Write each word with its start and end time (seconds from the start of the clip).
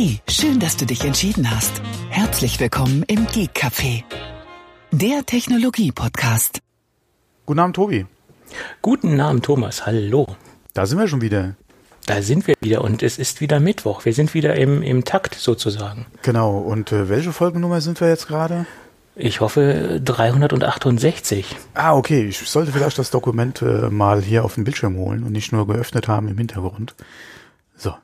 Hey, 0.00 0.20
schön, 0.28 0.60
dass 0.60 0.76
du 0.76 0.86
dich 0.86 1.04
entschieden 1.04 1.50
hast. 1.50 1.82
Herzlich 2.08 2.60
willkommen 2.60 3.02
im 3.08 3.26
Geek 3.26 3.50
Café, 3.56 4.04
der 4.92 5.26
Technologie-Podcast. 5.26 6.60
Guten 7.46 7.58
Abend, 7.58 7.74
Tobi. 7.74 8.06
Guten 8.80 9.20
Abend, 9.20 9.44
Thomas. 9.44 9.86
Hallo. 9.86 10.36
Da 10.72 10.86
sind 10.86 11.00
wir 11.00 11.08
schon 11.08 11.20
wieder. 11.20 11.56
Da 12.06 12.22
sind 12.22 12.46
wir 12.46 12.54
wieder 12.60 12.84
und 12.84 13.02
es 13.02 13.18
ist 13.18 13.40
wieder 13.40 13.58
Mittwoch. 13.58 14.04
Wir 14.04 14.12
sind 14.12 14.34
wieder 14.34 14.54
im, 14.54 14.84
im 14.84 15.04
Takt 15.04 15.34
sozusagen. 15.34 16.06
Genau. 16.22 16.58
Und 16.58 16.92
äh, 16.92 17.08
welche 17.08 17.32
Folgennummer 17.32 17.80
sind 17.80 18.00
wir 18.00 18.06
jetzt 18.06 18.28
gerade? 18.28 18.66
Ich 19.16 19.40
hoffe 19.40 20.00
368. 20.04 21.56
Ah, 21.74 21.96
okay. 21.96 22.22
Ich 22.28 22.38
sollte 22.38 22.70
vielleicht 22.70 23.00
das 23.00 23.10
Dokument 23.10 23.62
äh, 23.62 23.90
mal 23.90 24.22
hier 24.22 24.44
auf 24.44 24.54
den 24.54 24.62
Bildschirm 24.62 24.96
holen 24.96 25.24
und 25.24 25.32
nicht 25.32 25.50
nur 25.50 25.66
geöffnet 25.66 26.06
haben 26.06 26.28
im 26.28 26.38
Hintergrund. 26.38 26.94
So. 27.76 27.94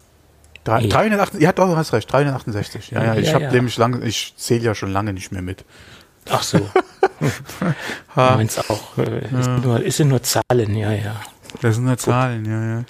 Drei, 0.64 0.80
Ja. 0.80 0.88
308, 0.88 1.34
ja, 1.40 1.52
doch, 1.52 1.66
du 1.68 1.76
hast 1.76 1.92
recht, 1.92 2.10
368. 2.10 2.90
Ja, 2.90 3.04
ja, 3.04 3.14
ich 3.16 3.28
Ja, 3.28 3.34
habe 3.34 3.44
ja. 3.44 3.52
nämlich 3.52 3.76
lange, 3.76 4.04
ich 4.04 4.34
zähle 4.36 4.64
ja 4.64 4.74
schon 4.74 4.90
lange 4.90 5.12
nicht 5.12 5.30
mehr 5.30 5.42
mit. 5.42 5.64
Ach 6.30 6.42
so. 6.42 6.58
Meins 8.14 8.58
auch. 8.70 8.96
Äh, 8.98 9.24
es, 9.26 9.44
sind 9.44 9.64
nur, 9.64 9.84
es 9.84 9.96
sind 9.96 10.08
nur 10.08 10.22
Zahlen, 10.22 10.74
ja, 10.74 10.92
ja. 10.92 11.20
das 11.60 11.74
sind 11.76 11.84
nur 11.84 11.98
Zahlen, 11.98 12.44
ja, 12.46 12.76
ja. 12.78 12.84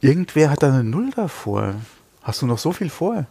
Irgendwer 0.00 0.50
hat 0.50 0.62
da 0.62 0.68
eine 0.68 0.84
Null 0.84 1.10
davor. 1.14 1.74
Hast 2.22 2.42
du 2.42 2.46
noch 2.46 2.58
so 2.58 2.72
viel 2.72 2.90
vor? 2.90 3.26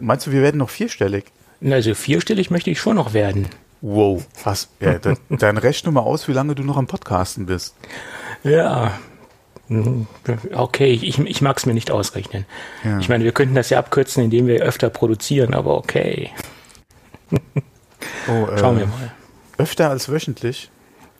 Meinst 0.00 0.26
du, 0.26 0.32
wir 0.32 0.42
werden 0.42 0.58
noch 0.58 0.70
vierstellig? 0.70 1.26
Also 1.62 1.94
vierstellig 1.94 2.50
möchte 2.50 2.70
ich 2.70 2.80
schon 2.80 2.96
noch 2.96 3.14
werden. 3.14 3.48
Wow. 3.80 4.26
Was? 4.44 4.68
Ja, 4.80 4.98
dann, 4.98 5.16
dann 5.28 5.58
rechne 5.58 5.90
mal 5.92 6.00
aus, 6.00 6.28
wie 6.28 6.32
lange 6.32 6.54
du 6.54 6.62
noch 6.62 6.76
am 6.76 6.86
Podcasten 6.86 7.46
bist. 7.46 7.74
Ja. 8.42 8.98
Okay, 9.68 10.92
ich, 10.92 11.18
ich 11.18 11.42
mag 11.42 11.56
es 11.56 11.66
mir 11.66 11.74
nicht 11.74 11.90
ausrechnen. 11.90 12.46
Ja. 12.84 12.98
Ich 13.00 13.08
meine, 13.08 13.24
wir 13.24 13.32
könnten 13.32 13.54
das 13.54 13.70
ja 13.70 13.78
abkürzen, 13.78 14.24
indem 14.24 14.46
wir 14.46 14.62
öfter 14.62 14.90
produzieren, 14.90 15.54
aber 15.54 15.76
okay. 15.76 16.30
Oh, 18.28 18.46
äh, 18.52 18.58
Schauen 18.58 18.78
wir 18.78 18.86
mal. 18.86 19.12
Öfter 19.58 19.90
als 19.90 20.08
wöchentlich? 20.08 20.70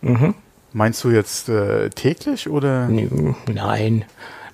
Mhm. 0.02 0.34
Meinst 0.72 1.02
du 1.04 1.10
jetzt 1.10 1.48
äh, 1.48 1.90
täglich 1.90 2.48
oder? 2.48 2.88
Nein. 2.88 4.04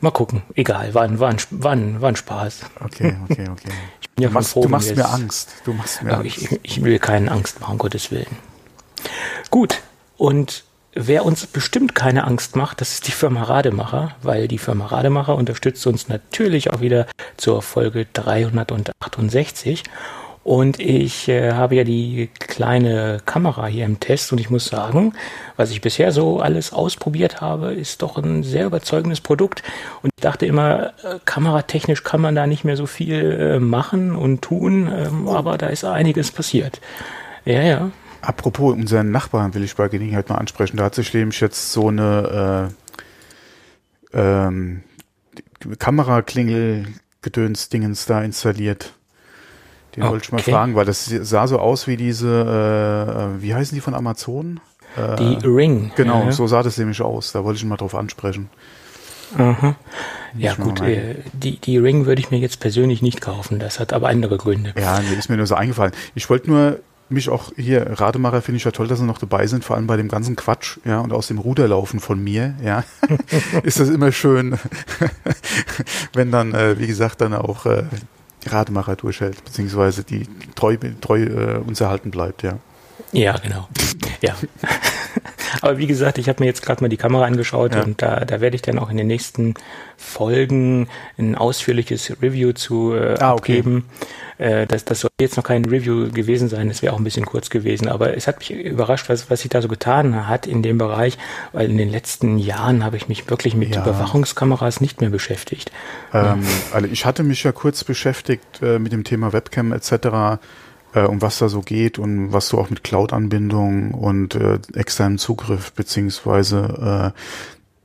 Mal 0.00 0.10
gucken. 0.10 0.42
Egal, 0.54 0.94
war 0.94 1.02
ein, 1.02 1.18
war 1.20 1.30
ein 1.30 2.16
Spaß. 2.16 2.60
Okay, 2.84 3.16
okay, 3.28 3.48
okay. 3.50 3.68
Ich 4.00 4.16
bin 4.16 4.24
ja 4.24 4.28
Du 4.28 4.32
von 4.32 4.34
machst, 4.34 4.52
froh, 4.52 4.62
du 4.62 4.68
machst 4.68 4.88
wir 4.90 4.96
mir 4.96 5.08
Angst. 5.08 5.54
Du 5.64 5.72
machst 5.72 6.02
mir 6.02 6.18
Angst. 6.18 6.26
ich, 6.26 6.60
ich 6.62 6.84
will 6.84 6.98
keinen 6.98 7.30
Angst 7.30 7.60
machen, 7.60 7.72
um 7.72 7.78
Gottes 7.78 8.10
Willen. 8.10 8.36
Gut, 9.48 9.80
und 10.18 10.64
wer 10.94 11.24
uns 11.24 11.46
bestimmt 11.46 11.94
keine 11.94 12.24
Angst 12.24 12.56
macht, 12.56 12.80
das 12.80 12.92
ist 12.92 13.08
die 13.08 13.12
Firma 13.12 13.42
Rademacher, 13.42 14.14
weil 14.22 14.48
die 14.48 14.58
Firma 14.58 14.86
Rademacher 14.86 15.36
unterstützt 15.36 15.86
uns 15.86 16.08
natürlich 16.08 16.70
auch 16.72 16.80
wieder 16.80 17.06
zur 17.36 17.62
Folge 17.62 18.06
368. 18.12 19.84
Und 20.44 20.80
ich 20.80 21.28
äh, 21.28 21.52
habe 21.52 21.76
ja 21.76 21.84
die 21.84 22.28
kleine 22.40 23.18
Kamera 23.24 23.66
hier 23.66 23.84
im 23.84 24.00
Test 24.00 24.32
und 24.32 24.40
ich 24.40 24.50
muss 24.50 24.66
sagen, 24.66 25.14
was 25.56 25.70
ich 25.70 25.80
bisher 25.80 26.10
so 26.10 26.40
alles 26.40 26.72
ausprobiert 26.72 27.40
habe, 27.40 27.72
ist 27.72 28.02
doch 28.02 28.18
ein 28.18 28.42
sehr 28.42 28.66
überzeugendes 28.66 29.20
Produkt. 29.20 29.62
Und 30.02 30.10
ich 30.16 30.20
dachte 30.20 30.44
immer, 30.46 30.94
äh, 31.04 31.20
kameratechnisch 31.24 32.02
kann 32.02 32.20
man 32.20 32.34
da 32.34 32.48
nicht 32.48 32.64
mehr 32.64 32.76
so 32.76 32.86
viel 32.86 33.38
äh, 33.40 33.60
machen 33.60 34.16
und 34.16 34.42
tun, 34.42 34.92
ähm, 34.92 35.28
aber 35.28 35.58
da 35.58 35.68
ist 35.68 35.84
einiges 35.84 36.32
passiert. 36.32 36.80
Ja, 37.44 37.62
ja. 37.62 37.90
Apropos 38.22 38.72
unseren 38.74 39.10
Nachbarn 39.10 39.52
will 39.54 39.64
ich 39.64 39.74
bei 39.76 39.88
Gelegenheit 39.88 40.28
mal 40.28 40.36
ansprechen. 40.36 40.76
Da 40.76 40.84
hat 40.84 40.94
sich 40.94 41.12
nämlich 41.12 41.40
jetzt 41.40 41.72
so 41.72 41.88
eine 41.88 42.70
äh, 44.14 44.18
ähm, 44.18 44.82
Kameraklingel-Gedöns-Dingens 45.78 48.06
da 48.06 48.22
installiert. 48.22 48.92
Den 49.96 50.04
wollte 50.04 50.24
ich 50.24 50.32
mal 50.32 50.40
Okay. 50.40 50.52
fragen, 50.52 50.74
weil 50.74 50.86
das 50.86 51.04
sah 51.04 51.46
so 51.46 51.58
aus 51.58 51.86
wie 51.86 51.98
diese, 51.98 53.36
äh, 53.38 53.42
wie 53.42 53.54
heißen 53.54 53.74
die 53.74 53.82
von 53.82 53.94
Amazon? 53.94 54.60
Äh, 54.96 55.16
Die 55.16 55.38
Ring. 55.46 55.92
Genau, 55.96 56.24
ja. 56.24 56.32
so 56.32 56.46
sah 56.46 56.62
das 56.62 56.78
nämlich 56.78 57.02
aus. 57.02 57.32
Da 57.32 57.44
wollte 57.44 57.58
ich 57.58 57.64
mal 57.64 57.76
drauf 57.76 57.94
ansprechen. 57.94 58.48
Aha. 59.36 59.76
Ja 60.36 60.54
gut, 60.54 60.80
äh, 60.80 61.16
die, 61.32 61.58
die 61.58 61.76
Ring 61.78 62.06
würde 62.06 62.20
ich 62.20 62.30
mir 62.30 62.38
jetzt 62.38 62.60
persönlich 62.60 63.02
nicht 63.02 63.20
kaufen. 63.20 63.58
Das 63.58 63.80
hat 63.80 63.92
aber 63.92 64.08
andere 64.08 64.38
Gründe. 64.38 64.72
Ja, 64.78 65.00
nee, 65.00 65.14
ist 65.18 65.28
mir 65.28 65.36
nur 65.36 65.46
so 65.46 65.54
eingefallen. 65.54 65.92
Ich 66.14 66.30
wollte 66.30 66.50
nur 66.50 66.80
mich 67.12 67.28
auch 67.28 67.52
hier, 67.56 67.98
Rademacher 68.00 68.42
finde 68.42 68.56
ich 68.56 68.64
ja 68.64 68.70
toll, 68.70 68.88
dass 68.88 68.98
sie 68.98 69.04
noch 69.04 69.18
dabei 69.18 69.46
sind, 69.46 69.64
vor 69.64 69.76
allem 69.76 69.86
bei 69.86 69.96
dem 69.96 70.08
ganzen 70.08 70.36
Quatsch, 70.36 70.78
ja, 70.84 71.00
und 71.00 71.12
aus 71.12 71.28
dem 71.28 71.38
Ruderlaufen 71.38 72.00
von 72.00 72.22
mir, 72.22 72.54
ja, 72.62 72.84
ist 73.62 73.80
das 73.80 73.88
immer 73.88 74.12
schön, 74.12 74.58
wenn 76.12 76.30
dann, 76.30 76.54
äh, 76.54 76.78
wie 76.78 76.86
gesagt, 76.86 77.20
dann 77.20 77.34
auch 77.34 77.66
äh, 77.66 77.84
Rademacher 78.46 78.96
durchhält, 78.96 79.44
beziehungsweise 79.44 80.04
die 80.04 80.26
treu, 80.54 80.76
treu 81.00 81.22
äh, 81.22 81.58
uns 81.58 81.80
erhalten 81.80 82.10
bleibt, 82.10 82.42
ja. 82.42 82.58
Ja, 83.12 83.36
genau. 83.38 83.68
Ja. 84.20 84.34
Aber 85.60 85.78
wie 85.78 85.86
gesagt, 85.86 86.18
ich 86.18 86.28
habe 86.28 86.42
mir 86.42 86.46
jetzt 86.46 86.62
gerade 86.64 86.82
mal 86.82 86.88
die 86.88 86.96
Kamera 86.96 87.24
angeschaut 87.26 87.74
Ja. 87.74 87.82
und 87.82 88.00
da, 88.00 88.24
da 88.24 88.40
werde 88.40 88.56
ich 88.56 88.62
dann 88.62 88.78
auch 88.78 88.90
in 88.90 88.96
den 88.96 89.06
nächsten 89.06 89.54
Folgen 89.96 90.88
ein 91.18 91.34
ausführliches 91.36 92.12
Review 92.22 92.52
zu 92.52 92.94
äh, 92.94 93.16
Ah, 93.20 93.32
okay. 93.34 93.58
abgeben. 93.58 93.84
Äh, 94.38 94.66
das, 94.66 94.84
das 94.84 95.00
soll 95.00 95.10
jetzt 95.20 95.36
noch 95.36 95.44
kein 95.44 95.64
Review 95.64 96.10
gewesen 96.10 96.48
sein, 96.48 96.68
das 96.68 96.82
wäre 96.82 96.92
auch 96.94 96.98
ein 96.98 97.04
bisschen 97.04 97.26
kurz 97.26 97.50
gewesen. 97.50 97.88
Aber 97.88 98.16
es 98.16 98.26
hat 98.26 98.38
mich 98.38 98.50
überrascht, 98.50 99.08
was, 99.08 99.30
was 99.30 99.40
sich 99.42 99.50
da 99.50 99.62
so 99.62 99.68
getan 99.68 100.28
hat 100.28 100.46
in 100.46 100.62
dem 100.62 100.78
Bereich, 100.78 101.18
weil 101.52 101.70
in 101.70 101.78
den 101.78 101.90
letzten 101.90 102.38
Jahren 102.38 102.84
habe 102.84 102.96
ich 102.96 103.08
mich 103.08 103.28
wirklich 103.30 103.54
mit 103.54 103.74
Ja. 103.74 103.82
Überwachungskameras 103.82 104.80
nicht 104.80 105.00
mehr 105.00 105.10
beschäftigt. 105.10 105.70
Ähm, 106.12 106.42
also 106.72 106.88
ich 106.90 107.04
hatte 107.04 107.22
mich 107.22 107.42
ja 107.44 107.52
kurz 107.52 107.84
beschäftigt 107.84 108.60
äh, 108.62 108.78
mit 108.78 108.92
dem 108.92 109.04
Thema 109.04 109.32
Webcam 109.32 109.72
etc., 109.72 110.38
äh, 110.94 111.02
um 111.02 111.22
was 111.22 111.38
da 111.38 111.48
so 111.48 111.60
geht 111.60 111.98
und 111.98 112.32
was 112.32 112.48
so 112.48 112.58
auch 112.58 112.70
mit 112.70 112.84
Cloud-Anbindung 112.84 113.92
und 113.92 114.34
äh, 114.34 114.58
externem 114.74 115.18
Zugriff 115.18 115.72
beziehungsweise 115.72 117.12
äh, 117.14 117.18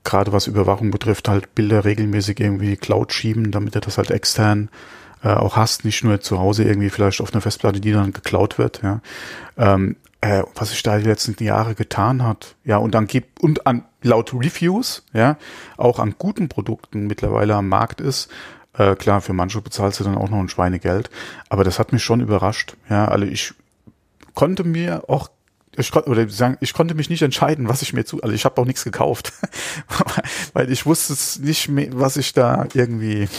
gerade 0.03 0.31
was 0.31 0.47
Überwachung 0.47 0.91
betrifft, 0.91 1.28
halt 1.28 1.53
Bilder 1.53 1.84
regelmäßig 1.84 2.40
irgendwie 2.40 2.78
Cloud 2.78 3.12
schieben, 3.12 3.51
damit 3.51 3.75
du 3.75 3.81
das 3.81 3.97
halt 3.97 4.12
extern 4.12 4.69
äh, 5.23 5.29
auch 5.29 5.56
hast, 5.56 5.84
nicht 5.84 6.03
nur 6.03 6.22
zu 6.22 6.40
Hause 6.40 6.63
irgendwie 6.63 6.90
vielleicht 6.90 7.22
auf 7.22 7.34
einer 7.34 7.41
Festplatte, 7.41 7.81
die 7.81 7.91
dann 7.91 8.13
geklaut 8.13 8.57
wird, 8.57 8.81
ja. 8.84 9.01
Ähm, 9.57 9.97
äh, 10.22 10.44
was 10.56 10.69
sich 10.69 10.81
da 10.81 10.97
die 10.97 11.06
letzten 11.06 11.41
Jahre 11.44 11.75
getan 11.75 12.23
hat, 12.23 12.56
ja, 12.63 12.78
und 12.78 12.96
dann 12.96 13.07
gibt 13.07 13.40
und 13.41 13.67
an 13.67 13.84
laut 14.01 14.34
Reviews, 14.34 15.03
ja, 15.13 15.38
auch 15.75 16.00
an 16.00 16.16
guten 16.17 16.50
Produkten 16.50 17.07
mittlerweile 17.07 17.56
am 17.56 17.67
Markt 17.67 18.01
ist, 18.01 18.29
äh, 18.77 18.95
klar, 18.95 19.21
für 19.21 19.33
manche 19.33 19.61
bezahlst 19.61 19.99
du 19.99 20.03
dann 20.03 20.17
auch 20.17 20.29
noch 20.29 20.39
ein 20.39 20.49
Schweinegeld, 20.49 21.09
aber 21.49 21.63
das 21.63 21.79
hat 21.79 21.93
mich 21.93 22.03
schon 22.03 22.21
überrascht, 22.21 22.75
ja, 22.89 23.07
also 23.07 23.25
ich 23.25 23.53
konnte 24.33 24.63
mir 24.63 25.03
auch 25.09 25.29
ich 25.79 25.91
konnte, 25.91 26.09
oder 26.09 26.27
sagen, 26.27 26.57
ich 26.59 26.73
konnte 26.73 26.95
mich 26.95 27.09
nicht 27.09 27.21
entscheiden, 27.21 27.69
was 27.69 27.83
ich 27.83 27.93
mir 27.93 28.03
zu, 28.03 28.21
also 28.23 28.33
ich 28.33 28.45
habe 28.45 28.59
auch 28.59 28.66
nichts 28.66 28.83
gekauft, 28.83 29.31
weil 30.53 30.71
ich 30.71 30.85
wusste 30.85 31.13
es 31.13 31.39
nicht 31.39 31.69
mehr, 31.69 31.89
was 31.91 32.17
ich 32.17 32.33
da 32.33 32.67
irgendwie 32.73 33.29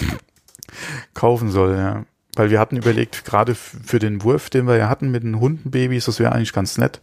kaufen 1.15 1.51
soll, 1.51 1.77
ja. 1.77 2.05
Weil 2.37 2.51
wir 2.51 2.61
hatten 2.61 2.77
überlegt, 2.77 3.25
gerade 3.25 3.57
für 3.57 3.99
den 3.99 4.23
Wurf, 4.23 4.49
den 4.51 4.69
wir 4.69 4.77
ja 4.77 4.89
hatten 4.89 5.11
mit 5.11 5.25
den 5.25 5.41
Hundenbabys, 5.41 6.05
das 6.05 6.21
wäre 6.21 6.31
eigentlich 6.31 6.53
ganz 6.53 6.79
nett, 6.79 7.01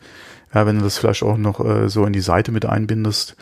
ja, 0.54 0.66
wenn 0.66 0.78
du 0.78 0.84
das 0.84 0.98
vielleicht 0.98 1.24
auch 1.24 1.38
noch 1.38 1.64
äh, 1.64 1.90
so 1.90 2.06
in 2.06 2.14
die 2.14 2.22
Seite 2.22 2.52
mit 2.52 2.66
einbindest, 2.66 3.36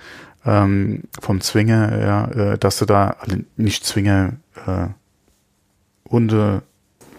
ähm, 0.46 1.04
vom 1.22 1.42
Zwinger, 1.42 2.00
ja, 2.00 2.54
äh, 2.54 2.58
dass 2.58 2.80
du 2.80 2.86
da, 2.86 3.16
also 3.20 3.38
nicht 3.56 3.86
Zwinger, 3.86 4.34
äh, 4.68 4.88
Hunde, 6.10 6.64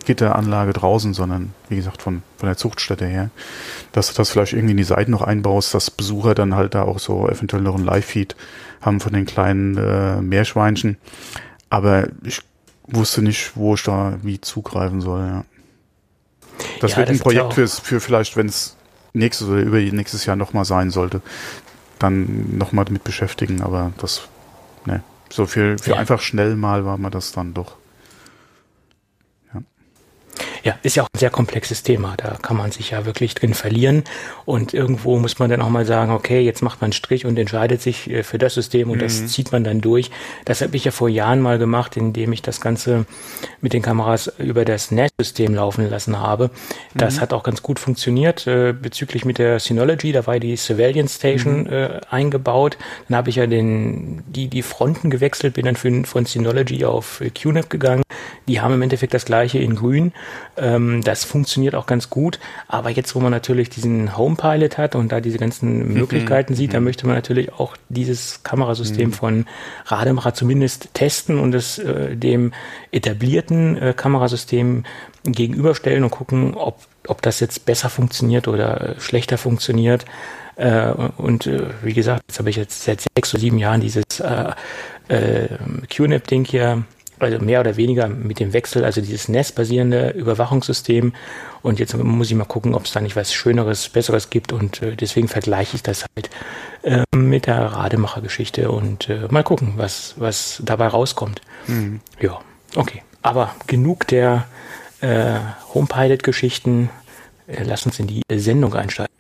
Gitteranlage 0.04 0.72
draußen, 0.72 1.14
sondern 1.14 1.52
wie 1.68 1.76
gesagt 1.76 2.02
von, 2.02 2.22
von 2.36 2.46
der 2.46 2.56
Zuchtstätte 2.56 3.06
her, 3.06 3.30
dass 3.92 4.08
du 4.08 4.14
das 4.14 4.30
vielleicht 4.30 4.52
irgendwie 4.52 4.72
in 4.72 4.76
die 4.76 4.84
Seiten 4.84 5.10
noch 5.10 5.22
einbaust, 5.22 5.74
dass 5.74 5.90
Besucher 5.90 6.34
dann 6.34 6.54
halt 6.54 6.74
da 6.74 6.82
auch 6.82 6.98
so 6.98 7.28
eventuell 7.28 7.62
noch 7.62 7.74
ein 7.74 7.84
Live-Feed 7.84 8.36
haben 8.82 9.00
von 9.00 9.12
den 9.12 9.24
kleinen 9.24 9.76
äh, 9.78 10.20
Meerschweinchen. 10.20 10.98
Aber 11.70 12.08
ich 12.22 12.42
wusste 12.87 13.22
nicht, 13.22 13.52
wo 13.56 13.75
ich 13.75 13.82
da 13.82 14.19
wie 14.22 14.40
zugreifen 14.40 15.00
soll. 15.00 15.20
Ja. 15.20 15.44
Das 16.80 16.92
Ja, 16.92 16.98
wird 16.98 17.08
das 17.08 17.16
ein 17.16 17.20
Projekt 17.20 17.54
fürs, 17.54 17.78
für 17.78 18.00
vielleicht, 18.00 18.37
wenn 18.37 18.46
es 18.46 18.76
nächstes 19.14 19.49
oder 19.49 19.62
über 19.62 19.78
nächstes 19.78 20.26
Jahr 20.26 20.37
nochmal 20.37 20.64
sein 20.66 20.90
sollte, 20.90 21.22
dann 21.99 22.58
nochmal 22.58 22.84
damit 22.84 23.05
beschäftigen. 23.05 23.62
Aber 23.62 23.93
das, 23.99 24.28
ne, 24.84 25.02
so 25.31 25.46
für, 25.46 25.78
für 25.78 25.93
Ja. 25.93 25.96
einfach 25.96 26.20
schnell 26.20 26.56
mal 26.56 26.84
war 26.84 26.99
man 26.99 27.11
das 27.11 27.32
dann 27.32 27.55
doch. 27.55 27.76
Ja, 29.55 29.62
ist 30.82 30.96
ja 30.96 31.02
auch 31.02 31.08
ein 31.14 31.19
sehr 31.19 31.31
komplexes 31.31 31.82
Thema. 31.82 32.14
Da 32.16 32.37
kann 32.40 32.56
man 32.56 32.70
sich 32.70 32.90
ja 32.90 33.05
wirklich 33.05 33.34
drin 33.34 33.55
verlieren. 33.55 34.05
Und 34.44 34.72
irgendwo 34.72 35.19
muss 35.19 35.38
man 35.38 35.50
dann 35.50 35.61
auch 35.61 35.69
mal 35.69 35.84
sagen, 35.84 36.12
okay, 36.12 36.40
jetzt 36.40 36.62
macht 36.62 36.81
man 36.81 36.87
einen 36.87 36.93
Strich 36.93 37.26
und 37.26 37.38
entscheidet 37.38 37.82
sich 37.82 38.11
äh, 38.11 38.22
für 38.22 38.38
das 38.38 38.55
System 38.55 38.90
und 38.90 39.02
das 39.02 39.26
zieht 39.26 39.52
man 39.52 39.64
dann 39.64 39.81
durch. 39.81 40.11
Das 40.44 40.62
habe 40.62 40.76
ich 40.76 40.84
ja 40.84 40.90
vor 40.90 41.08
Jahren 41.08 41.40
mal 41.40 41.58
gemacht, 41.58 41.96
indem 41.96 42.32
ich 42.32 42.43
das 42.43 42.61
Ganze 42.61 43.06
mit 43.61 43.72
den 43.72 43.82
Kameras 43.82 44.32
über 44.38 44.64
das 44.64 44.90
NAS-System 44.90 45.55
laufen 45.55 45.88
lassen 45.88 46.19
habe. 46.19 46.50
Das 46.94 47.20
hat 47.20 47.32
auch 47.32 47.43
ganz 47.43 47.62
gut 47.62 47.78
funktioniert 47.78 48.46
äh, 48.46 48.72
bezüglich 48.72 49.25
mit 49.25 49.38
der 49.38 49.61
Synology. 49.61 50.12
Da 50.12 50.26
war 50.26 50.38
die 50.38 50.56
Surveillance 50.56 51.16
Station 51.16 51.66
äh, 51.66 52.00
eingebaut. 52.11 52.78
Dann 53.08 53.16
habe 53.16 53.31
ich 53.31 53.37
ja 53.37 53.46
den, 53.46 54.22
die, 54.26 54.49
die 54.49 54.62
Fronten 54.62 55.11
gewechselt, 55.11 55.55
bin 55.55 55.66
dann 55.66 55.76
für, 55.76 56.05
von 56.05 56.25
Synology 56.25 56.84
auf 56.84 57.22
QNAP 57.34 57.70
gegangen. 57.70 58.02
Die 58.49 58.61
haben 58.61 58.75
im 58.75 58.82
Endeffekt 58.82 59.14
das 59.14 59.25
gleiche 59.25 59.58
in 59.58 59.75
grün. 59.75 60.12
Ähm, 60.56 61.02
das 61.02 61.24
funktioniert 61.24 61.74
auch 61.74 61.86
ganz 61.86 62.10
gut. 62.10 62.38
Aber 62.68 62.90
jetzt, 62.90 63.14
wo 63.14 63.20
man 63.20 63.30
natürlich 63.30 63.70
diesen 63.70 64.16
Home 64.16 64.36
Pilot 64.36 64.78
hat 64.78 64.94
und 64.94 65.10
da 65.12 65.20
diese 65.20 65.38
ganzen 65.38 65.88
mhm. 65.88 65.94
Möglichkeiten 65.94 66.54
sieht, 66.54 66.74
da 66.74 66.80
mhm. 66.80 66.84
möchte 66.84 67.06
man 67.06 67.16
natürlich 67.16 67.52
auch 67.52 67.76
dieses 67.88 68.42
Kamerasystem 68.42 69.08
mhm. 69.08 69.12
von 69.12 69.46
Rademacher 69.86 70.34
zumindest 70.34 70.94
testen 70.94 71.38
und 71.38 71.54
es 71.54 71.78
äh, 71.78 72.16
dem 72.16 72.52
etablierten 72.92 73.76
äh, 73.76 73.94
Kamerasystem 73.96 74.84
gegenüberstellen 75.24 76.04
und 76.04 76.10
gucken, 76.10 76.54
ob, 76.54 76.78
ob 77.06 77.22
das 77.22 77.40
jetzt 77.40 77.64
besser 77.66 77.90
funktioniert 77.90 78.48
oder 78.48 78.94
schlechter 78.98 79.38
funktioniert. 79.38 80.04
Äh, 80.56 80.90
und 81.16 81.46
äh, 81.46 81.68
wie 81.82 81.94
gesagt, 81.94 82.22
jetzt 82.28 82.38
habe 82.38 82.50
ich 82.50 82.56
jetzt 82.56 82.84
seit 82.84 83.00
sechs 83.16 83.34
oder 83.34 83.40
sieben 83.40 83.58
Jahren 83.58 83.80
dieses 83.80 84.04
äh, 84.20 84.52
äh, 85.08 85.48
QNAP-Ding 85.90 86.44
hier, 86.44 86.84
also 87.25 87.38
mehr 87.38 87.61
oder 87.61 87.76
weniger 87.76 88.09
mit 88.09 88.41
dem 88.41 88.53
Wechsel, 88.53 88.85
also 88.85 89.00
dieses 89.00 89.29
NES-basierende 89.29 90.11
Überwachungssystem. 90.11 91.12
Und 91.62 91.79
jetzt 91.79 91.97
muss 91.97 92.31
ich 92.31 92.37
mal 92.37 92.44
gucken, 92.44 92.75
ob 92.75 92.85
es 92.85 92.93
da 92.93 93.00
nicht 93.00 93.17
was 93.17 93.32
Schöneres, 93.32 93.88
Besseres 93.88 94.31
gibt. 94.31 94.53
Und 94.53 94.82
äh, 94.82 94.97
deswegen 94.97 95.29
vergleiche 95.29 95.76
ich 95.76 95.82
das 95.82 96.05
halt 96.15 96.31
äh, 96.82 97.05
mit 97.17 97.47
der 97.47 97.59
Rademacher-Geschichte 97.59 98.71
und 98.71 99.09
äh, 99.09 99.26
mal 99.31 99.43
gucken, 99.43 99.75
was, 99.76 100.15
was 100.17 100.62
dabei 100.65 100.88
rauskommt. 100.88 101.41
Mhm. 101.67 102.00
Ja, 102.21 102.41
okay. 102.76 103.03
Aber 103.23 103.55
genug 103.67 104.06
der 104.09 104.47
äh, 105.00 105.38
Home-Pilot-Geschichten. 105.73 106.91
Äh, 107.47 107.65
lass 107.65 107.87
uns 107.87 107.99
in 107.99 108.06
die 108.06 108.23
Sendung 108.31 108.75
einsteigen. 108.75 109.15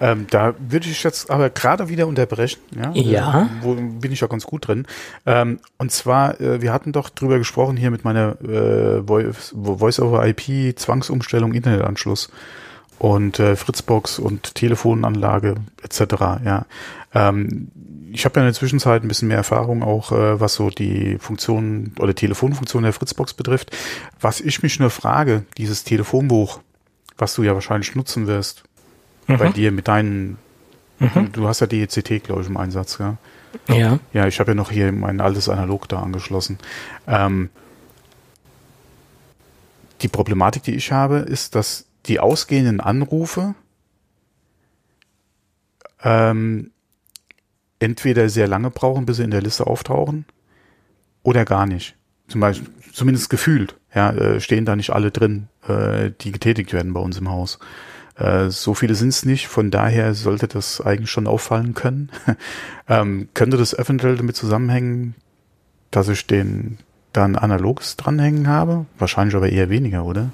Ähm, 0.00 0.26
da 0.30 0.54
würde 0.58 0.88
ich 0.88 1.02
jetzt 1.02 1.30
aber 1.30 1.50
gerade 1.50 1.88
wieder 1.88 2.06
unterbrechen. 2.06 2.60
Ja. 2.74 2.90
ja. 2.94 3.42
Äh, 3.42 3.46
wo 3.60 3.74
bin 3.74 4.12
ich 4.12 4.20
ja 4.20 4.26
ganz 4.26 4.46
gut 4.46 4.66
drin. 4.68 4.86
Ähm, 5.26 5.60
und 5.78 5.92
zwar, 5.92 6.40
äh, 6.40 6.62
wir 6.62 6.72
hatten 6.72 6.92
doch 6.92 7.10
drüber 7.10 7.38
gesprochen 7.38 7.76
hier 7.76 7.90
mit 7.90 8.04
meiner 8.04 8.40
äh, 8.40 9.02
Voice-over-IP, 9.02 10.78
Zwangsumstellung, 10.78 11.52
Internetanschluss 11.52 12.30
und 12.98 13.38
äh, 13.40 13.56
Fritzbox 13.56 14.18
und 14.18 14.54
Telefonanlage 14.54 15.56
etc. 15.82 16.02
Ja. 16.44 16.66
Ähm, 17.14 17.70
ich 18.12 18.24
habe 18.24 18.40
ja 18.40 18.42
in 18.42 18.48
der 18.48 18.54
Zwischenzeit 18.54 19.02
ein 19.02 19.08
bisschen 19.08 19.28
mehr 19.28 19.36
Erfahrung 19.36 19.82
auch, 19.82 20.12
äh, 20.12 20.40
was 20.40 20.54
so 20.54 20.70
die 20.70 21.18
Funktion 21.18 21.94
oder 21.98 22.14
Telefonfunktion 22.14 22.82
der 22.82 22.92
Fritzbox 22.92 23.34
betrifft. 23.34 23.76
Was 24.20 24.40
ich 24.40 24.62
mich 24.62 24.80
nur 24.80 24.90
frage, 24.90 25.44
dieses 25.56 25.84
Telefonbuch, 25.84 26.60
was 27.16 27.34
du 27.34 27.42
ja 27.42 27.54
wahrscheinlich 27.54 27.94
nutzen 27.94 28.26
wirst, 28.26 28.64
mhm. 29.34 29.38
bei 29.38 29.48
dir 29.50 29.72
mit 29.72 29.88
deinen, 29.88 30.38
mhm. 30.98 31.32
du 31.32 31.48
hast 31.48 31.60
ja 31.60 31.66
die 31.66 31.82
ECT, 31.82 32.24
glaube 32.24 32.42
ich, 32.42 32.48
im 32.48 32.56
Einsatz, 32.56 32.98
ja? 32.98 33.16
Ja. 33.68 33.98
Ja, 34.12 34.26
ich 34.26 34.38
habe 34.38 34.52
ja 34.52 34.54
noch 34.54 34.70
hier 34.70 34.92
mein 34.92 35.20
altes 35.20 35.48
Analog 35.48 35.88
da 35.88 36.00
angeschlossen. 36.00 36.58
Ähm, 37.06 37.50
die 40.02 40.08
Problematik, 40.08 40.62
die 40.62 40.74
ich 40.74 40.92
habe, 40.92 41.18
ist, 41.18 41.54
dass 41.54 41.86
die 42.06 42.20
ausgehenden 42.20 42.80
Anrufe 42.80 43.54
ähm, 46.02 46.70
entweder 47.78 48.28
sehr 48.28 48.46
lange 48.46 48.70
brauchen, 48.70 49.06
bis 49.06 49.18
sie 49.18 49.24
in 49.24 49.30
der 49.30 49.42
Liste 49.42 49.66
auftauchen, 49.66 50.24
oder 51.22 51.44
gar 51.44 51.66
nicht. 51.66 51.96
Zum 52.28 52.40
Beispiel, 52.40 52.68
zumindest 52.92 53.28
gefühlt, 53.28 53.74
ja, 53.94 54.10
äh, 54.10 54.40
stehen 54.40 54.64
da 54.64 54.76
nicht 54.76 54.90
alle 54.90 55.10
drin, 55.10 55.48
äh, 55.66 56.12
die 56.20 56.32
getätigt 56.32 56.72
werden 56.72 56.92
bei 56.92 57.00
uns 57.00 57.18
im 57.18 57.28
Haus. 57.28 57.58
Äh, 58.20 58.50
so 58.50 58.74
viele 58.74 58.94
sind 58.94 59.08
es 59.08 59.24
nicht, 59.24 59.48
von 59.48 59.70
daher 59.70 60.14
sollte 60.14 60.46
das 60.46 60.80
eigentlich 60.80 61.10
schon 61.10 61.26
auffallen 61.26 61.74
können. 61.74 62.10
ähm, 62.88 63.28
könnte 63.34 63.56
das 63.56 63.72
eventuell 63.72 64.16
damit 64.16 64.36
zusammenhängen, 64.36 65.14
dass 65.90 66.08
ich 66.08 66.26
den 66.26 66.78
dann 67.12 67.34
analoges 67.34 67.96
dranhängen 67.96 68.46
habe? 68.46 68.86
Wahrscheinlich 68.98 69.34
aber 69.34 69.48
eher 69.48 69.70
weniger, 69.70 70.04
oder? 70.04 70.30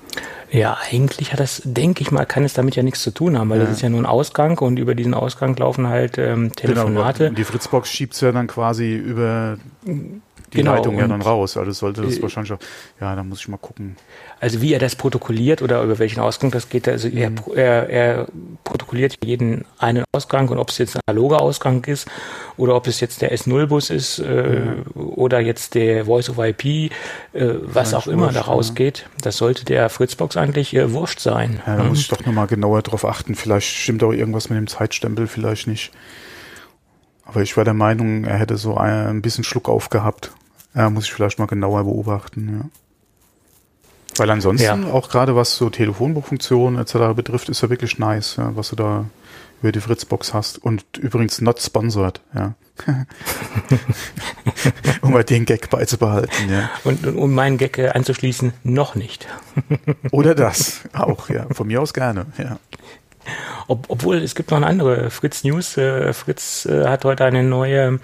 Ja, 0.50 0.76
eigentlich 0.90 1.32
hat 1.32 1.40
das, 1.40 1.62
denke 1.64 2.02
ich 2.02 2.10
mal, 2.10 2.24
kann 2.26 2.44
es 2.44 2.54
damit 2.54 2.76
ja 2.76 2.82
nichts 2.82 3.02
zu 3.02 3.10
tun 3.10 3.38
haben, 3.38 3.50
weil 3.50 3.58
ja. 3.58 3.64
das 3.64 3.76
ist 3.76 3.82
ja 3.82 3.88
nur 3.88 4.00
ein 4.00 4.06
Ausgang 4.06 4.58
und 4.58 4.78
über 4.78 4.94
diesen 4.94 5.14
Ausgang 5.14 5.56
laufen 5.56 5.88
halt 5.88 6.18
ähm, 6.18 6.52
Telefonate. 6.52 7.24
Genau, 7.24 7.36
die 7.36 7.44
Fritzbox 7.44 7.88
schiebt 7.90 8.20
ja 8.20 8.32
dann 8.32 8.46
quasi 8.46 8.94
über 8.94 9.58
die 10.56 10.62
genau, 10.62 10.74
Leitung 10.74 10.98
ja 10.98 11.06
dann 11.06 11.22
raus. 11.22 11.56
Also 11.56 11.70
sollte 11.72 12.02
das 12.02 12.18
äh, 12.18 12.22
wahrscheinlich 12.22 12.52
auch, 12.52 12.58
ja, 13.00 13.14
da 13.14 13.22
muss 13.22 13.40
ich 13.40 13.48
mal 13.48 13.56
gucken. 13.56 13.96
Also 14.40 14.60
wie 14.60 14.72
er 14.72 14.78
das 14.78 14.96
protokolliert 14.96 15.62
oder 15.62 15.82
über 15.82 15.98
welchen 15.98 16.20
Ausgang 16.20 16.50
das 16.50 16.68
geht, 16.68 16.88
also 16.88 17.08
mhm. 17.08 17.16
er, 17.54 17.56
er, 17.56 17.88
er 17.88 18.26
protokolliert 18.64 19.16
jeden 19.24 19.64
einen 19.78 20.04
Ausgang 20.12 20.48
und 20.48 20.58
ob 20.58 20.70
es 20.70 20.78
jetzt 20.78 20.96
ein 20.96 21.00
analoger 21.06 21.40
Ausgang 21.40 21.84
ist 21.84 22.08
oder 22.56 22.74
ob 22.74 22.86
es 22.86 23.00
jetzt 23.00 23.22
der 23.22 23.34
S0-Bus 23.34 23.90
ist 23.90 24.18
äh, 24.18 24.60
mhm. 24.60 24.84
oder 24.94 25.40
jetzt 25.40 25.74
der 25.74 26.06
Voice-over-IP, 26.06 26.64
äh, 26.64 26.90
was 27.32 27.94
auch 27.94 28.06
immer 28.06 28.32
da 28.32 28.42
rausgeht, 28.42 29.00
ja. 29.00 29.06
das 29.22 29.36
sollte 29.36 29.64
der 29.64 29.88
Fritzbox 29.88 30.36
eigentlich 30.36 30.74
äh, 30.74 30.92
wurscht 30.92 31.20
sein. 31.20 31.62
Ja, 31.66 31.76
da 31.76 31.82
mhm. 31.82 31.90
muss 31.90 32.00
ich 32.00 32.08
doch 32.08 32.24
nochmal 32.24 32.46
genauer 32.46 32.82
drauf 32.82 33.04
achten. 33.04 33.34
Vielleicht 33.34 33.68
stimmt 33.68 34.02
auch 34.02 34.12
irgendwas 34.12 34.50
mit 34.50 34.58
dem 34.58 34.66
Zeitstempel, 34.66 35.26
vielleicht 35.26 35.66
nicht. 35.66 35.92
Aber 37.26 37.42
ich 37.42 37.56
war 37.56 37.64
der 37.64 37.74
Meinung, 37.74 38.24
er 38.24 38.38
hätte 38.38 38.56
so 38.56 38.76
ein 38.76 39.20
bisschen 39.20 39.44
Schluck 39.44 39.68
aufgehabt. 39.68 40.30
Ja, 40.76 40.90
muss 40.90 41.04
ich 41.04 41.12
vielleicht 41.12 41.38
mal 41.38 41.46
genauer 41.46 41.84
beobachten, 41.84 42.60
ja. 42.60 42.70
Weil 44.18 44.30
ansonsten, 44.30 44.84
ja. 44.84 44.92
auch 44.92 45.08
gerade 45.08 45.36
was 45.36 45.56
so 45.56 45.68
Telefonbuchfunktionen 45.68 46.80
etc. 46.80 47.14
betrifft, 47.14 47.48
ist 47.48 47.62
ja 47.62 47.70
wirklich 47.70 47.98
nice, 47.98 48.36
ja, 48.36 48.54
was 48.56 48.70
du 48.70 48.76
da 48.76 49.06
über 49.62 49.72
die 49.72 49.80
Fritzbox 49.80 50.32
hast. 50.34 50.58
Und 50.58 50.84
übrigens 50.98 51.40
not 51.40 51.60
sponsored, 51.60 52.20
ja. 52.34 52.54
um 55.00 55.12
mal 55.12 55.24
den 55.24 55.46
Gag 55.46 55.70
beizubehalten, 55.70 56.50
ja. 56.50 56.70
Und 56.84 57.06
um 57.06 57.34
meinen 57.34 57.56
Gag 57.56 57.78
äh, 57.78 57.88
anzuschließen, 57.88 58.52
noch 58.64 58.94
nicht. 58.94 59.26
Oder 60.10 60.34
das 60.34 60.82
auch, 60.92 61.30
ja. 61.30 61.46
Von 61.52 61.68
mir 61.68 61.80
aus 61.80 61.94
gerne, 61.94 62.26
ja. 62.38 62.58
Ob, 63.68 63.86
obwohl 63.88 64.16
es 64.16 64.34
gibt 64.34 64.50
noch 64.50 64.58
eine 64.58 64.66
andere 64.66 65.10
Fritz 65.10 65.44
News. 65.44 65.76
Äh, 65.76 66.12
Fritz 66.12 66.66
äh, 66.66 66.86
hat 66.86 67.04
heute 67.04 67.24
eine 67.24 67.42
neue 67.42 68.00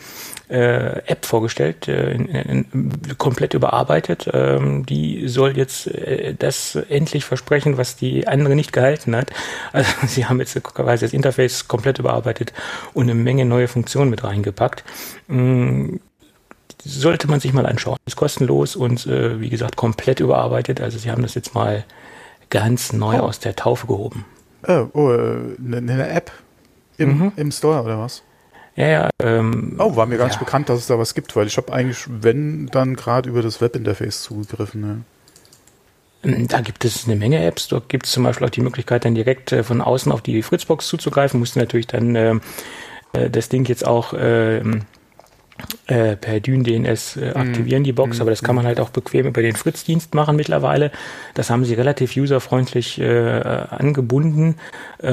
äh, 0.49 0.99
App 1.07 1.25
vorgestellt, 1.25 1.89
äh, 1.89 2.13
in, 2.13 2.27
in, 2.29 3.19
komplett 3.19 3.55
überarbeitet. 3.55 4.29
Ähm, 4.33 4.85
die 4.85 5.29
soll 5.29 5.57
jetzt 5.57 5.87
äh, 5.87 6.35
das 6.39 6.75
endlich 6.75 7.25
versprechen, 7.25 7.79
was 7.79 7.97
die 7.97 8.29
andere 8.29 8.55
nicht 8.55 8.73
gehalten 8.73 9.17
hat. 9.17 9.31
Also 9.73 9.91
sie 10.07 10.27
haben 10.27 10.39
jetzt 10.39 10.63
quasi 10.63 11.07
das 11.07 11.15
Interface 11.15 11.67
komplett 11.67 11.99
überarbeitet 11.99 12.53
und 12.93 13.05
eine 13.05 13.15
Menge 13.15 13.45
neue 13.47 13.69
Funktionen 13.69 14.11
mit 14.11 14.23
reingepackt. 14.23 14.85
Ähm, 15.31 16.01
sollte 16.85 17.29
man 17.29 17.41
sich 17.41 17.53
mal 17.53 17.67
anschauen. 17.67 17.97
Ist 18.07 18.17
kostenlos 18.17 18.77
und 18.77 19.07
äh, 19.07 19.41
wie 19.41 19.49
gesagt 19.49 19.77
komplett 19.77 20.21
überarbeitet. 20.21 20.81
Also 20.81 20.99
sie 20.99 21.11
haben 21.11 21.23
das 21.23 21.35
jetzt 21.35 21.55
mal 21.55 21.85
ganz 22.51 22.93
neu 22.93 23.17
oh. 23.21 23.25
aus 23.25 23.39
der 23.39 23.57
Taufe 23.57 23.87
gehoben. 23.87 24.25
Oh, 24.67 24.87
oh 24.93 25.09
eine, 25.09 25.77
eine 25.77 26.09
App 26.09 26.31
im, 26.97 27.19
mhm. 27.19 27.33
im 27.37 27.51
Store 27.51 27.83
oder 27.83 27.99
was? 27.99 28.23
Ja, 28.77 28.87
ja. 28.89 29.11
Ähm, 29.21 29.77
oh, 29.79 29.97
war 29.97 30.07
mir 30.07 30.17
gar 30.17 30.27
nicht 30.27 30.39
bekannt, 30.39 30.69
dass 30.69 30.79
es 30.79 30.87
da 30.87 30.99
was 30.99 31.15
gibt, 31.15 31.37
weil 31.37 31.47
ich 31.47 31.57
habe 31.57 31.73
eigentlich, 31.73 32.07
wenn, 32.09 32.67
dann 32.69 32.97
gerade 32.97 33.29
über 33.29 33.43
das 33.43 33.61
Webinterface 33.61 34.23
zugegriffen. 34.23 35.05
Ne? 36.23 36.47
Da 36.47 36.61
gibt 36.61 36.85
es 36.85 37.05
eine 37.05 37.17
Menge 37.17 37.45
Apps. 37.45 37.69
Dort 37.69 37.89
gibt 37.89 38.07
es 38.07 38.13
zum 38.13 38.23
Beispiel 38.23 38.47
auch 38.47 38.51
die 38.51 38.61
Möglichkeit, 38.61 39.05
dann 39.05 39.15
direkt 39.15 39.53
äh, 39.53 39.63
von 39.63 39.81
außen 39.81 40.11
auf 40.11 40.23
die 40.23 40.43
Fritzbox 40.43 40.87
zuzugreifen. 40.87 41.39
Musste 41.39 41.59
natürlich 41.59 41.89
dann 41.89 42.15
ähm, 42.15 42.41
äh, 43.13 43.29
das 43.29 43.49
Ding 43.49 43.65
jetzt 43.67 43.87
auch 43.87 44.15
äh, 44.15 44.63
äh, 45.87 46.17
per 46.17 46.41
Dyn 46.41 46.65
DNS 46.65 47.17
äh, 47.17 47.33
aktivieren, 47.35 47.85
die 47.85 47.93
Box, 47.93 48.19
mm, 48.19 48.23
aber 48.23 48.31
das 48.31 48.43
kann 48.43 48.55
man 48.55 48.67
halt 48.67 48.81
auch 48.81 48.91
bequem 48.91 49.27
über 49.27 49.43
den 49.43 49.57
Fritz-Dienst 49.57 50.15
machen 50.15 50.37
mittlerweile. 50.37 50.91
Das 51.35 51.51
haben 51.51 51.65
sie 51.65 51.75
relativ 51.75 52.17
userfreundlich 52.17 53.01
äh, 53.01 53.41
angebunden. 53.71 54.57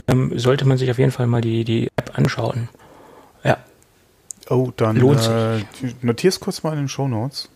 Ähm, 0.07 0.37
sollte 0.37 0.65
man 0.65 0.77
sich 0.77 0.91
auf 0.91 0.99
jeden 0.99 1.11
Fall 1.11 1.27
mal 1.27 1.41
die, 1.41 1.63
die 1.63 1.89
App 1.95 2.17
anschauen. 2.17 2.69
Ja. 3.43 3.57
Oh, 4.49 4.71
dann 4.75 4.95
Lohnt 4.95 5.27
äh, 5.27 5.63
notier's 6.01 6.39
kurz 6.39 6.63
mal 6.63 6.73
in 6.73 6.79
den 6.79 6.89
Show 6.89 7.07
Notes. 7.07 7.49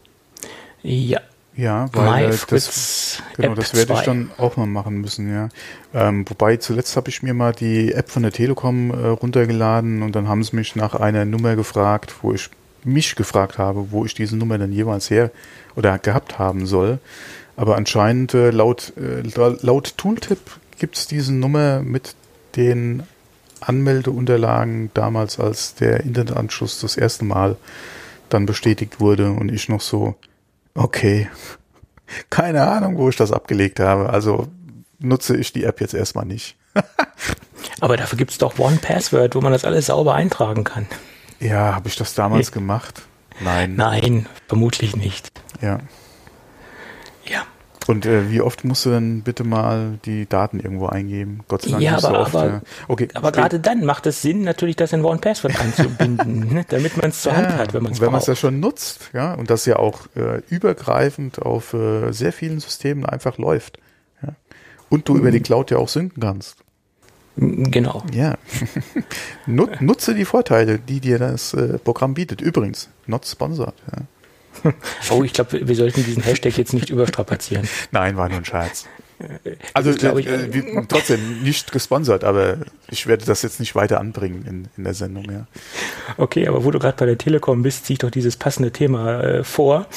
Ja. 0.82 1.22
Ja, 1.56 1.88
weil 1.94 2.32
äh, 2.32 2.38
das, 2.48 3.22
genau, 3.38 3.54
das 3.54 3.76
werde 3.76 3.94
ich 3.94 4.02
dann 4.02 4.32
auch 4.40 4.58
mal 4.58 4.66
machen 4.66 5.02
müssen, 5.02 5.32
ja. 5.32 5.50
Ähm, 5.94 6.26
wobei 6.28 6.58
zuletzt 6.58 6.98
habe 6.98 7.10
ich 7.10 7.22
mir 7.22 7.36
mal 7.36 7.52
die 7.54 7.94
App 7.94 8.10
von 8.10 8.24
der 8.24 8.32
Telekom 8.32 8.90
äh, 8.90 9.08
runtergeladen 9.10 10.02
und 10.02 10.16
dann 10.16 10.28
haben 10.28 10.44
sie 10.44 10.56
mich 10.56 10.76
nach 10.76 10.96
einer 10.96 11.26
Nummer 11.26 11.56
gefragt, 11.56 12.16
wo 12.24 12.34
ich 12.34 12.50
mich 12.86 13.16
gefragt 13.16 13.58
habe, 13.58 13.92
wo 13.92 14.06
ich 14.06 14.13
diese 14.13 14.36
Nummer 14.36 14.58
dann 14.58 14.72
jeweils 14.72 15.10
her 15.10 15.32
oder 15.75 15.98
gehabt 16.00 16.40
haben 16.40 16.66
soll. 16.66 17.00
Aber 17.56 17.75
anscheinend 17.75 18.34
äh, 18.34 18.50
laut, 18.50 18.94
äh, 18.98 19.22
laut 19.62 19.98
Tooltip 19.98 20.40
gibt 20.80 20.98
es 20.98 21.08
diese 21.08 21.34
Nummer 21.34 21.82
mit 21.82 22.16
den 22.56 23.04
Anmeldeunterlagen 23.62 24.92
damals, 24.94 25.40
als 25.40 25.75
der 25.75 26.02
Internetanschluss 26.02 26.80
das 26.80 26.98
erste 26.98 27.25
Mal 27.25 27.56
dann 28.30 28.46
bestätigt 28.46 29.00
wurde 29.00 29.32
und 29.32 29.52
ich 29.52 29.70
noch 29.70 29.82
so, 29.82 30.16
okay, 30.74 31.30
keine 32.30 32.68
Ahnung, 32.68 32.98
wo 32.98 33.10
ich 33.10 33.16
das 33.16 33.32
abgelegt 33.32 33.80
habe. 33.80 34.10
Also 34.10 34.48
nutze 35.00 35.38
ich 35.38 35.54
die 35.54 35.63
App 35.63 35.82
jetzt 35.82 35.94
erstmal 35.94 36.25
nicht. 36.25 36.56
Aber 37.80 37.98
dafür 37.98 38.18
gibt 38.18 38.32
es 38.32 38.38
doch 38.38 38.58
One 38.58 38.78
Password, 38.82 39.36
wo 39.36 39.42
man 39.42 39.52
das 39.52 39.66
alles 39.66 39.88
sauber 39.88 40.16
eintragen 40.16 40.63
kann. 40.63 40.88
Ja, 41.44 41.76
habe 41.76 41.90
ich 41.90 41.96
das 41.96 42.16
damals 42.16 42.52
gemacht? 42.52 43.04
Nein. 43.42 43.76
Nein, 43.76 44.28
vermutlich 44.48 44.96
nicht. 44.96 45.32
Ja. 45.62 45.80
Ja. 47.26 47.44
Und 47.88 48.06
äh, 48.06 48.32
wie 48.32 48.40
oft 48.40 48.64
musst 48.64 48.86
du 48.86 48.92
dann 48.92 49.24
bitte 49.24 49.44
mal 49.44 50.00
die 50.06 50.26
Daten 50.26 50.62
irgendwo 50.62 50.88
eingeben? 50.88 51.42
Gott 51.50 51.64
sei 51.64 51.72
Dank 51.72 51.84
ja, 51.84 51.96
nicht 51.96 52.06
aber, 52.06 52.16
so 52.16 52.22
oft. 52.22 52.36
Aber, 52.36 52.48
ja. 52.48 52.62
okay, 52.88 53.10
aber 53.14 53.32
gerade 53.34 53.60
dann 53.60 53.84
macht 53.84 54.06
es 54.06 54.22
Sinn, 54.22 54.44
natürlich 54.44 54.78
das 54.78 54.94
in 54.94 55.04
One-Password 55.04 55.60
einzubinden, 55.60 56.48
ne? 56.54 56.66
damit 56.70 56.96
man 56.96 57.10
es 57.10 57.22
zur 57.22 57.36
Hand 57.36 57.50
hat, 57.58 57.74
wenn 57.74 57.84
man 57.84 57.92
es 57.92 58.00
Wenn 58.00 58.12
man 58.12 58.22
es 58.22 58.28
ja 58.28 58.36
schon 58.36 58.62
nutzt, 58.62 59.10
ja, 59.12 59.34
und 59.34 59.50
das 59.50 59.66
ja 59.66 59.78
auch 59.78 60.08
äh, 60.16 60.42
übergreifend 60.48 61.42
auf 61.42 61.74
äh, 61.74 62.14
sehr 62.14 62.32
vielen 62.32 62.62
Systemen 62.62 63.06
einfach 63.06 63.38
läuft. 63.38 63.80
Ja? 64.22 64.30
Und 64.90 65.10
du 65.10 65.16
mhm. 65.16 65.20
über 65.20 65.32
die 65.32 65.42
Cloud 65.42 65.70
ja 65.70 65.78
auch 65.78 65.90
synken 65.90 66.22
kannst. 66.22 66.62
Genau. 67.36 68.04
Ja. 68.13 68.38
Nutze 69.46 70.13
die 70.13 70.25
Vorteile, 70.25 70.80
die 70.80 71.00
dir 71.00 71.18
das 71.18 71.54
äh, 71.54 71.80
Programm 71.80 72.13
bietet. 72.13 72.42
Übrigens, 72.42 72.90
not 73.08 73.25
sponsored. 73.25 73.75
Ja. 73.92 74.04
Oh, 75.10 75.24
ich 75.24 75.34
glaube, 75.34 75.68
wir 75.68 75.75
sollten 75.75 76.04
diesen 76.04 76.24
Hashtag 76.24 76.58
jetzt 76.58 76.74
nicht 76.74 76.90
überstrapazieren. 76.90 77.68
Nein, 77.92 78.18
war 78.18 78.30
nur 78.30 78.38
ein 78.38 78.46
Scherz. 78.46 78.86
Also 79.74 79.92
ich, 79.92 80.04
äh, 80.04 80.10
äh, 80.10 80.86
trotzdem 80.88 81.44
nicht 81.44 81.72
gesponsert, 81.72 82.24
aber 82.24 82.58
ich 82.90 83.08
werde 83.08 83.25
das 83.25 83.42
jetzt 83.42 83.60
nicht 83.60 83.75
weiter 83.75 84.00
anbringen 84.00 84.46
in, 84.48 84.68
in 84.75 84.84
der 84.84 84.94
Sendung. 84.94 85.25
Ja. 85.32 85.48
Okay, 86.18 86.48
aber 86.48 86.66
wo 86.66 86.72
du 86.72 86.80
gerade 86.80 86.98
bei 86.98 87.06
der 87.06 87.18
Telekom 87.18 87.63
bist, 87.63 87.86
ziehe 87.86 87.96
ich 87.96 88.00
doch 88.00 88.12
dieses 88.12 88.38
passende 88.38 88.72
Thema 88.72 89.22
äh, 89.22 89.44
vor. 89.44 89.88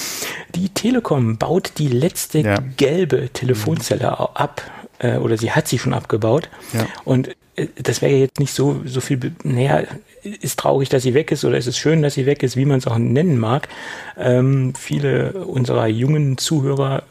Die 0.55 0.69
Telekom 0.69 1.39
baut 1.39 1.73
die 1.79 1.89
letzte 1.89 2.41
ja. 2.41 2.59
gelbe 2.77 3.31
Telefonzelle 3.31 4.07
mhm. 4.07 4.27
ab, 4.35 4.63
äh, 4.99 5.17
oder 5.17 5.37
sie 5.37 5.53
hat 5.53 5.69
sie 5.69 5.79
schon 5.79 5.95
abgebaut. 5.95 6.49
Ja. 6.73 6.87
Und 7.05 7.29
äh, 7.57 7.67
das 7.83 8.03
wäre 8.03 8.13
jetzt 8.13 8.39
nicht 8.39 8.55
so, 8.55 8.83
so 8.85 9.01
viel, 9.01 9.33
naja, 9.43 9.83
ist 10.23 10.59
traurig, 10.59 10.89
dass 10.89 11.03
sie 11.03 11.15
weg 11.15 11.31
ist 11.33 11.45
oder 11.45 11.57
ist 11.57 11.67
es 11.67 11.79
schön, 11.79 12.03
dass 12.03 12.15
sie 12.15 12.27
weg 12.27 12.43
ist, 12.43 12.57
wie 12.57 12.65
man 12.65 12.79
es 12.79 12.87
auch 12.87 12.99
nennen 12.99 13.39
mag. 13.39 13.69
Ähm, 14.17 14.75
viele 14.75 15.45
unserer 15.45 15.87
jungen 15.87 16.39
Zuhörer 16.39 17.03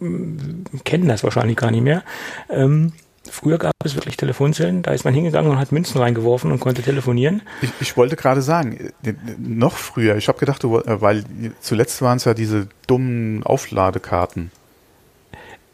mm, 0.00 0.64
kennen 0.84 1.08
das 1.08 1.24
wahrscheinlich 1.24 1.56
gar 1.56 1.70
nicht 1.70 1.82
mehr. 1.82 2.02
Ähm, 2.48 2.92
früher 3.28 3.58
gab 3.58 3.74
es 3.84 3.94
wirklich 3.94 4.16
Telefonzellen, 4.16 4.82
da 4.82 4.92
ist 4.92 5.04
man 5.04 5.14
hingegangen 5.14 5.50
und 5.50 5.58
hat 5.58 5.72
Münzen 5.72 6.00
reingeworfen 6.00 6.52
und 6.52 6.60
konnte 6.60 6.82
telefonieren. 6.82 7.42
Ich, 7.62 7.70
ich 7.80 7.96
wollte 7.96 8.16
gerade 8.16 8.42
sagen, 8.42 8.92
äh, 9.04 9.14
noch 9.38 9.76
früher, 9.76 10.16
ich 10.16 10.28
habe 10.28 10.38
gedacht, 10.38 10.64
äh, 10.64 11.00
weil 11.00 11.24
zuletzt 11.60 12.02
waren 12.02 12.16
es 12.16 12.24
ja 12.24 12.34
diese 12.34 12.68
dummen 12.86 13.42
Aufladekarten. 13.42 14.50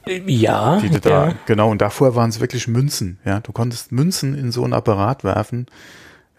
Ja. 0.08 0.78
Die 0.80 1.00
da, 1.00 1.28
ja. 1.28 1.34
Genau, 1.46 1.70
und 1.70 1.80
davor 1.80 2.14
waren 2.14 2.30
es 2.30 2.40
wirklich 2.40 2.68
Münzen. 2.68 3.18
Ja, 3.24 3.40
du 3.40 3.52
konntest 3.52 3.92
Münzen 3.92 4.34
in 4.38 4.52
so 4.52 4.64
ein 4.64 4.72
Apparat 4.72 5.24
werfen 5.24 5.66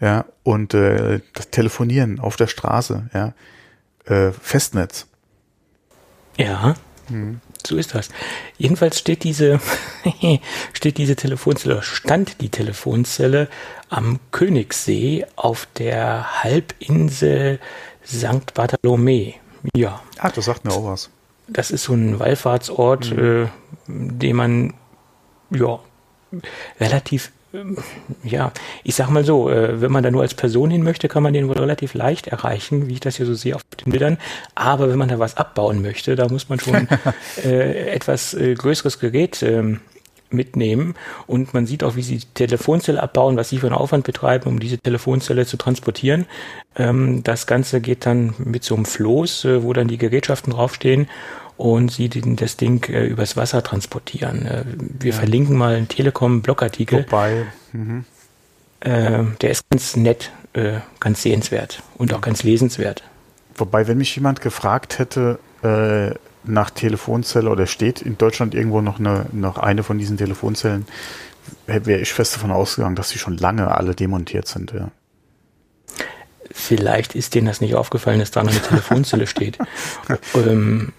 ja, 0.00 0.24
und 0.42 0.74
äh, 0.74 1.20
das 1.34 1.50
Telefonieren 1.50 2.20
auf 2.20 2.36
der 2.36 2.46
Straße, 2.46 3.10
ja, 3.12 3.34
äh, 4.04 4.32
Festnetz. 4.32 5.06
Ja, 6.36 6.74
hm. 7.08 7.40
so 7.66 7.76
ist 7.76 7.94
das. 7.94 8.08
Jedenfalls 8.58 8.98
steht 8.98 9.24
diese, 9.24 9.60
steht 10.72 10.98
diese 10.98 11.16
Telefonzelle, 11.16 11.82
stand 11.82 12.40
die 12.40 12.48
Telefonzelle 12.48 13.48
am 13.88 14.20
Königssee 14.30 15.26
auf 15.34 15.66
der 15.76 16.42
Halbinsel 16.44 17.58
St. 18.06 18.54
Bartholomä. 18.54 19.34
Ja. 19.74 20.00
Ah, 20.18 20.30
das 20.30 20.44
sagt 20.44 20.64
mir 20.64 20.72
auch 20.72 20.84
was. 20.84 21.10
Das 21.48 21.70
ist 21.70 21.84
so 21.84 21.94
ein 21.94 22.18
Wallfahrtsort, 22.18 23.10
mhm. 23.10 23.18
äh, 23.18 23.46
den 23.86 24.36
man 24.36 24.74
ja 25.50 25.78
relativ 26.78 27.32
ja, 28.24 28.52
ich 28.84 28.94
sag 28.94 29.08
mal 29.08 29.24
so, 29.24 29.48
äh, 29.48 29.80
wenn 29.80 29.90
man 29.90 30.02
da 30.02 30.10
nur 30.10 30.20
als 30.20 30.34
Person 30.34 30.70
hin 30.70 30.82
möchte, 30.82 31.08
kann 31.08 31.22
man 31.22 31.32
den 31.32 31.48
wohl 31.48 31.58
relativ 31.58 31.94
leicht 31.94 32.26
erreichen, 32.26 32.88
wie 32.88 32.94
ich 32.94 33.00
das 33.00 33.16
hier 33.16 33.24
so 33.24 33.32
sehe 33.32 33.54
auf 33.56 33.62
den 33.64 33.90
Bildern. 33.90 34.18
Aber 34.54 34.90
wenn 34.90 34.98
man 34.98 35.08
da 35.08 35.18
was 35.18 35.38
abbauen 35.38 35.80
möchte, 35.80 36.14
da 36.14 36.28
muss 36.28 36.50
man 36.50 36.60
schon 36.60 36.88
äh, 37.44 37.90
etwas 37.90 38.34
äh, 38.34 38.54
größeres 38.54 38.98
Gerät 38.98 39.42
ähm, 39.42 39.80
mitnehmen. 40.30 40.94
Und 41.26 41.54
man 41.54 41.66
sieht 41.66 41.82
auch, 41.82 41.96
wie 41.96 42.02
sie 42.02 42.18
die 42.18 42.26
Telefonzelle 42.34 43.02
abbauen, 43.02 43.36
was 43.36 43.48
sie 43.48 43.58
für 43.58 43.66
einen 43.66 43.76
Aufwand 43.76 44.04
betreiben, 44.04 44.48
um 44.48 44.60
diese 44.60 44.78
Telefonzelle 44.78 45.46
zu 45.46 45.56
transportieren. 45.56 46.26
Ähm, 46.76 47.22
das 47.24 47.46
Ganze 47.46 47.80
geht 47.80 48.06
dann 48.06 48.34
mit 48.38 48.64
so 48.64 48.74
einem 48.74 48.84
Floß, 48.84 49.44
äh, 49.44 49.62
wo 49.62 49.72
dann 49.72 49.88
die 49.88 49.98
Gerätschaften 49.98 50.52
draufstehen 50.52 51.08
und 51.56 51.90
sie 51.90 52.08
den, 52.08 52.36
das 52.36 52.56
Ding 52.56 52.88
äh, 52.88 53.04
übers 53.04 53.36
Wasser 53.36 53.62
transportieren. 53.62 54.46
Äh, 54.46 54.64
wir 54.76 55.10
ja. 55.10 55.16
verlinken 55.16 55.56
mal 55.56 55.74
einen 55.74 55.88
Telekom-Blogartikel. 55.88 57.04
Wobei, 57.06 57.46
mhm. 57.72 58.04
äh, 58.80 59.24
der 59.40 59.50
ist 59.50 59.68
ganz 59.68 59.96
nett, 59.96 60.30
äh, 60.52 60.78
ganz 61.00 61.22
sehenswert 61.22 61.82
und 61.98 62.14
auch 62.14 62.20
ganz 62.20 62.42
lesenswert. 62.42 63.02
Wobei, 63.56 63.88
wenn 63.88 63.98
mich 63.98 64.14
jemand 64.14 64.40
gefragt 64.40 65.00
hätte 65.00 65.40
äh, 65.62 66.14
nach 66.44 66.70
Telefonzelle 66.70 67.50
oder 67.50 67.66
steht 67.66 68.02
in 68.02 68.18
Deutschland 68.18 68.54
irgendwo 68.54 68.80
noch 68.80 68.98
eine, 68.98 69.26
noch 69.32 69.58
eine 69.58 69.82
von 69.82 69.98
diesen 69.98 70.16
Telefonzellen, 70.16 70.86
wäre 71.66 72.00
ich 72.00 72.12
fest 72.12 72.34
davon 72.34 72.50
ausgegangen, 72.50 72.96
dass 72.96 73.10
sie 73.10 73.18
schon 73.18 73.36
lange 73.36 73.70
alle 73.76 73.94
demontiert 73.94 74.46
sind. 74.46 74.72
Ja. 74.72 74.90
Vielleicht 76.50 77.14
ist 77.14 77.34
denen 77.34 77.46
das 77.46 77.60
nicht 77.60 77.74
aufgefallen, 77.74 78.20
dass 78.20 78.30
da 78.30 78.42
noch 78.42 78.52
eine 78.52 78.62
Telefonzelle 78.62 79.26
steht. 79.28 79.58
ähm, 80.34 80.92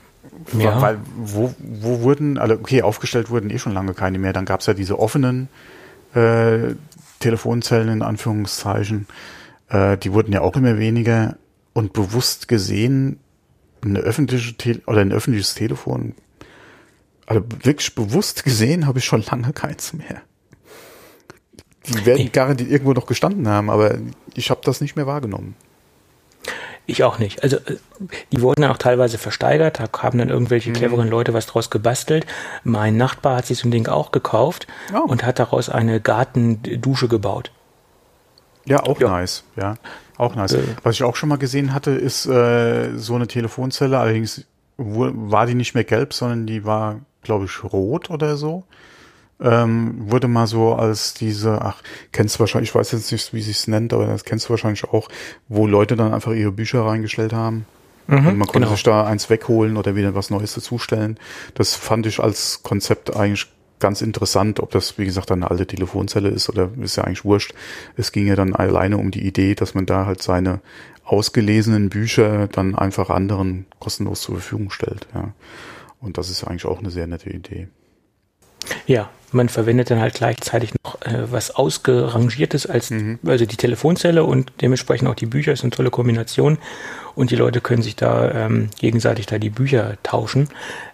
ja. 0.57 0.81
Weil 0.81 0.99
wo, 1.17 1.53
wo 1.59 2.01
wurden, 2.01 2.37
also 2.37 2.55
okay, 2.55 2.81
aufgestellt 2.81 3.29
wurden 3.29 3.49
eh 3.49 3.59
schon 3.59 3.73
lange 3.73 3.93
keine 3.93 4.19
mehr. 4.19 4.33
Dann 4.33 4.45
gab 4.45 4.61
es 4.61 4.65
ja 4.67 4.73
diese 4.73 4.99
offenen 4.99 5.49
äh, 6.13 6.75
Telefonzellen 7.19 7.89
in 7.89 8.01
Anführungszeichen. 8.01 9.07
Äh, 9.69 9.97
die 9.97 10.13
wurden 10.13 10.33
ja 10.33 10.41
auch 10.41 10.55
immer 10.55 10.77
weniger 10.77 11.35
und 11.73 11.93
bewusst 11.93 12.47
gesehen 12.47 13.19
eine 13.83 13.99
öffentliche 13.99 14.55
Te 14.55 14.81
oder 14.85 15.01
ein 15.01 15.11
öffentliches 15.11 15.55
Telefon. 15.55 16.15
Also 17.25 17.43
wirklich 17.63 17.93
bewusst 17.95 18.43
gesehen 18.43 18.87
habe 18.87 18.99
ich 18.99 19.05
schon 19.05 19.23
lange 19.23 19.53
keins 19.53 19.93
mehr. 19.93 20.21
Die 21.87 22.05
werden 22.05 22.31
garantiert 22.31 22.69
irgendwo 22.69 22.93
noch 22.93 23.05
gestanden 23.05 23.47
haben, 23.47 23.69
aber 23.69 23.97
ich 24.35 24.49
habe 24.49 24.61
das 24.63 24.81
nicht 24.81 24.95
mehr 24.95 25.07
wahrgenommen. 25.07 25.55
Ich 26.89 27.03
auch 27.03 27.19
nicht. 27.19 27.43
Also 27.43 27.57
äh, 27.57 27.77
die 28.31 28.41
wurden 28.41 28.63
dann 28.63 28.71
auch 28.71 28.77
teilweise 28.77 29.19
versteigert, 29.19 29.79
da 29.79 29.87
haben 30.01 30.17
dann 30.17 30.29
irgendwelche 30.29 30.71
mhm. 30.71 30.73
cleveren 30.73 31.07
Leute 31.07 31.33
was 31.33 31.45
draus 31.45 31.69
gebastelt. 31.69 32.25
Mein 32.63 32.97
Nachbar 32.97 33.37
hat 33.37 33.45
sich 33.45 33.59
so 33.59 33.67
ein 33.67 33.71
Ding 33.71 33.87
auch 33.87 34.11
gekauft 34.11 34.65
oh. 34.93 35.07
und 35.07 35.23
hat 35.23 35.37
daraus 35.37 35.69
eine 35.69 36.01
Gartendusche 36.01 37.07
gebaut. 37.07 37.51
Ja, 38.69 38.83
auch 38.83 38.99
ja. 38.99 39.09
nice, 39.09 39.43
ja. 39.55 39.75
Auch 40.17 40.35
nice. 40.35 40.53
Äh, 40.53 40.63
was 40.83 40.95
ich 40.95 41.03
auch 41.03 41.15
schon 41.15 41.29
mal 41.29 41.37
gesehen 41.37 41.73
hatte, 41.73 41.91
ist 41.91 42.25
äh, 42.25 42.97
so 42.97 43.15
eine 43.15 43.27
Telefonzelle, 43.27 43.97
allerdings 43.97 44.45
war 44.77 45.45
die 45.45 45.55
nicht 45.55 45.75
mehr 45.75 45.83
gelb, 45.83 46.13
sondern 46.13 46.45
die 46.45 46.63
war, 46.63 47.01
glaube 47.23 47.45
ich, 47.45 47.63
rot 47.63 48.09
oder 48.09 48.37
so 48.37 48.63
ähm, 49.41 49.95
wurde 49.99 50.27
mal 50.27 50.47
so 50.47 50.73
als 50.73 51.13
diese, 51.13 51.61
ach, 51.61 51.81
kennst 52.11 52.35
du 52.35 52.39
wahrscheinlich, 52.41 52.69
ich 52.69 52.75
weiß 52.75 52.91
jetzt 52.91 53.11
nicht, 53.11 53.33
wie 53.33 53.41
sich's 53.41 53.67
nennt, 53.67 53.93
aber 53.93 54.05
das 54.05 54.25
kennst 54.25 54.47
du 54.47 54.49
wahrscheinlich 54.51 54.83
auch, 54.83 55.07
wo 55.47 55.65
Leute 55.65 55.95
dann 55.95 56.13
einfach 56.13 56.33
ihre 56.33 56.51
Bücher 56.51 56.85
reingestellt 56.85 57.33
haben. 57.33 57.65
Mhm, 58.07 58.27
und 58.27 58.37
man 58.37 58.47
konnte 58.47 58.59
genau. 58.61 58.71
sich 58.71 58.83
da 58.83 59.05
eins 59.05 59.29
wegholen 59.29 59.77
oder 59.77 59.95
wieder 59.95 60.15
was 60.15 60.29
Neues 60.29 60.55
dazustellen. 60.55 61.17
Das 61.53 61.75
fand 61.75 62.05
ich 62.05 62.19
als 62.19 62.63
Konzept 62.63 63.15
eigentlich 63.15 63.47
ganz 63.79 64.01
interessant, 64.01 64.59
ob 64.59 64.71
das, 64.71 64.97
wie 64.97 65.05
gesagt, 65.05 65.31
eine 65.31 65.49
alte 65.49 65.65
Telefonzelle 65.65 66.29
ist 66.29 66.49
oder 66.49 66.69
ist 66.81 66.97
ja 66.97 67.03
eigentlich 67.03 67.25
wurscht. 67.25 67.53
Es 67.95 68.11
ging 68.11 68.27
ja 68.27 68.35
dann 68.35 68.55
alleine 68.55 68.97
um 68.97 69.11
die 69.11 69.25
Idee, 69.25 69.55
dass 69.55 69.73
man 69.73 69.85
da 69.85 70.05
halt 70.05 70.21
seine 70.21 70.61
ausgelesenen 71.03 71.89
Bücher 71.89 72.47
dann 72.47 72.75
einfach 72.75 73.09
anderen 73.09 73.65
kostenlos 73.79 74.21
zur 74.21 74.35
Verfügung 74.35 74.69
stellt. 74.69 75.07
Ja. 75.13 75.33
Und 75.99 76.17
das 76.17 76.29
ist 76.29 76.43
eigentlich 76.43 76.65
auch 76.65 76.79
eine 76.79 76.91
sehr 76.91 77.07
nette 77.07 77.29
Idee. 77.29 77.67
Ja, 78.87 79.09
man 79.31 79.49
verwendet 79.49 79.91
dann 79.91 79.99
halt 79.99 80.15
gleichzeitig 80.15 80.71
noch 80.83 81.01
äh, 81.01 81.31
was 81.31 81.55
ausgerangiertes 81.55 82.65
als 82.65 82.89
mhm. 82.89 83.19
also 83.25 83.45
die 83.45 83.57
Telefonzelle 83.57 84.23
und 84.23 84.51
dementsprechend 84.61 85.07
auch 85.07 85.15
die 85.15 85.25
Bücher 85.25 85.51
ist 85.51 85.63
eine 85.63 85.71
tolle 85.71 85.91
Kombination 85.91 86.57
und 87.15 87.31
die 87.31 87.35
Leute 87.35 87.61
können 87.61 87.81
sich 87.81 87.95
da 87.95 88.31
ähm, 88.31 88.69
gegenseitig 88.79 89.25
da 89.25 89.37
die 89.37 89.49
Bücher 89.49 89.97
tauschen. 90.03 90.49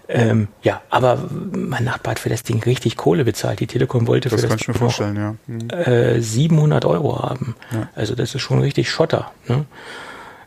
Ähm, 0.07 0.49
ja, 0.61 0.81
aber 0.89 1.29
mein 1.51 1.83
Nachbar 1.83 2.11
hat 2.11 2.19
für 2.19 2.29
das 2.29 2.43
Ding 2.43 2.61
richtig 2.63 2.95
Kohle 2.95 3.25
bezahlt. 3.25 3.59
Die 3.59 3.67
Telekom 3.67 4.07
wollte 4.07 4.29
das 4.29 4.41
für 4.41 4.47
das 4.47 4.57
Ding 4.57 4.75
vorstellen, 4.75 5.15
ja. 5.15 5.35
Mhm. 5.47 5.69
Äh, 5.69 6.21
700 6.21 6.85
Euro 6.85 7.21
haben. 7.21 7.55
Ja. 7.71 7.89
Also 7.95 8.13
das 8.15 8.35
ist 8.35 8.41
schon 8.41 8.59
richtig 8.59 8.89
Schotter. 8.89 9.31
Ne? 9.47 9.65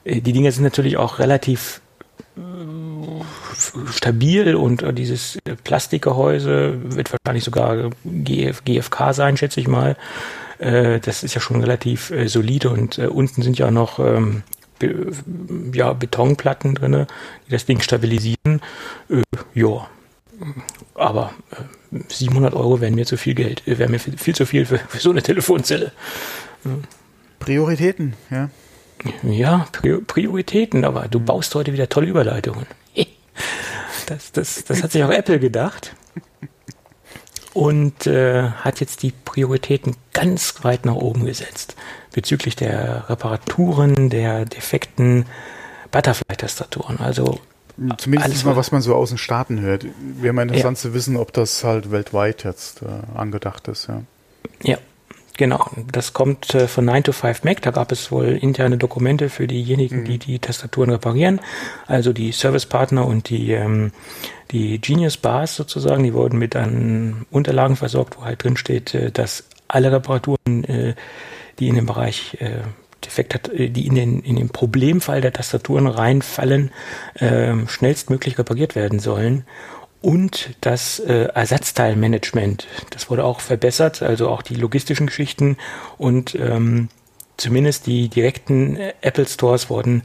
Äh, 0.04 0.20
die 0.20 0.32
Dinge 0.32 0.52
sind 0.52 0.64
natürlich 0.64 0.96
auch 0.96 1.18
relativ 1.18 1.80
stabil 3.90 4.54
und 4.54 4.82
äh, 4.82 4.92
dieses 4.92 5.38
Plastikgehäuse 5.64 6.78
wird 6.94 7.12
wahrscheinlich 7.12 7.44
sogar 7.44 7.90
GF, 8.04 8.64
GFK 8.64 9.12
sein, 9.12 9.36
schätze 9.36 9.60
ich 9.60 9.68
mal. 9.68 9.96
Äh, 10.58 11.00
das 11.00 11.22
ist 11.22 11.34
ja 11.34 11.40
schon 11.40 11.60
relativ 11.60 12.10
äh, 12.10 12.28
solide 12.28 12.70
und 12.70 12.98
unten 12.98 13.42
sind 13.42 13.58
ja 13.58 13.70
noch 13.70 13.98
ähm, 13.98 14.42
ja, 15.72 15.92
Betonplatten 15.92 16.76
drin, 16.76 17.06
die 17.46 17.50
das 17.50 17.66
Ding 17.66 17.80
stabilisieren. 17.80 18.60
ja, 19.54 19.88
aber 20.94 21.32
700 22.08 22.54
Euro 22.54 22.80
wären 22.80 22.94
mir 22.94 23.04
zu 23.04 23.16
viel 23.16 23.34
Geld, 23.34 23.62
wären 23.66 23.90
mir 23.90 23.98
viel, 23.98 24.36
zu 24.36 24.46
viel 24.46 24.66
für, 24.66 24.78
für 24.78 24.98
so 24.98 25.10
eine 25.10 25.22
Telefonzelle. 25.22 25.90
Prioritäten, 27.40 28.14
ja. 28.30 28.50
Ja, 29.22 29.66
Prioritäten, 30.06 30.84
aber 30.84 31.08
du 31.08 31.20
baust 31.20 31.54
heute 31.54 31.72
wieder 31.72 31.88
tolle 31.88 32.06
Überleitungen. 32.06 32.66
Das, 34.06 34.32
das, 34.32 34.64
das 34.64 34.82
hat 34.82 34.90
sich 34.90 35.04
auch 35.04 35.10
Apple 35.10 35.38
gedacht 35.38 35.94
und 37.52 38.06
äh, 38.06 38.44
hat 38.50 38.80
jetzt 38.80 39.02
die 39.02 39.12
Prioritäten 39.12 39.96
ganz 40.14 40.64
weit 40.64 40.86
nach 40.86 40.94
oben 40.94 41.26
gesetzt 41.26 41.76
bezüglich 42.12 42.56
der 42.56 43.10
Reparaturen 43.10 44.08
der 44.10 44.44
defekten 44.44 45.26
Butterfly-Tastaturen. 45.90 47.00
Also 47.00 47.40
Zumindest 47.98 48.30
alles, 48.30 48.44
mal, 48.44 48.56
was 48.56 48.72
man 48.72 48.80
so 48.80 48.94
aus 48.94 49.10
den 49.10 49.18
Staaten 49.18 49.60
hört. 49.60 49.86
Wäre 50.20 50.32
mal 50.32 50.42
interessant 50.42 50.78
ja. 50.78 50.82
zu 50.82 50.94
wissen, 50.94 51.16
ob 51.16 51.32
das 51.32 51.62
halt 51.62 51.92
weltweit 51.92 52.44
jetzt 52.44 52.82
äh, 52.82 52.86
angedacht 53.16 53.68
ist, 53.68 53.88
ja. 53.88 54.02
Ja, 54.62 54.78
genau. 55.38 55.70
Das 55.90 56.12
kommt 56.12 56.54
äh, 56.54 56.68
von 56.68 56.84
9 56.84 57.04
to 57.04 57.12
5 57.12 57.44
Mac. 57.44 57.62
Da 57.62 57.70
gab 57.70 57.90
es 57.90 58.12
wohl 58.12 58.26
interne 58.26 58.76
Dokumente 58.76 59.30
für 59.30 59.46
diejenigen, 59.46 60.00
mhm. 60.00 60.04
die 60.04 60.18
die 60.18 60.38
Tastaturen 60.38 60.90
reparieren. 60.90 61.40
Also 61.86 62.12
die 62.12 62.32
Servicepartner 62.32 63.06
und 63.06 63.30
die, 63.30 63.52
ähm, 63.52 63.92
die 64.50 64.78
Genius 64.78 65.16
Bars 65.16 65.56
sozusagen, 65.56 66.02
die 66.02 66.12
wurden 66.12 66.38
mit 66.38 66.54
an 66.54 67.24
Unterlagen 67.30 67.76
versorgt, 67.76 68.18
wo 68.18 68.24
halt 68.24 68.44
drin 68.44 68.58
steht, 68.58 68.92
äh, 68.94 69.10
dass 69.10 69.44
alle 69.68 69.90
Reparaturen, 69.90 70.64
äh, 70.64 70.94
die 71.58 71.68
in 71.68 71.76
dem 71.76 71.86
Bereich 71.86 72.36
äh, 72.40 72.60
Defekt 73.04 73.34
hat, 73.34 73.48
äh, 73.48 73.70
die 73.70 73.86
in 73.86 73.94
den, 73.94 74.20
in 74.20 74.36
den 74.36 74.48
Problemfall 74.48 75.20
der 75.20 75.32
Tastaturen 75.32 75.86
reinfallen, 75.86 76.70
äh, 77.14 77.54
schnellstmöglich 77.66 78.38
repariert 78.38 78.74
werden 78.74 78.98
sollen. 78.98 79.44
Und 80.00 80.50
das 80.60 81.00
äh, 81.00 81.28
Ersatzteilmanagement, 81.34 82.66
das 82.90 83.10
wurde 83.10 83.24
auch 83.24 83.40
verbessert, 83.40 84.02
also 84.02 84.28
auch 84.28 84.42
die 84.42 84.54
logistischen 84.54 85.06
Geschichten 85.06 85.56
und 85.96 86.36
ähm, 86.36 86.88
zumindest 87.36 87.86
die 87.86 88.08
direkten 88.08 88.76
Apple 89.00 89.26
Stores 89.26 89.70
wurden 89.70 90.04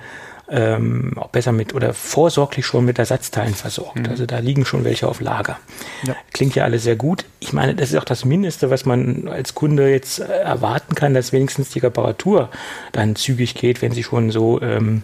ähm, 0.49 1.13
auch 1.17 1.29
besser 1.29 1.51
mit 1.51 1.73
oder 1.73 1.93
vorsorglich 1.93 2.65
schon 2.65 2.85
mit 2.85 2.99
Ersatzteilen 2.99 3.53
versorgt. 3.53 3.99
Mhm. 3.99 4.09
Also 4.09 4.25
da 4.25 4.39
liegen 4.39 4.65
schon 4.65 4.83
welche 4.83 5.07
auf 5.07 5.21
Lager. 5.21 5.59
Ja. 6.05 6.15
Klingt 6.33 6.55
ja 6.55 6.63
alles 6.63 6.83
sehr 6.83 6.95
gut. 6.95 7.25
Ich 7.39 7.53
meine, 7.53 7.75
das 7.75 7.89
ist 7.89 7.97
auch 7.97 8.03
das 8.03 8.25
Mindeste, 8.25 8.69
was 8.69 8.85
man 8.85 9.27
als 9.27 9.55
Kunde 9.55 9.89
jetzt 9.89 10.19
äh, 10.19 10.25
erwarten 10.25 10.95
kann, 10.95 11.13
dass 11.13 11.31
wenigstens 11.31 11.69
die 11.69 11.79
Reparatur 11.79 12.49
dann 12.91 13.15
zügig 13.15 13.55
geht, 13.55 13.81
wenn 13.81 13.93
sie 13.93 14.03
schon 14.03 14.31
so 14.31 14.61
ähm, 14.61 15.03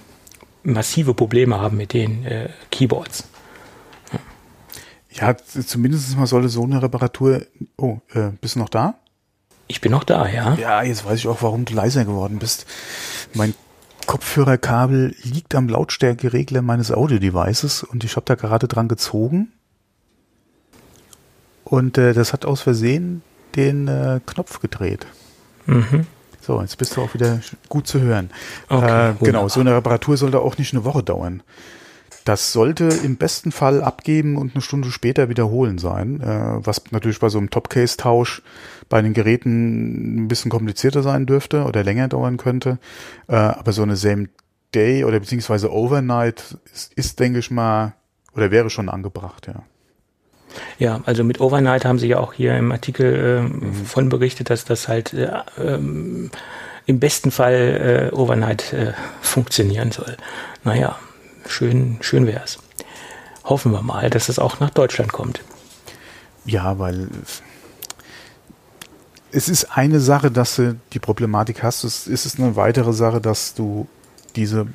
massive 0.64 1.14
Probleme 1.14 1.60
haben 1.60 1.78
mit 1.78 1.94
den 1.94 2.26
äh, 2.26 2.50
Keyboards. 2.72 3.28
Ja. 5.20 5.36
zumindest 5.38 6.18
mal 6.18 6.28
sollte 6.28 6.50
so 6.50 6.64
eine 6.64 6.82
Reparatur. 6.82 7.42
Oh, 7.78 7.98
äh, 8.14 8.30
bist 8.42 8.56
du 8.56 8.60
noch 8.60 8.70
da? 8.70 8.96
Ich 9.68 9.82
bin 9.82 9.92
noch 9.92 10.04
da, 10.04 10.28
ja. 10.28 10.56
Ja, 10.56 10.84
jetzt 10.84 11.06
weiß 11.06 11.20
ich 11.20 11.28
auch, 11.28 11.42
warum 11.42 11.66
du 11.66 11.74
leiser 11.74 12.04
geworden 12.04 12.40
bist. 12.40 12.66
Mein 13.34 13.54
Kopfhörerkabel 14.08 15.16
liegt 15.22 15.54
am 15.54 15.70
Lautstärkeregler 15.70 16.64
meines 16.64 16.92
Audio-Devices 16.92 17.84
und 17.84 18.04
ich 18.04 18.16
habe 18.16 18.26
da 18.26 18.34
gerade 18.34 18.68
dran 18.68 18.88
gezogen. 18.88 19.52
Und 21.64 22.00
äh, 22.00 22.14
das 22.14 22.34
hat 22.34 22.46
aus 22.46 22.62
Versehen 22.62 23.22
den 23.56 23.88
äh, 23.88 24.20
Knopf 24.26 24.60
gedreht. 24.60 25.06
Mhm. 25.68 26.08
So, 26.42 26.60
jetzt 26.62 26.80
bist 26.80 26.98
du 26.98 27.04
auch 27.04 27.14
wieder 27.14 27.40
gut 27.68 27.86
zu 27.86 28.02
hören. 28.02 28.32
Okay, 28.70 29.12
äh, 29.12 29.14
genau, 29.20 29.48
so 29.50 29.60
eine 29.60 29.76
Reparatur 29.76 30.18
sollte 30.18 30.40
auch 30.40 30.58
nicht 30.58 30.74
eine 30.74 30.84
Woche 30.84 31.04
dauern. 31.04 31.44
Das 32.30 32.54
sollte 32.54 32.90
im 33.04 33.16
besten 33.16 33.52
Fall 33.52 33.82
abgeben 33.82 34.38
und 34.38 34.54
eine 34.54 34.62
Stunde 34.62 34.92
später 34.92 35.30
wiederholen 35.30 35.80
sein, 35.80 36.22
äh, 36.22 36.64
was 36.64 36.84
natürlich 36.92 37.18
bei 37.18 37.28
so 37.28 37.40
einem 37.40 37.50
Top-Case-Tausch 37.50 38.44
bei 38.88 39.02
den 39.02 39.16
Geräten 39.16 40.26
ein 40.26 40.28
bisschen 40.28 40.52
komplizierter 40.52 41.02
sein 41.02 41.26
dürfte 41.26 41.64
oder 41.64 41.84
länger 41.84 42.08
dauern 42.08 42.38
könnte. 42.38 42.78
Äh, 43.28 43.34
aber 43.34 43.72
so 43.72 43.82
eine 43.82 43.96
Same 43.96 44.30
Day 44.76 45.06
oder 45.06 45.20
beziehungsweise 45.20 45.74
Overnight 45.74 46.56
ist, 46.72 46.94
ist, 46.94 47.20
denke 47.20 47.40
ich 47.40 47.50
mal, 47.50 47.96
oder 48.36 48.52
wäre 48.52 48.70
schon 48.70 48.90
angebracht, 48.90 49.48
ja. 49.48 49.64
Ja, 50.78 51.02
also 51.06 51.24
mit 51.24 51.42
Overnight 51.42 51.84
haben 51.84 51.98
Sie 51.98 52.10
ja 52.10 52.20
auch 52.20 52.34
hier 52.34 52.56
im 52.56 52.72
Artikel 52.72 53.16
äh, 53.16 53.42
mhm. 53.42 53.74
von 53.74 54.10
berichtet, 54.10 54.52
dass 54.52 54.66
das 54.66 54.88
halt 54.88 55.16
äh, 55.16 55.32
ähm, 55.58 56.30
im 56.86 57.00
besten 57.00 57.32
Fall 57.32 58.12
äh, 58.14 58.16
Overnight 58.16 58.72
äh, 58.74 58.94
funktionieren 59.20 59.90
soll. 59.90 60.16
Naja, 60.64 60.96
schön, 61.50 61.98
schön 62.02 62.28
wäre 62.28 62.44
es. 62.44 62.60
Hoffen 63.44 63.72
wir 63.72 63.82
mal, 63.82 64.10
dass 64.10 64.30
es 64.30 64.40
auch 64.40 64.60
nach 64.60 64.70
Deutschland 64.70 65.12
kommt. 65.12 65.42
Ja, 66.46 66.80
weil 66.80 67.10
es 69.32 69.50
ist 69.50 69.78
eine 69.78 70.00
Sache, 70.00 70.32
dass 70.32 70.56
du 70.56 70.80
die 70.94 71.00
Problematik 71.00 71.64
hast. 71.64 71.84
Es 71.84 72.08
ist 72.08 72.40
eine 72.40 72.56
weitere 72.56 72.94
Sache, 72.94 73.22
dass 73.22 73.54
du 73.54 73.88
diese 74.36 74.68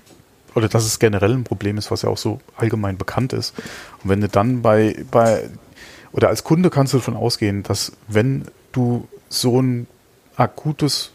oder 0.55 0.69
dass 0.69 0.85
es 0.85 0.99
generell 0.99 1.33
ein 1.33 1.45
Problem 1.45 1.79
ist, 1.79 1.91
was 1.91 2.03
ja 2.03 2.09
auch 2.09 2.19
so 2.19 2.41
allgemein 2.57 2.97
bekannt 2.97 3.33
ist. 3.33 3.55
Und 4.03 4.11
wenn 4.11 4.21
du 4.21 4.29
dann 4.29 4.63
bei, 4.63 5.05
bei 5.11 5.51
oder 6.13 6.29
als 6.29 6.45
Kunde 6.45 6.71
kannst 6.71 6.93
du 6.93 6.99
davon 6.99 7.17
ausgehen, 7.17 7.65
dass 7.65 7.93
wenn 8.07 8.45
du 8.71 9.09
so 9.29 9.61
ein 9.61 9.89
akutes 10.37 11.11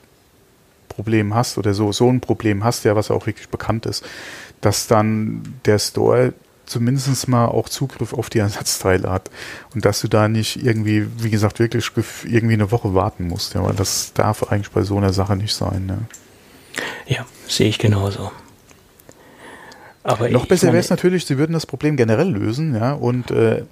Problem 0.89 1.33
hast 1.33 1.57
oder 1.57 1.73
so, 1.73 1.93
so 1.93 2.09
ein 2.09 2.19
Problem 2.19 2.65
hast, 2.65 2.83
ja, 2.83 2.95
was 2.95 3.07
ja 3.07 3.15
auch 3.15 3.25
wirklich 3.25 3.47
bekannt 3.47 3.85
ist, 3.85 4.03
dass 4.61 4.87
dann 4.87 5.59
der 5.65 5.79
Store 5.79 6.33
zumindest 6.69 7.27
mal 7.27 7.45
auch 7.45 7.67
Zugriff 7.67 8.13
auf 8.13 8.29
die 8.29 8.39
Ersatzteile 8.39 9.09
hat 9.11 9.29
und 9.73 9.85
dass 9.85 10.01
du 10.01 10.07
da 10.07 10.27
nicht 10.27 10.63
irgendwie, 10.63 11.07
wie 11.17 11.31
gesagt, 11.31 11.59
wirklich 11.59 11.89
irgendwie 12.25 12.53
eine 12.53 12.71
Woche 12.71 12.93
warten 12.93 13.27
musst, 13.27 13.55
ja, 13.55 13.63
weil 13.63 13.73
das 13.73 14.13
darf 14.13 14.51
eigentlich 14.51 14.71
bei 14.71 14.83
so 14.83 14.97
einer 14.97 15.11
Sache 15.11 15.35
nicht 15.35 15.53
sein. 15.53 15.87
Ne? 15.87 15.97
Ja, 17.07 17.25
sehe 17.47 17.69
ich 17.69 17.79
genauso. 17.79 18.31
Aber 20.03 20.29
Noch 20.29 20.45
besser 20.45 20.67
wäre 20.67 20.77
es 20.77 20.89
natürlich, 20.89 21.25
sie 21.25 21.37
würden 21.37 21.53
das 21.53 21.65
Problem 21.65 21.97
generell 21.97 22.29
lösen, 22.29 22.75
ja, 22.75 22.93
und 22.93 23.31
äh, 23.31 23.63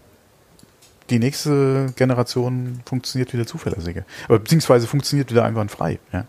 die 1.10 1.20
nächste 1.20 1.94
Generation 1.96 2.82
funktioniert 2.86 3.32
wieder 3.32 3.48
zuverlässiger. 3.48 4.04
Aber 4.26 4.40
beziehungsweise 4.40 4.88
funktioniert 4.88 5.32
wieder 5.32 5.46
einwandfrei, 5.46 6.00
ja. 6.12 6.26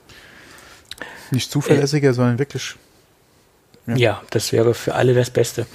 Nicht 1.31 1.51
zuverlässiger, 1.51 2.11
äh, 2.11 2.15
sondern 2.15 2.39
wirklich. 2.39 2.77
Ja. 3.89 3.97
ja, 3.97 4.23
das 4.31 4.53
wäre 4.53 4.75
für 4.75 4.95
alle 4.95 5.15
das 5.15 5.31
Beste. 5.31 5.67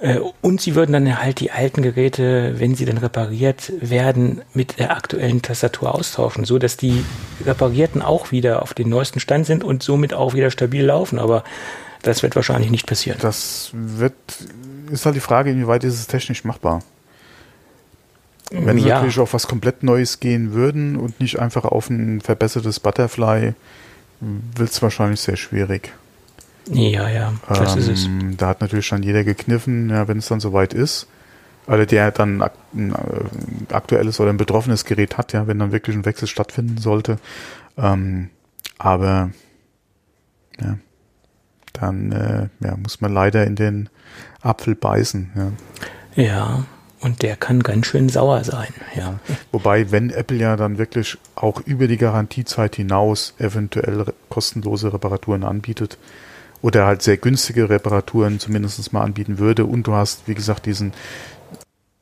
Äh, 0.00 0.18
und 0.40 0.60
sie 0.60 0.74
würden 0.74 0.92
dann 0.92 1.22
halt 1.22 1.40
die 1.40 1.50
alten 1.50 1.82
Geräte, 1.82 2.54
wenn 2.58 2.74
sie 2.74 2.84
dann 2.84 2.98
repariert 2.98 3.72
werden, 3.80 4.42
mit 4.54 4.78
der 4.78 4.96
aktuellen 4.96 5.42
Tastatur 5.42 5.94
austauschen, 5.94 6.44
so 6.44 6.58
dass 6.58 6.76
die 6.76 7.04
reparierten 7.44 8.02
auch 8.02 8.32
wieder 8.32 8.62
auf 8.62 8.74
den 8.74 8.88
neuesten 8.88 9.20
Stand 9.20 9.46
sind 9.46 9.64
und 9.64 9.82
somit 9.82 10.14
auch 10.14 10.34
wieder 10.34 10.50
stabil 10.50 10.84
laufen. 10.84 11.18
Aber 11.18 11.44
das 12.02 12.22
wird 12.22 12.36
wahrscheinlich 12.36 12.70
nicht 12.70 12.86
passieren. 12.86 13.18
Das 13.20 13.70
wird, 13.72 14.14
ist 14.90 15.04
halt 15.04 15.16
die 15.16 15.20
Frage, 15.20 15.50
inwieweit 15.50 15.84
ist 15.84 15.94
es 15.94 16.06
technisch 16.06 16.44
machbar. 16.44 16.82
Wenn 18.50 18.78
sie 18.78 18.88
ja. 18.88 18.96
natürlich 18.96 19.18
auf 19.18 19.34
was 19.34 19.46
komplett 19.46 19.82
Neues 19.82 20.20
gehen 20.20 20.54
würden 20.54 20.96
und 20.96 21.20
nicht 21.20 21.38
einfach 21.38 21.66
auf 21.66 21.90
ein 21.90 22.22
verbessertes 22.22 22.80
Butterfly, 22.80 23.52
wird 24.20 24.70
es 24.70 24.80
wahrscheinlich 24.80 25.20
sehr 25.20 25.36
schwierig. 25.36 25.92
Ja, 26.70 27.08
ja, 27.08 27.32
das 27.48 27.74
ähm, 27.74 27.78
ist 27.78 27.88
es. 27.88 28.06
Ähm, 28.06 28.36
da 28.36 28.48
hat 28.48 28.60
natürlich 28.60 28.86
schon 28.86 29.02
jeder 29.02 29.24
gekniffen, 29.24 29.90
ja, 29.90 30.08
wenn 30.08 30.18
es 30.18 30.28
dann 30.28 30.40
soweit 30.40 30.74
ist. 30.74 31.06
Oder 31.66 31.84
der 31.84 32.10
dann 32.10 32.42
ein 32.74 32.92
äh, 32.92 33.74
aktuelles 33.74 34.20
oder 34.20 34.30
ein 34.30 34.38
betroffenes 34.38 34.84
Gerät 34.84 35.18
hat, 35.18 35.32
ja, 35.34 35.46
wenn 35.46 35.58
dann 35.58 35.72
wirklich 35.72 35.94
ein 35.94 36.06
Wechsel 36.06 36.26
stattfinden 36.26 36.78
sollte. 36.78 37.18
Ähm, 37.76 38.30
aber 38.78 39.30
ja, 40.60 40.78
dann 41.74 42.12
äh, 42.12 42.48
ja, 42.64 42.76
muss 42.76 43.00
man 43.00 43.12
leider 43.12 43.46
in 43.46 43.54
den 43.54 43.90
Apfel 44.40 44.74
beißen. 44.74 45.30
Ja. 46.16 46.22
ja, 46.22 46.64
und 47.00 47.22
der 47.22 47.36
kann 47.36 47.62
ganz 47.62 47.86
schön 47.86 48.08
sauer 48.08 48.44
sein. 48.44 48.72
Ja. 48.96 49.20
Wobei, 49.52 49.90
wenn 49.92 50.10
Apple 50.10 50.38
ja 50.38 50.56
dann 50.56 50.78
wirklich 50.78 51.18
auch 51.34 51.60
über 51.60 51.86
die 51.86 51.98
Garantiezeit 51.98 52.76
hinaus 52.76 53.34
eventuell 53.38 54.06
kostenlose 54.28 54.92
Reparaturen 54.92 55.44
anbietet, 55.44 55.98
oder 56.62 56.86
halt 56.86 57.02
sehr 57.02 57.16
günstige 57.16 57.68
Reparaturen 57.68 58.40
zumindest 58.40 58.92
mal 58.92 59.02
anbieten 59.02 59.38
würde. 59.38 59.64
Und 59.64 59.86
du 59.86 59.92
hast, 59.92 60.26
wie 60.26 60.34
gesagt, 60.34 60.66
diesen 60.66 60.92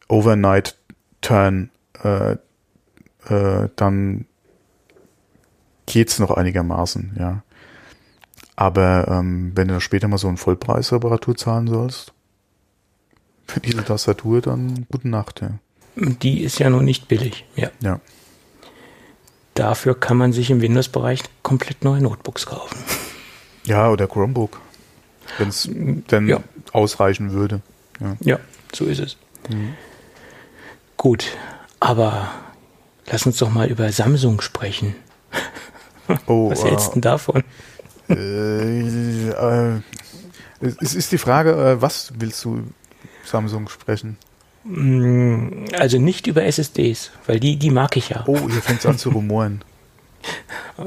Overnight-Turn, 0.08 1.70
äh, 2.02 2.36
äh, 3.28 3.68
dann 3.76 4.26
geht's 5.86 6.18
noch 6.18 6.30
einigermaßen, 6.30 7.16
ja. 7.18 7.42
Aber 8.56 9.06
ähm, 9.08 9.52
wenn 9.54 9.68
du 9.68 9.80
später 9.80 10.08
mal 10.08 10.18
so 10.18 10.28
einen 10.28 10.38
Vollpreis-Reparatur 10.38 11.36
zahlen 11.36 11.66
sollst, 11.66 12.12
für 13.46 13.60
diese 13.60 13.84
Tastatur, 13.84 14.40
dann 14.40 14.86
gute 14.90 15.08
Nacht, 15.08 15.40
ja. 15.40 15.50
Die 15.96 16.42
ist 16.42 16.58
ja 16.58 16.70
noch 16.70 16.82
nicht 16.82 17.08
billig, 17.08 17.44
ja. 17.54 17.70
Ja. 17.80 18.00
Dafür 19.54 19.98
kann 19.98 20.16
man 20.16 20.32
sich 20.32 20.50
im 20.50 20.60
Windows-Bereich 20.60 21.22
komplett 21.42 21.84
neue 21.84 22.02
Notebooks 22.02 22.46
kaufen. 22.46 22.76
Ja, 23.66 23.90
oder 23.90 24.06
Chromebook. 24.06 24.60
Wenn 25.38 25.48
es 25.48 25.68
denn 25.70 26.28
ja. 26.28 26.40
ausreichen 26.72 27.32
würde. 27.32 27.60
Ja. 28.00 28.16
ja, 28.20 28.38
so 28.72 28.84
ist 28.84 29.00
es. 29.00 29.16
Mhm. 29.50 29.74
Gut, 30.96 31.36
aber 31.80 32.30
lass 33.06 33.26
uns 33.26 33.38
doch 33.38 33.50
mal 33.50 33.68
über 33.68 33.90
Samsung 33.92 34.40
sprechen. 34.40 34.94
Oh, 36.26 36.50
Was 36.50 36.64
hältst 36.64 36.88
du 36.88 36.92
denn 36.92 37.02
davon? 37.02 37.44
Äh, 38.08 39.30
äh, 39.30 39.80
es 40.60 40.94
ist 40.94 41.12
die 41.12 41.18
Frage, 41.18 41.52
äh, 41.52 41.82
was 41.82 42.12
willst 42.18 42.44
du 42.44 42.62
Samsung 43.24 43.68
sprechen? 43.68 44.16
Mm, 44.64 45.66
also 45.78 45.98
nicht 45.98 46.26
über 46.26 46.44
SSDs, 46.44 47.10
weil 47.26 47.40
die, 47.40 47.56
die 47.56 47.70
mag 47.70 47.96
ich 47.96 48.10
ja. 48.10 48.24
Oh, 48.26 48.48
hier 48.48 48.62
fängt 48.62 48.80
es 48.80 48.86
an 48.86 48.98
zu 48.98 49.10
rumoren. 49.10 49.62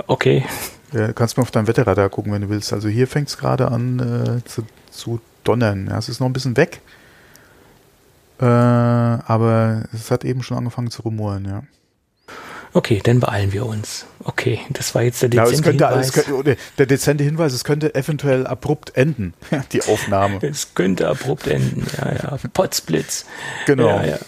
Okay. 0.08 0.46
Ja, 0.92 1.14
kannst 1.14 1.38
mal 1.38 1.44
auf 1.44 1.52
dein 1.52 1.68
Wetterradar 1.68 2.10
gucken, 2.10 2.32
wenn 2.32 2.42
du 2.42 2.50
willst. 2.50 2.74
Also 2.74 2.88
hier 2.88 3.08
fängt 3.08 3.30
es 3.30 3.38
gerade 3.38 3.70
an 3.70 4.00
äh, 4.00 4.48
zu, 4.48 4.64
zu 4.92 5.20
donnern. 5.44 5.88
Ja, 5.90 5.98
es 5.98 6.10
ist 6.10 6.20
noch 6.20 6.28
ein 6.28 6.34
bisschen 6.34 6.58
weg. 6.58 6.82
Äh, 8.40 8.46
aber 8.46 9.84
es 9.94 10.12
hat 10.12 10.24
eben 10.24 10.44
schon 10.44 10.58
angefangen 10.58 10.92
zu 10.92 11.02
rumoren, 11.02 11.46
ja. 11.46 11.64
Okay, 12.72 13.02
dann 13.04 13.20
beeilen 13.20 13.52
wir 13.52 13.66
uns. 13.66 14.06
Okay, 14.24 14.60
das 14.70 14.94
war 14.94 15.02
jetzt 15.02 15.22
der 15.24 15.30
dezente 15.30 15.56
ja, 15.56 15.62
könnte, 15.64 15.88
Hinweis. 15.88 16.12
Könnte, 16.14 16.58
der 16.78 16.86
dezente 16.86 17.24
Hinweis, 17.24 17.54
es 17.54 17.64
könnte 17.64 17.96
eventuell 17.96 18.46
abrupt 18.46 18.96
enden, 18.96 19.34
die 19.72 19.82
Aufnahme. 19.84 20.38
es 20.42 20.76
könnte 20.76 21.08
abrupt 21.08 21.48
enden, 21.48 21.86
ja, 21.98 22.14
ja. 22.14 22.38
Potzblitz. 22.54 23.26
Genau. 23.66 23.88
Ja, 23.88 24.06
ja. 24.06 24.20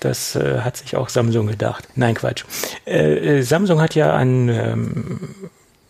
Das 0.00 0.34
äh, 0.34 0.60
hat 0.60 0.78
sich 0.78 0.96
auch 0.96 1.10
Samsung 1.10 1.46
gedacht. 1.46 1.86
Nein, 1.94 2.14
Quatsch. 2.14 2.44
Äh, 2.86 3.38
äh 3.38 3.42
Samsung 3.42 3.82
hat 3.82 3.94
ja 3.94 4.14
an 4.14 4.48
ähm, 4.48 5.34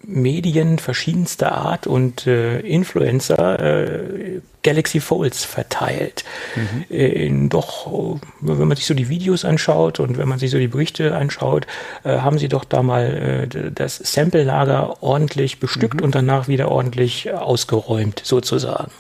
Medien 0.03 0.79
verschiedenster 0.79 1.53
Art 1.53 1.87
und 1.87 2.27
äh, 2.27 2.61
Influencer 2.61 3.61
äh, 3.61 4.41
Galaxy 4.63 5.01
Folds 5.01 5.45
verteilt. 5.45 6.25
Mhm. 6.57 6.85
Äh, 6.91 7.27
in 7.27 7.49
doch, 7.49 8.19
wenn 8.41 8.69
man 8.69 8.77
sich 8.77 8.87
so 8.87 8.95
die 8.95 9.09
Videos 9.09 9.45
anschaut 9.45 10.01
und 10.01 10.19
wenn 10.19 10.29
man 10.29 10.39
sich 10.39 10.51
so 10.51 10.59
die 10.59 10.69
Berichte 10.69 11.15
anschaut, 11.15 11.67
äh, 12.05 12.19
haben 12.19 12.39
sie 12.39 12.49
doch 12.49 12.65
da 12.65 12.83
mal 12.83 13.49
äh, 13.53 13.71
das 13.71 13.97
Sample-Lager 13.97 15.03
ordentlich 15.03 15.61
bestückt 15.61 16.01
mhm. 16.01 16.05
und 16.05 16.15
danach 16.15 16.49
wieder 16.49 16.71
ordentlich 16.71 17.33
ausgeräumt, 17.33 18.23
sozusagen. 18.25 18.93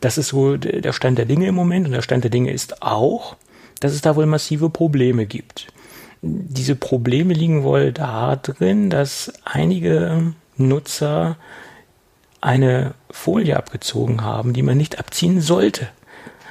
Das 0.00 0.18
ist 0.18 0.28
so 0.28 0.56
der 0.56 0.92
Stand 0.92 1.18
der 1.18 1.24
Dinge 1.24 1.46
im 1.46 1.54
Moment 1.54 1.86
und 1.86 1.92
der 1.92 2.02
Stand 2.02 2.24
der 2.24 2.30
Dinge 2.30 2.50
ist 2.50 2.82
auch, 2.82 3.36
dass 3.80 3.92
es 3.92 4.02
da 4.02 4.16
wohl 4.16 4.26
massive 4.26 4.68
Probleme 4.68 5.26
gibt 5.26 5.66
diese 6.24 6.74
Probleme 6.74 7.34
liegen 7.34 7.62
wohl 7.64 7.92
darin, 7.92 8.88
dass 8.88 9.32
einige 9.44 10.32
Nutzer 10.56 11.36
eine 12.40 12.94
Folie 13.10 13.56
abgezogen 13.56 14.22
haben, 14.22 14.52
die 14.52 14.62
man 14.62 14.76
nicht 14.76 14.98
abziehen 14.98 15.40
sollte. 15.40 15.88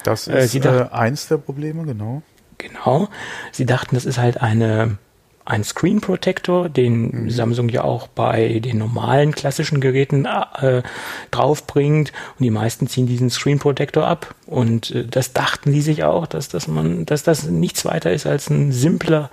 Das 0.04 0.28
äh, 0.28 0.44
ist 0.44 0.56
äh, 0.56 0.60
dachten, 0.60 0.94
eins 0.94 1.28
der 1.28 1.38
Probleme, 1.38 1.84
genau. 1.84 2.22
Genau. 2.58 3.10
Sie 3.52 3.66
dachten, 3.66 3.96
das 3.96 4.06
ist 4.06 4.18
halt 4.18 4.42
eine 4.42 4.98
ein 5.46 5.64
Screen 5.64 6.00
Protector, 6.00 6.70
den 6.70 7.24
mhm. 7.24 7.30
Samsung 7.30 7.70
ja 7.70 7.84
auch 7.84 8.08
bei 8.08 8.60
den 8.60 8.78
normalen 8.78 9.34
klassischen 9.34 9.82
Geräten 9.82 10.26
äh, 10.26 10.84
draufbringt. 11.32 12.14
Und 12.40 12.44
die 12.44 12.50
meisten 12.50 12.88
ziehen 12.88 13.08
diesen 13.08 13.30
Screen 13.30 13.60
Protector 13.60 14.08
ab. 14.08 14.36
Und 14.46 14.92
äh, 14.92 15.06
das 15.06 15.34
dachten 15.34 15.72
sie 15.72 15.82
sich 15.82 16.04
auch, 16.04 16.28
dass, 16.28 16.48
dass, 16.48 16.68
man, 16.68 17.06
dass 17.06 17.24
das 17.24 17.44
nichts 17.44 17.84
weiter 17.84 18.12
ist 18.12 18.26
als 18.26 18.50
ein 18.50 18.72
simpler 18.72 19.30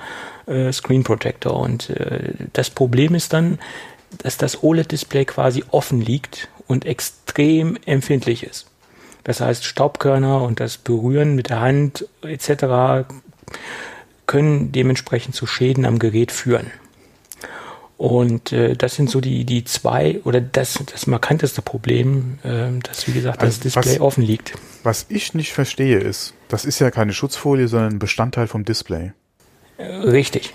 äh, 0.46 0.72
Screen 0.72 1.04
Protector. 1.04 1.58
Und 1.58 1.90
äh, 1.90 2.32
das 2.52 2.70
Problem 2.70 3.14
ist 3.14 3.32
dann, 3.32 3.58
dass 4.18 4.36
das 4.36 4.62
OLED-Display 4.62 5.24
quasi 5.24 5.64
offen 5.70 6.00
liegt 6.00 6.48
und 6.66 6.84
extrem 6.84 7.78
empfindlich 7.86 8.42
ist. 8.44 8.66
Das 9.24 9.40
heißt, 9.40 9.64
Staubkörner 9.64 10.42
und 10.42 10.60
das 10.60 10.78
Berühren 10.78 11.34
mit 11.34 11.50
der 11.50 11.60
Hand 11.60 12.06
etc 12.22 13.04
können 14.30 14.70
dementsprechend 14.70 15.34
zu 15.34 15.46
Schäden 15.46 15.84
am 15.84 15.98
Gerät 15.98 16.30
führen. 16.30 16.70
Und 17.96 18.52
äh, 18.52 18.76
das 18.76 18.94
sind 18.94 19.10
so 19.10 19.20
die, 19.20 19.44
die 19.44 19.64
zwei 19.64 20.20
oder 20.24 20.40
das, 20.40 20.78
das 20.90 21.08
markanteste 21.08 21.62
Problem, 21.62 22.38
äh, 22.44 22.68
dass, 22.80 23.08
wie 23.08 23.12
gesagt, 23.12 23.42
also 23.42 23.50
das 23.50 23.60
Display 23.60 23.94
was, 23.96 24.00
offen 24.00 24.22
liegt. 24.22 24.54
Was 24.84 25.06
ich 25.08 25.34
nicht 25.34 25.52
verstehe 25.52 25.98
ist, 25.98 26.32
das 26.48 26.64
ist 26.64 26.78
ja 26.78 26.92
keine 26.92 27.12
Schutzfolie, 27.12 27.66
sondern 27.66 27.94
ein 27.94 27.98
Bestandteil 27.98 28.46
vom 28.46 28.64
Display. 28.64 29.12
Richtig. 29.80 30.54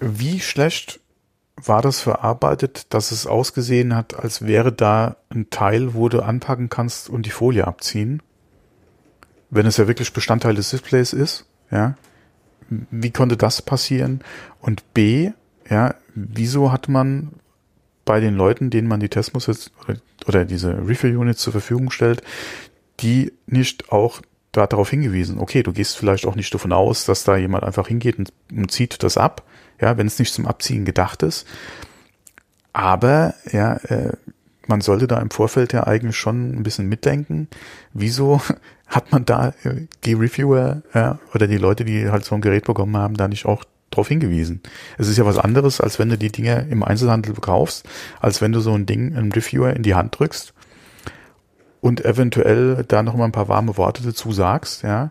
Wie 0.00 0.40
schlecht 0.40 1.00
war 1.56 1.82
das 1.82 2.00
verarbeitet, 2.00 2.86
dass 2.94 3.10
es 3.10 3.26
ausgesehen 3.26 3.94
hat, 3.94 4.14
als 4.14 4.46
wäre 4.46 4.72
da 4.72 5.16
ein 5.28 5.50
Teil, 5.50 5.94
wo 5.94 6.08
du 6.08 6.20
anpacken 6.20 6.68
kannst 6.68 7.08
und 7.10 7.26
die 7.26 7.30
Folie 7.30 7.66
abziehen? 7.66 8.22
Wenn 9.50 9.66
es 9.66 9.76
ja 9.76 9.88
wirklich 9.88 10.12
Bestandteil 10.12 10.54
des 10.54 10.70
Displays 10.70 11.12
ist, 11.12 11.46
ja 11.70 11.96
wie 12.68 13.10
konnte 13.10 13.36
das 13.36 13.62
passieren? 13.62 14.20
Und 14.60 14.94
B, 14.94 15.30
ja, 15.68 15.94
wieso 16.14 16.72
hat 16.72 16.88
man 16.88 17.30
bei 18.04 18.20
den 18.20 18.34
Leuten, 18.34 18.70
denen 18.70 18.88
man 18.88 19.00
die 19.00 19.08
Testmuster 19.08 19.54
oder, 19.84 19.98
oder 20.26 20.44
diese 20.44 20.86
Refill-Units 20.86 21.40
zur 21.40 21.52
Verfügung 21.52 21.90
stellt, 21.90 22.22
die 23.00 23.32
nicht 23.46 23.92
auch 23.92 24.22
darauf 24.66 24.90
hingewiesen, 24.90 25.38
okay, 25.38 25.62
du 25.62 25.72
gehst 25.72 25.96
vielleicht 25.96 26.26
auch 26.26 26.34
nicht 26.34 26.52
davon 26.52 26.72
aus, 26.72 27.04
dass 27.04 27.24
da 27.24 27.36
jemand 27.36 27.64
einfach 27.64 27.88
hingeht 27.88 28.18
und, 28.18 28.32
und 28.52 28.70
zieht 28.70 29.02
das 29.02 29.16
ab, 29.16 29.42
ja, 29.80 29.96
wenn 29.96 30.06
es 30.06 30.18
nicht 30.18 30.34
zum 30.34 30.46
Abziehen 30.46 30.84
gedacht 30.84 31.22
ist. 31.22 31.46
Aber 32.72 33.34
ja, 33.50 33.74
äh, 33.74 34.12
man 34.66 34.80
sollte 34.80 35.06
da 35.06 35.18
im 35.18 35.30
Vorfeld 35.30 35.72
ja 35.72 35.86
eigentlich 35.86 36.16
schon 36.16 36.54
ein 36.54 36.62
bisschen 36.62 36.88
mitdenken. 36.88 37.48
Wieso 37.92 38.40
hat 38.86 39.12
man 39.12 39.24
da 39.24 39.54
äh, 39.64 39.86
die 40.04 40.14
Reviewer 40.14 40.82
ja, 40.94 41.18
oder 41.34 41.46
die 41.46 41.56
Leute, 41.56 41.84
die 41.84 42.10
halt 42.10 42.24
so 42.24 42.34
ein 42.34 42.40
Gerät 42.40 42.64
bekommen 42.66 42.96
haben, 42.96 43.14
da 43.14 43.28
nicht 43.28 43.46
auch 43.46 43.64
darauf 43.90 44.08
hingewiesen? 44.08 44.62
Es 44.98 45.08
ist 45.08 45.18
ja 45.18 45.26
was 45.26 45.38
anderes, 45.38 45.80
als 45.80 45.98
wenn 45.98 46.10
du 46.10 46.18
die 46.18 46.32
Dinge 46.32 46.66
im 46.70 46.82
Einzelhandel 46.82 47.34
kaufst, 47.34 47.88
als 48.20 48.40
wenn 48.40 48.52
du 48.52 48.60
so 48.60 48.74
ein 48.74 48.86
Ding, 48.86 49.16
einen 49.16 49.32
Reviewer 49.32 49.74
in 49.74 49.82
die 49.82 49.94
Hand 49.94 50.18
drückst 50.18 50.54
und 51.80 52.04
eventuell 52.04 52.84
da 52.86 53.02
noch 53.02 53.14
mal 53.14 53.24
ein 53.24 53.32
paar 53.32 53.48
warme 53.48 53.76
Worte 53.76 54.02
dazu 54.02 54.32
sagst, 54.32 54.82
ja, 54.82 55.10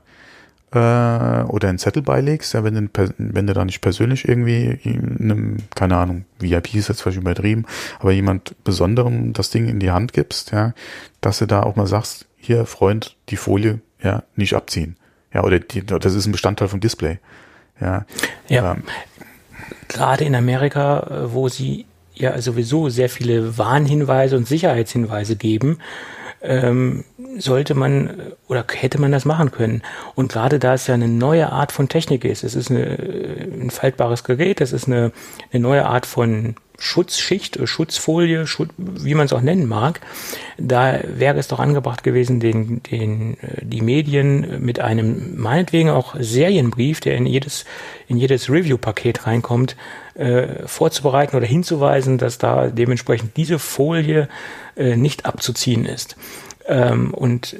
äh, 0.71 1.43
oder 1.43 1.69
einen 1.69 1.77
Zettel 1.77 2.01
beilegst, 2.01 2.53
ja, 2.53 2.63
wenn 2.63 2.75
du, 2.75 3.13
wenn 3.17 3.47
du 3.47 3.53
da 3.53 3.63
nicht 3.63 3.82
persönlich 3.82 4.27
irgendwie 4.27 4.80
einem, 4.86 5.58
keine 5.75 5.97
Ahnung, 5.97 6.25
VIP 6.39 6.75
ist 6.75 6.89
jetzt 6.89 7.01
vielleicht 7.01 7.19
übertrieben, 7.19 7.65
aber 7.99 8.12
jemand 8.12 8.56
Besonderem 8.63 9.34
das 9.34 9.49
Ding 9.49 9.67
in 9.67 9.80
die 9.80 9.91
Hand 9.91 10.13
gibst, 10.13 10.51
ja, 10.51 10.73
dass 11.21 11.39
du 11.39 11.45
da 11.45 11.63
auch 11.63 11.75
mal 11.75 11.88
sagst, 11.88 12.25
hier, 12.36 12.65
Freund, 12.65 13.15
die 13.30 13.38
Folie, 13.38 13.80
ja, 14.01 14.23
nicht 14.36 14.53
abziehen. 14.53 14.97
Ja, 15.34 15.43
oder 15.43 15.60
die, 15.60 15.86
das 15.86 16.13
ist 16.13 16.25
ein 16.25 16.32
Bestandteil 16.32 16.67
vom 16.67 16.80
Display. 16.80 17.19
Ja. 17.80 18.06
ja. 18.47 18.73
Ähm, 18.73 18.84
Gerade 19.88 20.23
in 20.23 20.36
Amerika, 20.36 20.99
äh, 20.99 21.34
wo 21.34 21.49
sie 21.49 21.86
ja 22.13 22.39
sowieso 22.41 22.89
sehr 22.89 23.10
viele 23.10 23.58
Warnhinweise 23.58 24.36
und 24.36 24.47
Sicherheitshinweise 24.47 25.36
geben, 25.36 25.80
ähm, 26.41 27.04
sollte 27.38 27.73
man 27.73 28.34
oder 28.47 28.65
hätte 28.69 29.00
man 29.00 29.12
das 29.12 29.26
machen 29.26 29.52
können. 29.52 29.82
Und 30.15 30.32
gerade 30.32 30.60
da 30.60 30.73
es 30.73 30.88
ja 30.88 30.93
eine 30.93 31.08
neue 31.08 31.52
Art 31.52 31.71
von 31.71 31.89
Technik 31.89 32.26
ist, 32.26 32.43
es 32.43 32.56
ist 32.56 32.69
eine, 32.69 32.97
ein 33.62 33.69
faltbares 33.69 34.23
Gerät, 34.23 34.62
es 34.62 34.73
ist 34.73 34.88
eine, 34.88 35.12
eine 35.52 35.62
neue 35.62 35.86
Art 35.86 36.06
von 36.06 36.56
Schutzschicht, 36.78 37.60
Schutzfolie, 37.68 38.46
Schutz, 38.46 38.70
wie 38.78 39.16
man 39.16 39.26
es 39.26 39.34
auch 39.34 39.42
nennen 39.42 39.68
mag, 39.68 40.00
da 40.58 41.00
wäre 41.06 41.40
es 41.40 41.48
doch 41.48 41.60
angebracht 41.60 42.04
gewesen, 42.04 42.40
den, 42.40 42.84
den, 42.84 43.38
äh, 43.42 43.63
die 43.66 43.82
Medien 43.82 44.63
mit 44.63 44.80
einem 44.80 45.40
meinetwegen 45.40 45.90
auch 45.90 46.16
Serienbrief, 46.20 47.00
der 47.00 47.16
in 47.16 47.26
jedes, 47.26 47.66
in 48.08 48.18
jedes 48.18 48.50
Review-Paket 48.50 49.26
reinkommt, 49.26 49.76
äh, 50.13 50.68
vorzubereiten 50.68 51.36
oder 51.36 51.48
hinzuweisen, 51.48 52.18
dass 52.18 52.38
da 52.38 52.68
dementsprechend 52.68 53.38
diese 53.38 53.60
Folie 53.60 54.30
äh, 54.76 54.96
nicht 54.96 55.26
abzuziehen 55.26 55.86
ist. 55.86 56.16
Ähm, 56.68 57.13
und 57.13 57.56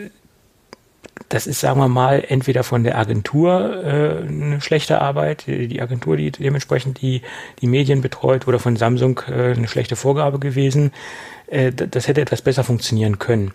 das 1.29 1.45
ist, 1.45 1.59
sagen 1.59 1.79
wir 1.79 1.87
mal, 1.87 2.23
entweder 2.27 2.63
von 2.63 2.83
der 2.83 2.97
Agentur 2.97 3.83
äh, 3.83 4.27
eine 4.27 4.61
schlechte 4.61 5.01
Arbeit, 5.01 5.45
die 5.47 5.81
Agentur, 5.81 6.15
die 6.15 6.31
dementsprechend 6.31 7.01
die, 7.01 7.21
die 7.59 7.67
Medien 7.67 8.01
betreut, 8.01 8.47
oder 8.47 8.59
von 8.59 8.75
Samsung 8.77 9.21
äh, 9.27 9.53
eine 9.53 9.67
schlechte 9.67 9.95
Vorgabe 9.95 10.39
gewesen. 10.39 10.91
Äh, 11.47 11.71
das 11.73 12.07
hätte 12.07 12.21
etwas 12.21 12.41
besser 12.41 12.63
funktionieren 12.63 13.19
können. 13.19 13.51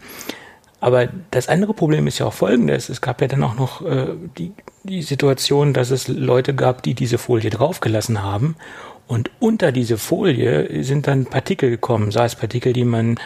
Aber 0.80 1.08
das 1.30 1.48
andere 1.48 1.74
Problem 1.74 2.06
ist 2.06 2.18
ja 2.18 2.26
auch 2.26 2.32
folgendes. 2.32 2.88
Es 2.88 3.00
gab 3.00 3.20
ja 3.20 3.28
dann 3.28 3.44
auch 3.44 3.54
noch 3.54 3.86
äh, 3.86 4.08
die, 4.36 4.52
die 4.82 5.02
Situation, 5.02 5.72
dass 5.72 5.90
es 5.90 6.08
Leute 6.08 6.54
gab, 6.54 6.82
die 6.82 6.94
diese 6.94 7.18
Folie 7.18 7.50
draufgelassen 7.50 8.22
haben. 8.22 8.56
Und 9.06 9.30
unter 9.38 9.72
diese 9.72 9.96
Folie 9.96 10.82
sind 10.84 11.06
dann 11.06 11.26
Partikel 11.26 11.70
gekommen, 11.70 12.10
sei 12.10 12.24
es 12.24 12.34
Partikel, 12.34 12.72
die 12.72 12.84
man 12.84 13.18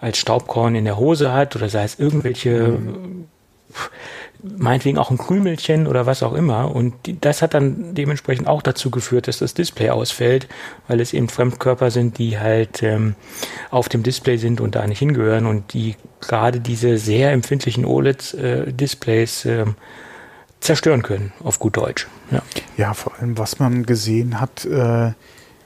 als 0.00 0.18
Staubkorn 0.18 0.74
in 0.74 0.84
der 0.84 0.98
Hose 0.98 1.32
hat 1.32 1.56
oder 1.56 1.68
sei 1.68 1.84
es 1.84 1.98
irgendwelche 1.98 2.68
mhm 2.68 3.26
meinetwegen 4.42 4.98
auch 4.98 5.10
ein 5.10 5.18
Krümelchen 5.18 5.86
oder 5.86 6.06
was 6.06 6.22
auch 6.22 6.34
immer. 6.34 6.74
Und 6.74 6.94
das 7.22 7.40
hat 7.40 7.54
dann 7.54 7.94
dementsprechend 7.94 8.46
auch 8.46 8.62
dazu 8.62 8.90
geführt, 8.90 9.26
dass 9.28 9.38
das 9.38 9.54
Display 9.54 9.90
ausfällt, 9.90 10.48
weil 10.86 11.00
es 11.00 11.12
eben 11.12 11.28
Fremdkörper 11.28 11.90
sind, 11.90 12.18
die 12.18 12.38
halt 12.38 12.82
ähm, 12.82 13.14
auf 13.70 13.88
dem 13.88 14.02
Display 14.02 14.36
sind 14.36 14.60
und 14.60 14.74
da 14.74 14.86
nicht 14.86 14.98
hingehören 14.98 15.46
und 15.46 15.72
die 15.72 15.96
gerade 16.20 16.60
diese 16.60 16.98
sehr 16.98 17.32
empfindlichen 17.32 17.84
OLED-Displays 17.84 19.44
äh, 19.46 19.64
zerstören 20.60 21.02
können, 21.02 21.32
auf 21.42 21.58
gut 21.58 21.76
Deutsch. 21.76 22.06
Ja. 22.30 22.42
ja, 22.76 22.94
vor 22.94 23.14
allem, 23.18 23.38
was 23.38 23.58
man 23.58 23.84
gesehen 23.84 24.40
hat, 24.40 24.64
äh, 24.64 25.12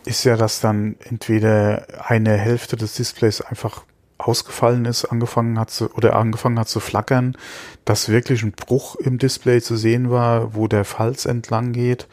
ist 0.04 0.24
ja, 0.24 0.36
dass 0.36 0.60
dann 0.60 0.96
entweder 1.08 1.86
eine 2.06 2.36
Hälfte 2.36 2.76
des 2.76 2.94
Displays 2.94 3.40
einfach 3.40 3.84
ausgefallen 4.18 4.84
ist, 4.84 5.04
angefangen 5.06 5.58
hat 5.58 5.70
zu, 5.70 5.90
oder 5.94 6.16
angefangen 6.16 6.58
hat 6.58 6.68
zu 6.68 6.80
flackern, 6.80 7.36
dass 7.84 8.08
wirklich 8.08 8.42
ein 8.42 8.52
Bruch 8.52 8.96
im 8.96 9.18
Display 9.18 9.60
zu 9.60 9.76
sehen 9.76 10.10
war, 10.10 10.54
wo 10.54 10.68
der 10.68 10.84
Falz 10.84 11.24
entlang 11.24 11.72
geht. 11.72 12.08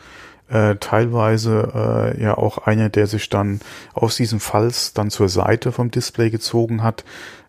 Äh, 0.48 0.76
teilweise 0.76 2.14
äh, 2.16 2.22
ja 2.22 2.38
auch 2.38 2.60
einer, 2.60 2.90
der 2.90 3.08
sich 3.08 3.30
dann 3.30 3.60
aus 3.94 4.16
diesem 4.16 4.40
Falz 4.40 4.94
dann 4.94 5.10
zur 5.10 5.28
Seite 5.28 5.72
vom 5.72 5.90
Display 5.90 6.30
gezogen 6.30 6.84
hat. 6.84 7.04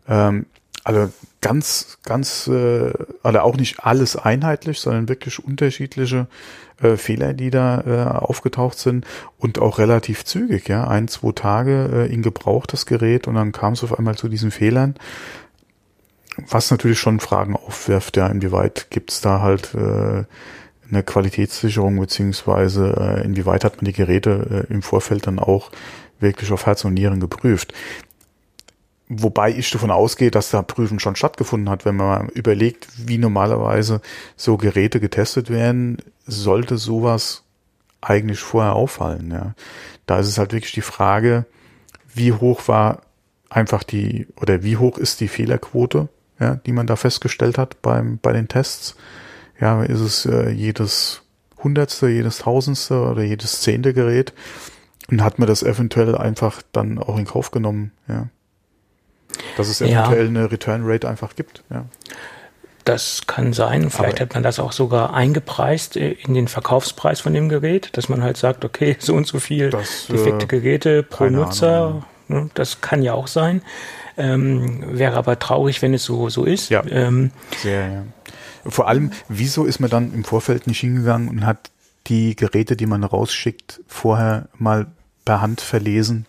Ähm, 0.08 0.46
also 0.82 1.12
ganz, 1.42 1.98
ganz, 2.04 2.46
äh, 2.46 2.92
also 3.22 3.40
auch 3.40 3.56
nicht 3.56 3.84
alles 3.84 4.16
einheitlich, 4.16 4.80
sondern 4.80 5.08
wirklich 5.08 5.44
unterschiedliche 5.44 6.26
äh, 6.82 6.96
Fehler, 6.96 7.32
die 7.34 7.50
da 7.50 7.80
äh, 7.86 8.18
aufgetaucht 8.18 8.78
sind 8.78 9.06
und 9.38 9.58
auch 9.58 9.78
relativ 9.78 10.24
zügig, 10.24 10.68
ja, 10.68 10.86
ein, 10.86 11.08
zwei 11.08 11.32
Tage 11.32 11.90
äh, 11.92 12.12
in 12.12 12.22
Gebrauch 12.22 12.66
das 12.66 12.86
Gerät 12.86 13.26
und 13.26 13.34
dann 13.34 13.52
kam 13.52 13.72
es 13.74 13.84
auf 13.84 13.98
einmal 13.98 14.16
zu 14.16 14.28
diesen 14.28 14.50
Fehlern, 14.50 14.94
was 16.48 16.70
natürlich 16.70 16.98
schon 16.98 17.20
Fragen 17.20 17.56
aufwirft, 17.56 18.16
ja, 18.16 18.26
inwieweit 18.26 18.88
gibt's 18.90 19.20
da 19.20 19.40
halt 19.40 19.74
äh, 19.74 20.24
eine 20.90 21.02
Qualitätssicherung 21.02 21.98
beziehungsweise 21.98 22.94
äh, 22.98 23.24
inwieweit 23.24 23.64
hat 23.64 23.76
man 23.76 23.86
die 23.86 23.92
Geräte 23.92 24.66
äh, 24.68 24.72
im 24.72 24.82
Vorfeld 24.82 25.26
dann 25.26 25.38
auch 25.38 25.70
wirklich 26.20 26.52
auf 26.52 26.66
Herz 26.66 26.84
und 26.84 26.94
Nieren 26.94 27.20
geprüft. 27.20 27.72
Wobei 29.08 29.52
ich 29.52 29.70
davon 29.70 29.92
ausgehe, 29.92 30.32
dass 30.32 30.50
da 30.50 30.62
Prüfen 30.62 30.98
schon 30.98 31.14
stattgefunden 31.14 31.70
hat, 31.70 31.84
wenn 31.84 31.96
man 31.96 32.28
überlegt, 32.30 32.88
wie 33.06 33.18
normalerweise 33.18 34.00
so 34.36 34.56
Geräte 34.56 34.98
getestet 34.98 35.48
werden, 35.48 35.98
sollte 36.26 36.76
sowas 36.76 37.44
eigentlich 38.00 38.40
vorher 38.40 38.74
auffallen. 38.74 39.30
Ja. 39.30 39.54
Da 40.06 40.18
ist 40.18 40.28
es 40.28 40.38
halt 40.38 40.52
wirklich 40.52 40.72
die 40.72 40.80
Frage, 40.80 41.46
wie 42.14 42.32
hoch 42.32 42.66
war 42.66 43.02
einfach 43.48 43.84
die 43.84 44.26
oder 44.40 44.64
wie 44.64 44.76
hoch 44.76 44.98
ist 44.98 45.20
die 45.20 45.28
Fehlerquote, 45.28 46.08
ja, 46.40 46.56
die 46.56 46.72
man 46.72 46.86
da 46.86 46.96
festgestellt 46.96 47.58
hat 47.58 47.80
beim 47.82 48.18
bei 48.18 48.32
den 48.32 48.48
Tests. 48.48 48.96
Ja, 49.60 49.82
ist 49.84 50.00
es 50.00 50.26
äh, 50.26 50.50
jedes 50.50 51.22
Hundertste, 51.62 52.08
jedes 52.08 52.38
Tausendste 52.38 53.00
oder 53.02 53.22
jedes 53.22 53.60
Zehnte 53.60 53.94
Gerät 53.94 54.34
und 55.10 55.22
hat 55.22 55.38
man 55.38 55.48
das 55.48 55.62
eventuell 55.62 56.16
einfach 56.16 56.60
dann 56.72 56.98
auch 56.98 57.18
in 57.18 57.24
Kauf 57.24 57.50
genommen. 57.52 57.92
Ja. 58.08 58.28
Dass 59.56 59.68
es 59.68 59.80
eventuell 59.80 60.24
ja. 60.24 60.28
eine 60.28 60.50
Return 60.50 60.82
Rate 60.84 61.08
einfach 61.08 61.34
gibt. 61.36 61.62
Ja. 61.70 61.84
Das 62.86 63.22
kann 63.26 63.52
sein. 63.52 63.90
Vielleicht 63.90 64.20
Aber 64.20 64.26
hat 64.26 64.34
man 64.34 64.44
das 64.44 64.60
auch 64.60 64.70
sogar 64.70 65.12
eingepreist 65.12 65.96
äh, 65.96 66.12
in 66.12 66.34
den 66.34 66.46
Verkaufspreis 66.46 67.20
von 67.20 67.34
dem 67.34 67.48
Gerät, 67.48 67.90
dass 67.96 68.08
man 68.08 68.22
halt 68.22 68.36
sagt, 68.36 68.64
okay, 68.64 68.96
so 69.00 69.14
und 69.14 69.26
so 69.26 69.40
viel 69.40 69.70
das, 69.70 70.06
defekte 70.06 70.44
äh, 70.44 70.48
Geräte 70.48 71.02
pro 71.02 71.26
Nutzer. 71.26 71.86
Ahnung, 71.86 72.04
ne, 72.28 72.50
Das 72.54 72.80
kann 72.80 73.02
ja 73.02 73.12
auch 73.12 73.26
sein. 73.26 73.62
Ähm, 74.16 74.96
wäre 74.96 75.16
aber 75.16 75.38
traurig, 75.38 75.82
wenn 75.82 75.94
es 75.94 76.04
so, 76.04 76.30
so 76.30 76.44
ist. 76.44 76.70
Ja. 76.70 76.84
Ähm, 76.88 77.32
Sehr, 77.58 77.88
ja. 77.88 78.02
Vor 78.64 78.88
allem, 78.88 79.10
wieso 79.28 79.64
ist 79.64 79.80
man 79.80 79.90
dann 79.90 80.14
im 80.14 80.24
Vorfeld 80.24 80.68
nicht 80.68 80.80
hingegangen 80.80 81.28
und 81.28 81.44
hat 81.44 81.70
die 82.06 82.36
Geräte, 82.36 82.76
die 82.76 82.86
man 82.86 83.02
rausschickt, 83.02 83.80
vorher 83.88 84.48
mal 84.58 84.86
per 85.24 85.40
Hand 85.40 85.60
verlesen 85.60 86.24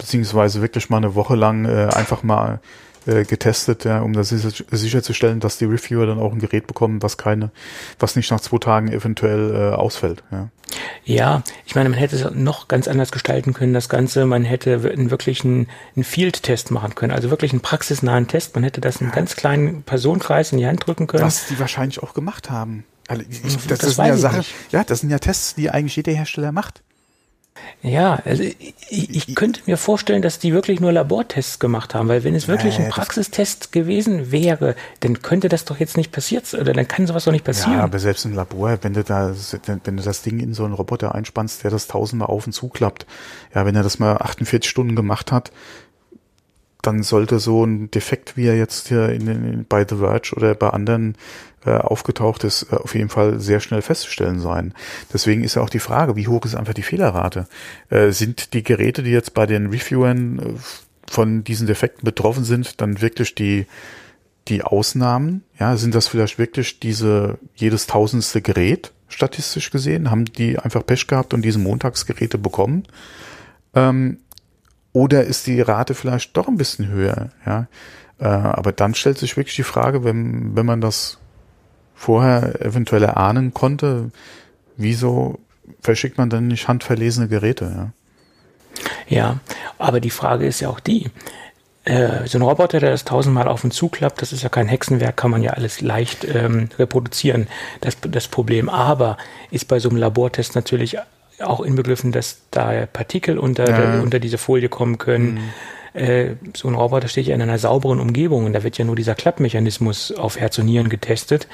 beziehungsweise 0.00 0.62
wirklich 0.62 0.90
mal 0.90 0.96
eine 0.96 1.14
Woche 1.14 1.36
lang 1.36 1.66
äh, 1.66 1.88
einfach 1.92 2.22
mal 2.22 2.60
äh, 3.06 3.24
getestet, 3.24 3.84
ja, 3.84 4.00
um 4.00 4.12
das 4.12 4.30
sicher, 4.30 4.50
sicherzustellen, 4.70 5.40
dass 5.40 5.58
die 5.58 5.64
Reviewer 5.64 6.06
dann 6.06 6.18
auch 6.18 6.32
ein 6.32 6.38
Gerät 6.38 6.66
bekommen, 6.66 7.02
was 7.02 7.16
keine, 7.16 7.50
was 7.98 8.16
nicht 8.16 8.30
nach 8.30 8.40
zwei 8.40 8.58
Tagen 8.58 8.88
eventuell 8.92 9.54
äh, 9.54 9.74
ausfällt. 9.74 10.22
Ja. 10.30 10.48
ja, 11.04 11.42
ich 11.66 11.74
meine, 11.74 11.88
man 11.88 11.98
hätte 11.98 12.16
es 12.16 12.30
noch 12.34 12.68
ganz 12.68 12.88
anders 12.88 13.12
gestalten 13.12 13.54
können, 13.54 13.72
das 13.72 13.88
Ganze. 13.88 14.26
Man 14.26 14.44
hätte 14.44 14.82
wirklich 14.82 15.44
einen, 15.44 15.68
einen 15.96 16.04
Field-Test 16.04 16.70
machen 16.70 16.94
können, 16.94 17.12
also 17.12 17.30
wirklich 17.30 17.52
einen 17.52 17.62
praxisnahen 17.62 18.26
Test. 18.26 18.54
Man 18.54 18.64
hätte 18.64 18.80
das 18.80 19.00
einen 19.00 19.10
ja. 19.10 19.16
ganz 19.16 19.36
kleinen 19.36 19.82
Personenkreis 19.82 20.52
in 20.52 20.58
die 20.58 20.66
Hand 20.66 20.86
drücken 20.86 21.06
können. 21.06 21.24
Was 21.24 21.46
die 21.46 21.58
wahrscheinlich 21.58 22.02
auch 22.02 22.14
gemacht 22.14 22.50
haben. 22.50 22.84
Also 23.08 23.24
ich, 23.28 23.42
das, 23.42 23.66
das, 23.66 23.78
das 23.78 23.94
sind 23.96 24.06
ja 24.06 24.16
Sachen, 24.16 24.44
ja, 24.70 24.84
das 24.84 25.00
sind 25.00 25.10
ja 25.10 25.18
Tests, 25.18 25.54
die 25.54 25.70
eigentlich 25.70 25.96
jeder 25.96 26.12
Hersteller 26.12 26.52
macht. 26.52 26.82
Ja, 27.82 28.20
also 28.26 28.42
ich, 28.42 28.74
ich, 28.90 29.34
könnte 29.34 29.62
mir 29.64 29.78
vorstellen, 29.78 30.20
dass 30.20 30.38
die 30.38 30.52
wirklich 30.52 30.80
nur 30.80 30.92
Labortests 30.92 31.58
gemacht 31.58 31.94
haben, 31.94 32.08
weil 32.08 32.24
wenn 32.24 32.34
es 32.34 32.46
wirklich 32.46 32.78
ein 32.78 32.90
Praxistest 32.90 33.72
gewesen 33.72 34.30
wäre, 34.30 34.76
dann 35.00 35.22
könnte 35.22 35.48
das 35.48 35.64
doch 35.64 35.80
jetzt 35.80 35.96
nicht 35.96 36.12
passiert 36.12 36.52
oder 36.52 36.74
dann 36.74 36.86
kann 36.86 37.06
sowas 37.06 37.24
doch 37.24 37.32
nicht 37.32 37.44
passieren. 37.44 37.78
Ja, 37.78 37.84
aber 37.84 37.98
selbst 37.98 38.26
im 38.26 38.34
Labor, 38.34 38.78
wenn 38.82 38.92
du 38.92 39.02
da, 39.02 39.34
wenn 39.84 39.96
du 39.96 40.02
das 40.02 40.20
Ding 40.20 40.40
in 40.40 40.52
so 40.52 40.64
einen 40.64 40.74
Roboter 40.74 41.14
einspannst, 41.14 41.64
der 41.64 41.70
das 41.70 41.86
tausendmal 41.86 42.28
auf 42.28 42.46
und 42.46 42.52
zuklappt, 42.52 43.06
ja, 43.54 43.64
wenn 43.64 43.74
er 43.74 43.82
das 43.82 43.98
mal 43.98 44.16
48 44.18 44.68
Stunden 44.68 44.94
gemacht 44.94 45.32
hat, 45.32 45.50
dann 46.82 47.02
sollte 47.02 47.38
so 47.38 47.64
ein 47.64 47.90
Defekt, 47.90 48.36
wie 48.36 48.46
er 48.46 48.56
jetzt 48.56 48.88
hier 48.88 49.10
in, 49.10 49.26
in, 49.28 49.66
bei 49.68 49.86
The 49.88 49.96
Verge 49.96 50.34
oder 50.36 50.54
bei 50.54 50.70
anderen 50.70 51.16
äh, 51.64 51.72
aufgetaucht 51.72 52.44
ist, 52.44 52.72
äh, 52.72 52.76
auf 52.76 52.94
jeden 52.94 53.10
Fall 53.10 53.40
sehr 53.40 53.60
schnell 53.60 53.82
festzustellen 53.82 54.40
sein. 54.40 54.74
Deswegen 55.12 55.44
ist 55.44 55.56
ja 55.56 55.62
auch 55.62 55.70
die 55.70 55.78
Frage, 55.78 56.16
wie 56.16 56.28
hoch 56.28 56.44
ist 56.44 56.54
einfach 56.54 56.74
die 56.74 56.82
Fehlerrate? 56.82 57.46
Äh, 57.90 58.12
sind 58.12 58.54
die 58.54 58.62
Geräte, 58.62 59.02
die 59.02 59.10
jetzt 59.10 59.34
bei 59.34 59.46
den 59.46 59.66
Reviewern 59.66 60.38
äh, 60.38 60.42
von 61.10 61.44
diesen 61.44 61.66
Defekten 61.66 62.04
betroffen 62.04 62.44
sind, 62.44 62.80
dann 62.80 63.00
wirklich 63.00 63.34
die 63.34 63.66
die 64.48 64.62
Ausnahmen? 64.62 65.44
Ja, 65.58 65.76
sind 65.76 65.94
das 65.94 66.08
vielleicht 66.08 66.38
wirklich 66.38 66.80
diese 66.80 67.38
jedes 67.54 67.86
tausendste 67.86 68.40
Gerät 68.40 68.92
statistisch 69.08 69.70
gesehen? 69.70 70.10
Haben 70.10 70.24
die 70.24 70.58
einfach 70.58 70.84
Pech 70.84 71.06
gehabt 71.06 71.34
und 71.34 71.42
diese 71.42 71.58
Montagsgeräte 71.58 72.38
bekommen? 72.38 72.84
Ähm, 73.74 74.18
oder 74.92 75.24
ist 75.24 75.46
die 75.46 75.60
Rate 75.60 75.94
vielleicht 75.94 76.36
doch 76.36 76.48
ein 76.48 76.56
bisschen 76.56 76.88
höher? 76.88 77.30
Ja, 77.46 77.66
äh, 78.18 78.24
aber 78.24 78.72
dann 78.72 78.94
stellt 78.94 79.18
sich 79.18 79.36
wirklich 79.36 79.56
die 79.56 79.62
Frage, 79.62 80.04
wenn 80.04 80.56
wenn 80.56 80.66
man 80.66 80.80
das 80.80 81.18
vorher 81.94 82.60
eventuell 82.62 83.02
erahnen 83.02 83.52
konnte, 83.52 84.10
wieso 84.76 85.38
verschickt 85.80 86.18
man 86.18 86.30
dann 86.30 86.48
nicht 86.48 86.66
handverlesene 86.66 87.28
Geräte? 87.28 87.92
Ja, 89.08 89.16
ja 89.16 89.40
aber 89.78 90.00
die 90.00 90.10
Frage 90.10 90.46
ist 90.46 90.60
ja 90.60 90.70
auch 90.70 90.80
die, 90.80 91.10
äh, 91.84 92.26
so 92.26 92.38
ein 92.38 92.42
Roboter, 92.42 92.78
der 92.78 92.90
das 92.90 93.04
tausendmal 93.04 93.48
auf 93.48 93.64
und 93.64 93.72
zu 93.72 93.88
klappt, 93.88 94.20
das 94.20 94.32
ist 94.32 94.42
ja 94.42 94.48
kein 94.48 94.68
Hexenwerk, 94.68 95.16
kann 95.16 95.30
man 95.30 95.42
ja 95.42 95.52
alles 95.52 95.80
leicht 95.80 96.24
ähm, 96.24 96.68
reproduzieren, 96.78 97.48
das, 97.80 97.96
das 98.00 98.28
Problem. 98.28 98.68
Aber 98.68 99.16
ist 99.50 99.66
bei 99.66 99.78
so 99.78 99.88
einem 99.88 99.98
Labortest 99.98 100.54
natürlich 100.54 100.98
auch 101.42 101.60
inbegriffen, 101.60 102.12
dass 102.12 102.40
da 102.50 102.86
Partikel 102.86 103.38
unter, 103.38 103.68
ja. 103.68 104.00
unter 104.00 104.18
diese 104.20 104.38
Folie 104.38 104.68
kommen 104.68 104.98
können. 104.98 105.34
Mhm 105.34 105.50
äh, 105.92 106.36
so 106.56 106.68
ein 106.68 106.74
Roboter 106.74 107.08
steht 107.08 107.26
ja 107.26 107.34
in 107.34 107.42
einer 107.42 107.58
sauberen 107.58 108.00
Umgebung 108.00 108.44
und 108.44 108.52
da 108.52 108.62
wird 108.62 108.78
ja 108.78 108.84
nur 108.84 108.96
dieser 108.96 109.14
Klappmechanismus 109.14 110.12
auf 110.12 110.38
Herz 110.38 110.58
und 110.58 110.66
Nieren 110.66 110.88
getestet. 110.88 111.48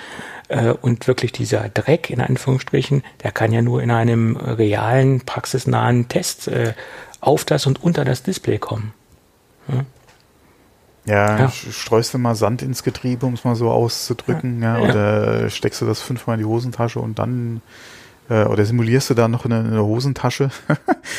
Äh, 0.49 0.71
und 0.71 1.09
wirklich 1.09 1.33
dieser 1.33 1.69
Dreck, 1.69 2.11
in 2.11 2.21
Anführungsstrichen, 2.21 3.03
der 3.23 3.33
kann 3.33 3.53
ja 3.53 3.63
nur 3.63 3.83
in 3.83 3.91
einem 3.91 4.37
realen, 4.37 5.23
praxisnahen 5.23 6.09
Test 6.09 6.49
äh, 6.49 6.75
auf 7.21 7.45
das 7.45 7.67
und 7.67 7.83
unter 7.83 8.05
das 8.05 8.23
Display 8.23 8.59
kommen. 8.59 8.93
Hm? 9.69 9.87
Ja, 11.07 11.39
ja. 11.39 11.51
streust 11.51 12.15
du 12.15 12.19
mal 12.19 12.35
Sand 12.35 12.63
ins 12.63 12.83
Getriebe, 12.83 13.27
um 13.27 13.35
es 13.35 13.45
mal 13.45 13.55
so 13.55 13.71
auszudrücken, 13.71 14.61
ja. 14.61 14.79
ja, 14.79 14.85
oder 14.85 15.51
steckst 15.51 15.81
du 15.81 15.87
das 15.87 16.01
fünfmal 16.01 16.35
in 16.35 16.41
die 16.41 16.49
Hosentasche 16.49 16.99
und 16.99 17.19
dann 17.21 17.63
äh, 18.29 18.45
oder 18.45 18.65
simulierst 18.65 19.11
du 19.11 19.15
da 19.15 19.29
noch 19.29 19.45
in 19.45 19.53
eine, 19.53 19.83
Hosentasche? 19.83 20.51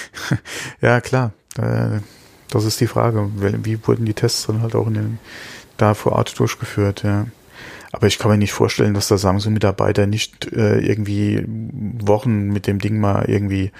ja, 0.82 1.02
klar. 1.02 1.32
Äh, 1.58 2.00
das 2.50 2.66
ist 2.66 2.80
die 2.80 2.88
Frage. 2.88 3.30
Wie 3.36 3.86
wurden 3.86 4.06
die 4.06 4.14
Tests 4.14 4.48
dann 4.48 4.62
halt 4.62 4.76
auch 4.76 4.88
in 4.88 4.94
den, 4.94 5.20
da 5.78 5.94
vor 5.94 6.14
Ort 6.14 6.38
durchgeführt, 6.40 7.04
ja. 7.04 7.28
Aber 7.92 8.08
ich 8.08 8.20
kann 8.20 8.30
mir 8.30 8.38
nicht 8.38 8.52
vorstellen, 8.52 8.94
dass 8.94 9.08
da 9.08 9.18
Samsung-Mitarbeiter 9.18 10.08
nicht 10.08 10.52
äh, 10.52 10.80
irgendwie 10.80 11.44
Wochen 11.48 12.50
mit 12.50 12.68
dem 12.68 12.80
Ding 12.80 13.00
mal 13.00 13.26
irgendwie 13.28 13.72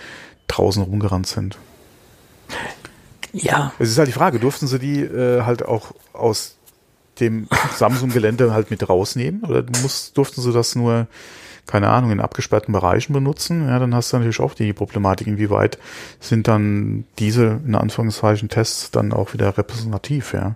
draußen 0.48 0.82
rumgerannt 0.82 1.28
sind. 1.28 1.58
Ja. 3.34 3.74
Es 3.80 3.90
ist 3.90 3.98
halt 3.98 4.08
die 4.08 4.14
Frage, 4.14 4.40
durften 4.40 4.68
sie 4.68 4.80
die 4.80 5.02
äh, 5.02 5.44
halt 5.44 5.64
auch 5.64 5.94
aus 6.14 6.56
dem 7.20 7.48
Samsung-Gelände 7.76 8.54
halt 8.54 8.72
mit 8.72 8.88
rausnehmen? 8.88 9.44
Oder 9.44 9.64
muss, 9.82 10.14
durften 10.14 10.42
sie 10.42 10.54
das 10.54 10.76
nur 10.76 11.08
keine 11.68 11.90
Ahnung, 11.90 12.12
in 12.12 12.20
abgesperrten 12.20 12.72
Bereichen 12.72 13.14
benutzen, 13.14 13.68
ja, 13.68 13.78
dann 13.78 13.94
hast 13.94 14.12
du 14.12 14.18
natürlich 14.18 14.40
auch 14.40 14.54
die 14.54 14.74
Problematik, 14.74 15.28
inwieweit 15.28 15.78
sind 16.20 16.48
dann 16.48 17.04
diese, 17.20 17.60
in 17.66 17.76
Anführungszeichen, 17.76 18.50
Tests 18.50 18.90
dann 18.92 19.14
auch 19.14 19.34
wieder 19.34 19.58
repräsentativ, 19.58 20.34
ja. 20.34 20.56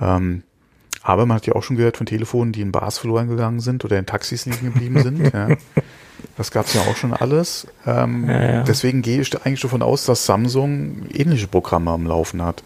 Ähm, 0.00 0.42
aber 1.02 1.26
man 1.26 1.36
hat 1.36 1.46
ja 1.46 1.54
auch 1.54 1.62
schon 1.62 1.76
gehört 1.76 1.96
von 1.96 2.06
Telefonen, 2.06 2.52
die 2.52 2.62
in 2.62 2.72
Bars 2.72 2.98
verloren 2.98 3.28
gegangen 3.28 3.60
sind 3.60 3.84
oder 3.84 3.98
in 3.98 4.06
Taxis 4.06 4.46
liegen 4.46 4.72
geblieben 4.72 5.02
sind, 5.02 5.32
ja. 5.32 5.48
Das 6.36 6.50
gab's 6.50 6.74
ja 6.74 6.80
auch 6.82 6.96
schon 6.96 7.12
alles. 7.12 7.66
Ähm, 7.86 8.28
ja, 8.28 8.52
ja. 8.52 8.62
Deswegen 8.62 9.02
gehe 9.02 9.20
ich 9.20 9.44
eigentlich 9.44 9.60
davon 9.60 9.82
aus, 9.82 10.04
dass 10.04 10.26
Samsung 10.26 11.06
ähnliche 11.12 11.46
Programme 11.46 11.90
am 11.90 12.06
Laufen 12.06 12.42
hat. 12.42 12.62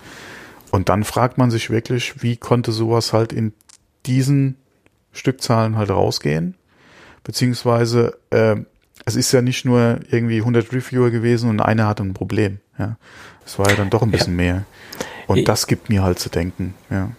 Und 0.71 0.89
dann 0.89 1.05
fragt 1.05 1.39
man 1.39 1.51
sich 1.51 1.71
wirklich, 1.71 2.23
wie 2.23 2.37
konnte 2.37 2.73
sowas 2.73 3.13
halt 3.13 3.33
in 3.33 3.53
diesen 4.07 4.57
Stückzahlen 5.13 5.77
halt 5.77 5.91
rausgehen? 5.91 6.55
Beziehungsweise 7.29 8.17
äh, 8.31 8.57
es 9.05 9.15
ist 9.15 9.33
ja 9.33 9.43
nicht 9.43 9.67
nur 9.67 10.01
irgendwie 10.11 10.39
100 10.39 10.73
Reviewer 10.73 11.11
gewesen 11.11 11.51
und 11.51 11.61
einer 11.61 11.87
hatte 11.87 12.03
ein 12.03 12.15
Problem. 12.15 12.59
Ja, 12.79 12.97
es 13.45 13.59
war 13.59 13.69
ja 13.69 13.77
dann 13.77 13.91
doch 13.91 14.01
ein 14.01 14.11
bisschen 14.11 14.39
ja. 14.39 14.55
mehr. 14.55 14.65
Und 15.27 15.47
das 15.47 15.67
gibt 15.67 15.91
mir 15.91 16.03
halt 16.03 16.19
zu 16.19 16.31
denken, 16.31 16.73
ja 16.89 17.11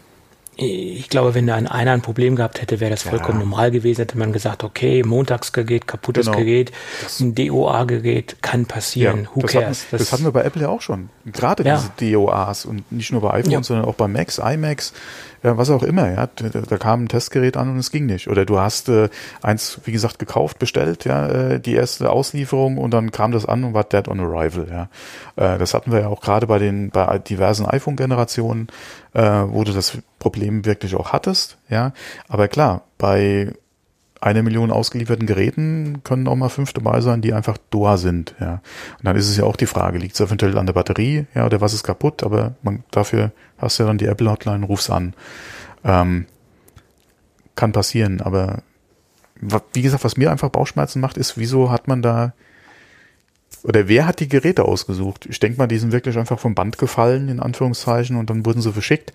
ich 0.61 1.09
glaube, 1.09 1.35
wenn 1.35 1.47
da 1.47 1.55
an 1.55 1.67
einer 1.67 1.91
ein 1.91 2.01
Problem 2.01 2.35
gehabt 2.35 2.61
hätte, 2.61 2.79
wäre 2.79 2.91
das 2.91 3.03
vollkommen 3.03 3.39
ja. 3.39 3.45
normal 3.45 3.71
gewesen. 3.71 4.01
Hätte 4.01 4.17
man 4.17 4.33
gesagt, 4.33 4.63
okay, 4.63 5.03
Montagsgerät, 5.03 5.87
kaputtes 5.87 6.25
genau. 6.27 6.37
Gerät, 6.37 6.71
ein 7.19 7.35
DOA-Gerät 7.35 8.37
kann 8.41 8.65
passieren. 8.65 9.23
Ja, 9.23 9.29
Who 9.35 9.41
das 9.41 9.51
cares? 9.51 9.65
Hatten, 9.67 9.87
das, 9.91 9.99
das, 10.01 10.13
hatten 10.13 10.23
wir 10.23 10.31
bei 10.31 10.43
Apple 10.43 10.61
ja 10.63 10.69
auch 10.69 10.81
schon. 10.81 11.09
Gerade 11.25 11.63
ja. 11.63 11.81
diese 11.97 12.13
DOAs 12.13 12.65
und 12.65 12.91
nicht 12.91 13.11
nur 13.11 13.21
bei 13.21 13.33
iPhones, 13.33 13.67
sondern 13.67 13.85
auch 13.85 13.95
bei 13.95 14.07
Macs, 14.07 14.37
iMacs, 14.37 14.93
ja, 15.43 15.57
was 15.57 15.69
auch 15.69 15.83
immer, 15.83 16.11
ja. 16.11 16.27
Da, 16.27 16.49
da, 16.49 16.77
kam 16.77 17.03
ein 17.03 17.07
Testgerät 17.07 17.55
an 17.55 17.69
und 17.69 17.77
es 17.77 17.91
ging 17.91 18.05
nicht. 18.05 18.27
Oder 18.27 18.45
du 18.45 18.59
hast 18.59 18.89
äh, 18.89 19.09
eins, 19.41 19.79
wie 19.85 19.91
gesagt, 19.91 20.19
gekauft, 20.19 20.59
bestellt, 20.59 21.05
ja, 21.05 21.27
äh, 21.27 21.59
die 21.59 21.75
erste 21.75 22.09
Auslieferung 22.09 22.77
und 22.77 22.91
dann 22.91 23.11
kam 23.11 23.31
das 23.31 23.45
an 23.45 23.63
und 23.63 23.73
war 23.73 23.85
dead 23.85 24.07
on 24.07 24.19
arrival, 24.19 24.67
ja. 24.69 24.89
Äh, 25.35 25.57
das 25.57 25.73
hatten 25.73 25.91
wir 25.91 26.01
ja 26.01 26.07
auch 26.07 26.21
gerade 26.21 26.47
bei 26.47 26.59
den, 26.59 26.89
bei 26.89 27.19
diversen 27.19 27.65
iPhone-Generationen, 27.65 28.67
äh, 29.13 29.21
wo 29.21 29.63
du 29.63 29.71
das 29.71 29.97
Problem 30.19 30.65
wirklich 30.65 30.95
auch 30.95 31.13
hattest, 31.13 31.58
ja. 31.69 31.93
Aber 32.27 32.47
klar, 32.47 32.84
bei 32.97 33.53
eine 34.21 34.43
Million 34.43 34.69
ausgelieferten 34.69 35.25
Geräten 35.25 36.01
können 36.03 36.27
auch 36.27 36.36
mal 36.36 36.49
fünf 36.49 36.73
dabei 36.73 36.99
sein, 36.99 37.21
die 37.21 37.34
einfach 37.34 37.58
Doa 37.69 37.97
sind, 37.97 38.36
ja. 38.39 38.62
Und 38.97 39.05
dann 39.05 39.15
ist 39.15 39.29
es 39.29 39.38
ja 39.38 39.45
auch 39.45 39.55
die 39.55 39.65
Frage, 39.65 39.97
liegt 39.97 40.15
es 40.15 40.21
eventuell 40.21 40.58
an 40.58 40.65
der 40.65 40.73
Batterie, 40.73 41.25
ja, 41.34 41.45
oder 41.45 41.62
was 41.62 41.73
ist 41.73 41.84
kaputt, 41.84 42.23
aber 42.23 42.55
man, 42.62 42.84
dafür 42.91 43.32
hast 43.58 43.79
du 43.79 43.84
ja 43.84 43.88
dann 43.88 43.97
die 43.97 44.05
Apple 44.05 44.29
Hotline, 44.29 44.65
ruf's 44.65 44.89
an. 44.89 45.13
Ähm, 45.84 46.25
kann 47.55 47.71
passieren, 47.71 48.21
aber 48.21 48.63
wie 49.73 49.82
gesagt, 49.82 50.03
was 50.03 50.17
mir 50.17 50.32
einfach 50.32 50.49
Bauchschmerzen 50.49 50.99
macht, 50.99 51.17
ist, 51.17 51.38
wieso 51.38 51.71
hat 51.71 51.88
man 51.88 52.01
da 52.01 52.34
oder 53.63 53.87
wer 53.87 54.05
hat 54.05 54.19
die 54.19 54.27
Geräte 54.27 54.65
ausgesucht? 54.65 55.27
Ich 55.29 55.39
denke 55.39 55.57
mal, 55.57 55.67
die 55.67 55.77
sind 55.77 55.91
wirklich 55.91 56.17
einfach 56.17 56.39
vom 56.39 56.55
Band 56.55 56.77
gefallen, 56.77 57.29
in 57.29 57.39
Anführungszeichen, 57.39 58.15
und 58.15 58.29
dann 58.29 58.45
wurden 58.45 58.61
sie 58.61 58.71
verschickt. 58.71 59.13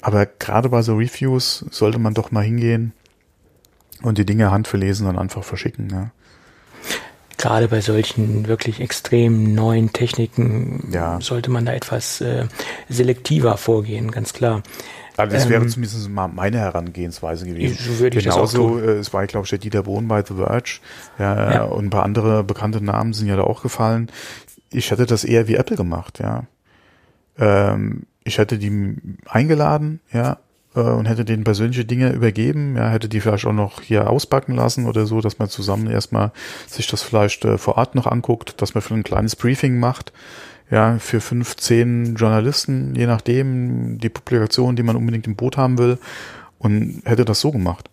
Aber 0.00 0.26
gerade 0.26 0.68
bei 0.68 0.82
so 0.82 0.96
Reviews 0.96 1.64
sollte 1.70 1.98
man 1.98 2.14
doch 2.14 2.30
mal 2.30 2.44
hingehen 2.44 2.92
und 4.02 4.18
die 4.18 4.26
Dinge 4.26 4.50
handverlesen 4.50 5.06
und 5.06 5.18
einfach 5.18 5.44
verschicken. 5.44 5.88
Ja. 5.90 6.10
Gerade 7.38 7.68
bei 7.68 7.80
solchen 7.80 8.46
wirklich 8.46 8.80
extrem 8.80 9.54
neuen 9.54 9.92
Techniken 9.92 10.88
ja. 10.92 11.18
sollte 11.20 11.50
man 11.50 11.66
da 11.66 11.72
etwas 11.72 12.20
äh, 12.20 12.46
selektiver 12.88 13.56
vorgehen, 13.56 14.10
ganz 14.10 14.32
klar. 14.32 14.62
Also 15.16 15.34
das 15.34 15.44
ähm, 15.44 15.50
wäre 15.50 15.66
zumindest 15.66 16.08
mal 16.08 16.28
meine 16.28 16.58
Herangehensweise 16.58 17.46
gewesen. 17.46 17.78
So 17.78 18.00
würde 18.00 18.18
ich 18.18 18.24
Genauso, 18.24 18.40
das 18.42 18.54
auch 18.54 18.58
tun. 18.58 18.84
Äh, 18.84 18.92
es 18.92 19.12
war, 19.12 19.26
glaube 19.26 19.44
ich, 19.44 19.50
der 19.50 19.58
Dieter 19.58 19.82
Bohn 19.84 20.08
bei 20.08 20.24
The 20.24 20.34
Verge. 20.34 20.80
Ja, 21.18 21.52
ja, 21.52 21.62
und 21.64 21.86
ein 21.86 21.90
paar 21.90 22.02
andere 22.02 22.42
bekannte 22.42 22.82
Namen 22.82 23.12
sind 23.12 23.28
ja 23.28 23.36
da 23.36 23.44
auch 23.44 23.62
gefallen. 23.62 24.10
Ich 24.70 24.90
hätte 24.90 25.06
das 25.06 25.24
eher 25.24 25.46
wie 25.46 25.54
Apple 25.54 25.76
gemacht, 25.76 26.18
ja. 26.18 26.44
Ähm, 27.38 28.04
ich 28.24 28.38
hätte 28.38 28.58
die 28.58 28.96
eingeladen, 29.26 30.00
ja, 30.12 30.38
äh, 30.74 30.80
und 30.80 31.06
hätte 31.06 31.24
denen 31.24 31.44
persönliche 31.44 31.84
Dinge 31.84 32.12
übergeben, 32.12 32.76
ja, 32.76 32.88
hätte 32.88 33.08
die 33.08 33.20
vielleicht 33.20 33.46
auch 33.46 33.52
noch 33.52 33.80
hier 33.80 34.10
auspacken 34.10 34.54
lassen 34.54 34.86
oder 34.86 35.06
so, 35.06 35.20
dass 35.20 35.38
man 35.38 35.48
zusammen 35.48 35.90
erstmal 35.90 36.32
sich 36.66 36.86
das 36.86 37.02
vielleicht 37.02 37.44
äh, 37.44 37.58
vor 37.58 37.76
Ort 37.76 37.94
noch 37.94 38.06
anguckt, 38.06 38.60
dass 38.60 38.74
man 38.74 38.82
für 38.82 38.94
ein 38.94 39.02
kleines 39.02 39.36
Briefing 39.36 39.78
macht, 39.78 40.12
ja, 40.70 40.98
für 40.98 41.20
fünf, 41.20 41.56
zehn 41.56 42.16
Journalisten, 42.16 42.94
je 42.94 43.06
nachdem, 43.06 43.98
die 43.98 44.08
Publikation, 44.08 44.76
die 44.76 44.82
man 44.82 44.96
unbedingt 44.96 45.26
im 45.26 45.36
Boot 45.36 45.56
haben 45.56 45.78
will, 45.78 45.98
und 46.58 47.02
hätte 47.04 47.24
das 47.24 47.40
so 47.40 47.52
gemacht. 47.52 47.90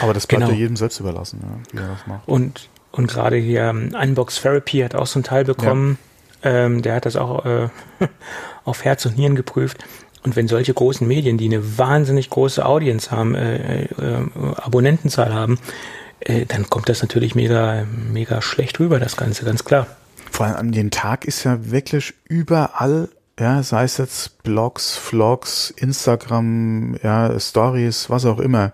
Aber 0.00 0.12
das 0.12 0.26
bleibt 0.26 0.42
genau. 0.42 0.52
ja 0.52 0.58
jedem 0.58 0.76
selbst 0.76 1.00
überlassen, 1.00 1.40
ja, 1.42 1.72
wie 1.72 1.84
er 1.84 1.88
das 1.92 2.06
macht. 2.06 2.26
Und, 2.26 2.68
und 2.90 3.06
gerade 3.06 3.36
hier 3.36 3.62
ähm, 3.62 3.94
Unbox 4.00 4.42
Therapy 4.42 4.80
hat 4.80 4.94
auch 4.94 5.06
so 5.06 5.18
einen 5.18 5.24
Teil 5.24 5.44
bekommen. 5.44 5.98
Ja. 6.42 6.50
Ähm, 6.50 6.82
der 6.82 6.94
hat 6.94 7.06
das 7.06 7.16
auch 7.16 7.44
äh, 7.44 7.68
auf 8.64 8.84
Herz 8.84 9.06
und 9.06 9.16
Nieren 9.16 9.36
geprüft. 9.36 9.84
Und 10.28 10.36
wenn 10.36 10.46
solche 10.46 10.74
großen 10.74 11.08
Medien, 11.08 11.38
die 11.38 11.46
eine 11.46 11.78
wahnsinnig 11.78 12.28
große 12.28 12.66
Audience 12.66 13.10
haben, 13.10 13.34
äh, 13.34 13.84
äh, 13.84 13.88
Abonnentenzahl 14.56 15.32
haben, 15.32 15.58
äh, 16.20 16.44
dann 16.44 16.68
kommt 16.68 16.90
das 16.90 17.00
natürlich 17.00 17.34
mega, 17.34 17.86
mega 18.12 18.42
schlecht 18.42 18.78
rüber, 18.78 19.00
das 19.00 19.16
Ganze, 19.16 19.46
ganz 19.46 19.64
klar. 19.64 19.86
Vor 20.30 20.44
allem 20.44 20.56
an 20.56 20.72
den 20.72 20.90
Tag 20.90 21.24
ist 21.24 21.44
ja 21.44 21.70
wirklich 21.70 22.12
überall, 22.24 23.08
ja, 23.40 23.62
sei 23.62 23.84
es 23.84 23.96
jetzt 23.96 24.42
Blogs, 24.42 24.98
Vlogs, 24.98 25.70
Instagram, 25.70 26.96
ja, 27.02 27.40
Stories, 27.40 28.10
was 28.10 28.26
auch 28.26 28.38
immer. 28.38 28.72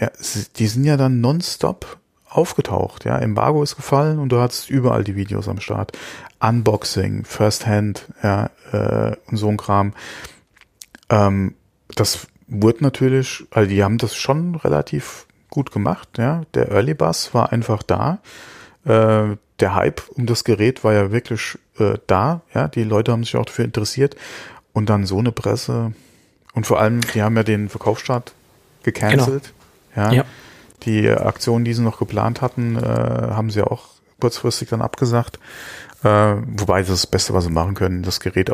Ja, 0.00 0.10
die 0.56 0.66
sind 0.66 0.82
ja 0.82 0.96
dann 0.96 1.20
nonstop 1.20 1.98
aufgetaucht, 2.28 3.04
ja. 3.04 3.16
Embargo 3.18 3.62
ist 3.62 3.76
gefallen 3.76 4.18
und 4.18 4.30
du 4.30 4.40
hattest 4.40 4.68
überall 4.68 5.04
die 5.04 5.14
Videos 5.14 5.46
am 5.46 5.60
Start. 5.60 5.92
Unboxing, 6.40 7.24
First 7.24 7.68
Hand, 7.68 8.06
ja, 8.20 8.50
äh, 8.72 9.14
und 9.30 9.36
so 9.36 9.46
ein 9.46 9.56
Kram. 9.56 9.92
Ähm, 11.10 11.54
das 11.94 12.26
wurde 12.48 12.82
natürlich, 12.82 13.44
also 13.50 13.68
die 13.68 13.82
haben 13.82 13.98
das 13.98 14.14
schon 14.14 14.54
relativ 14.54 15.26
gut 15.50 15.72
gemacht, 15.72 16.18
ja. 16.18 16.42
Der 16.54 16.70
Early 16.70 16.94
Bus 16.94 17.34
war 17.34 17.52
einfach 17.52 17.82
da. 17.82 18.18
Äh, 18.84 19.36
der 19.60 19.74
Hype 19.74 20.02
um 20.10 20.26
das 20.26 20.44
Gerät 20.44 20.84
war 20.84 20.92
ja 20.92 21.10
wirklich 21.10 21.58
äh, 21.78 21.98
da, 22.06 22.42
ja. 22.54 22.68
Die 22.68 22.84
Leute 22.84 23.12
haben 23.12 23.24
sich 23.24 23.36
auch 23.36 23.46
dafür 23.46 23.64
interessiert. 23.64 24.16
Und 24.72 24.90
dann 24.90 25.06
so 25.06 25.18
eine 25.18 25.32
Presse. 25.32 25.92
Und 26.54 26.66
vor 26.66 26.80
allem, 26.80 27.00
die 27.00 27.22
haben 27.22 27.36
ja 27.36 27.42
den 27.42 27.68
Verkaufsstart 27.68 28.32
gecancelt. 28.82 29.52
Genau. 29.94 30.06
Ja. 30.08 30.12
ja. 30.12 30.24
Die 30.84 31.10
Aktion, 31.10 31.64
die 31.64 31.74
sie 31.74 31.82
noch 31.82 31.98
geplant 31.98 32.40
hatten, 32.40 32.76
äh, 32.76 32.80
haben 32.80 33.50
sie 33.50 33.62
auch 33.62 33.86
kurzfristig 34.20 34.68
dann 34.68 34.82
abgesagt. 34.82 35.38
Äh, 36.04 36.36
wobei 36.46 36.80
das, 36.80 36.90
das 36.90 37.06
Beste, 37.06 37.34
was 37.34 37.44
sie 37.44 37.50
machen 37.50 37.74
können, 37.74 38.02
das 38.02 38.20
Gerät 38.20 38.52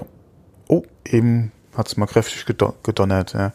oh, 0.68 0.82
eben 1.04 1.52
hat 1.76 1.88
es 1.88 1.96
mal 1.96 2.06
kräftig 2.06 2.46
gedonnert. 2.46 3.34
Ja. 3.34 3.52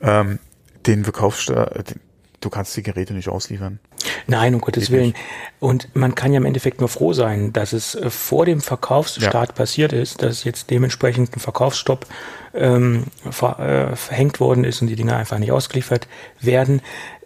Ähm, 0.00 0.38
den 0.86 1.04
Verkaufsstart, 1.04 1.94
du 2.40 2.50
kannst 2.50 2.76
die 2.76 2.82
Geräte 2.82 3.12
nicht 3.14 3.28
ausliefern. 3.28 3.78
Nein, 4.26 4.54
um 4.54 4.60
Gottes 4.60 4.86
Geht 4.86 4.92
Willen. 4.92 5.06
Nicht. 5.08 5.18
Und 5.58 5.94
man 5.94 6.14
kann 6.14 6.32
ja 6.32 6.38
im 6.38 6.46
Endeffekt 6.46 6.80
nur 6.80 6.88
froh 6.88 7.12
sein, 7.12 7.52
dass 7.52 7.72
es 7.72 7.94
äh, 7.94 8.10
vor 8.10 8.46
dem 8.46 8.60
Verkaufsstart 8.60 9.48
ja. 9.48 9.54
passiert 9.54 9.92
ist, 9.92 10.22
dass 10.22 10.44
jetzt 10.44 10.70
dementsprechend 10.70 11.36
ein 11.36 11.40
Verkaufsstopp 11.40 12.06
ähm, 12.54 13.04
ver, 13.30 13.58
äh, 13.58 13.96
verhängt 13.96 14.40
worden 14.40 14.64
ist 14.64 14.80
und 14.80 14.88
die 14.88 14.96
Dinge 14.96 15.16
einfach 15.16 15.38
nicht 15.38 15.52
ausgeliefert 15.52 16.08
werden. 16.40 16.80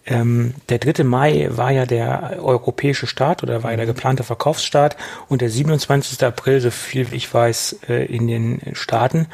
Ähm, 0.06 0.54
der 0.68 0.78
3. 0.78 1.04
Mai 1.04 1.48
war 1.50 1.70
ja 1.70 1.86
der 1.86 2.38
europäische 2.42 3.06
Start 3.06 3.42
oder 3.42 3.62
war 3.62 3.70
ja 3.70 3.78
der 3.78 3.86
geplante 3.86 4.22
Verkaufsstart 4.22 4.96
und 5.28 5.40
der 5.40 5.48
27. 5.48 6.22
April, 6.24 6.60
so 6.60 6.70
viel 6.70 7.06
ich 7.12 7.32
weiß, 7.32 7.78
äh, 7.88 8.04
in 8.04 8.26
den 8.26 8.60
Staaten. 8.74 9.28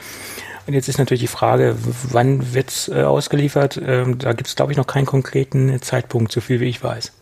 Und 0.67 0.75
jetzt 0.75 0.89
ist 0.89 0.99
natürlich 0.99 1.23
die 1.23 1.27
Frage, 1.27 1.77
wann 2.11 2.55
wird's 2.55 2.89
äh, 2.89 3.03
ausgeliefert? 3.03 3.81
Ähm, 3.83 4.19
da 4.19 4.33
gibt 4.33 4.49
es, 4.49 4.57
glaube 4.57 4.73
ich, 4.73 4.79
noch 4.79 4.87
keinen 4.87 5.07
konkreten 5.07 5.81
Zeitpunkt, 5.83 6.33
so 6.33 6.41
viel 6.41 6.61
wie 6.61 6.69
ich 6.69 6.83
weiß. 6.83 7.13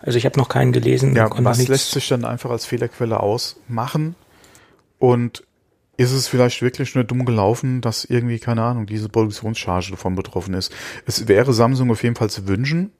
Also 0.00 0.18
ich 0.18 0.24
habe 0.24 0.38
noch 0.38 0.48
keinen 0.48 0.72
gelesen. 0.72 1.14
Ja, 1.14 1.28
was 1.30 1.68
lässt 1.68 1.90
sich 1.90 2.08
dann 2.08 2.24
einfach 2.24 2.50
als 2.50 2.64
Fehlerquelle 2.66 3.20
ausmachen? 3.20 4.14
Und 4.98 5.44
ist 5.96 6.12
es 6.12 6.28
vielleicht 6.28 6.62
wirklich 6.62 6.94
nur 6.94 7.04
dumm 7.04 7.26
gelaufen, 7.26 7.82
dass 7.82 8.06
irgendwie, 8.06 8.38
keine 8.38 8.62
Ahnung, 8.62 8.86
diese 8.86 9.10
Produktionscharge 9.10 9.90
davon 9.90 10.14
betroffen 10.14 10.54
ist? 10.54 10.72
Es 11.06 11.28
wäre 11.28 11.52
Samsung 11.52 11.90
auf 11.90 12.02
jeden 12.02 12.16
Fall 12.16 12.30
zu 12.30 12.48
wünschen. 12.48 12.92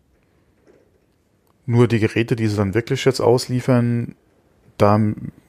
Nur 1.65 1.89
die 1.89 1.99
Geräte, 1.99 2.37
die 2.37 2.47
sie 2.47 2.57
dann 2.57 2.75
wirklich 2.75 3.05
jetzt 3.07 3.21
ausliefern, 3.21 4.17
da 4.77 5.01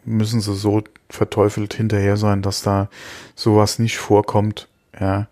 müssen 0.03 0.41
sie 0.41 0.55
so 0.55 0.83
verteufelt 1.09 1.73
hinterher 1.73 2.17
sein, 2.17 2.41
dass 2.41 2.61
da 2.61 2.89
sowas 3.35 3.79
nicht 3.79 3.97
vorkommt. 3.97 4.67
Ja. 4.99 5.27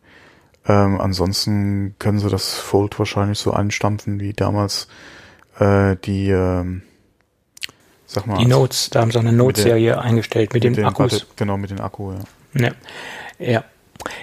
Ähm, 0.67 0.99
ansonsten 0.99 1.95
können 1.99 2.19
sie 2.19 2.29
das 2.29 2.55
Fold 2.55 2.99
wahrscheinlich 2.99 3.39
so 3.39 3.51
einstampfen 3.51 4.19
wie 4.19 4.33
damals 4.33 4.87
äh, 5.59 5.95
die 6.03 6.29
ähm, 6.29 6.83
sag 8.09 8.27
mal. 8.27 8.37
Die 8.37 8.45
Notes, 8.45 8.89
da 8.89 9.01
haben 9.01 9.11
sie 9.11 9.17
auch 9.17 9.23
eine 9.23 9.33
Note-Serie 9.33 9.99
eingestellt 9.99 10.53
mit, 10.53 10.63
mit 10.63 10.77
den 10.77 10.85
Akkus. 10.85 11.13
Warte, 11.13 11.25
genau, 11.35 11.57
mit 11.57 11.69
den 11.69 11.79
Akku, 11.79 12.13
ja. 12.13 12.19
Ja. 12.59 12.71
ja. 13.39 13.63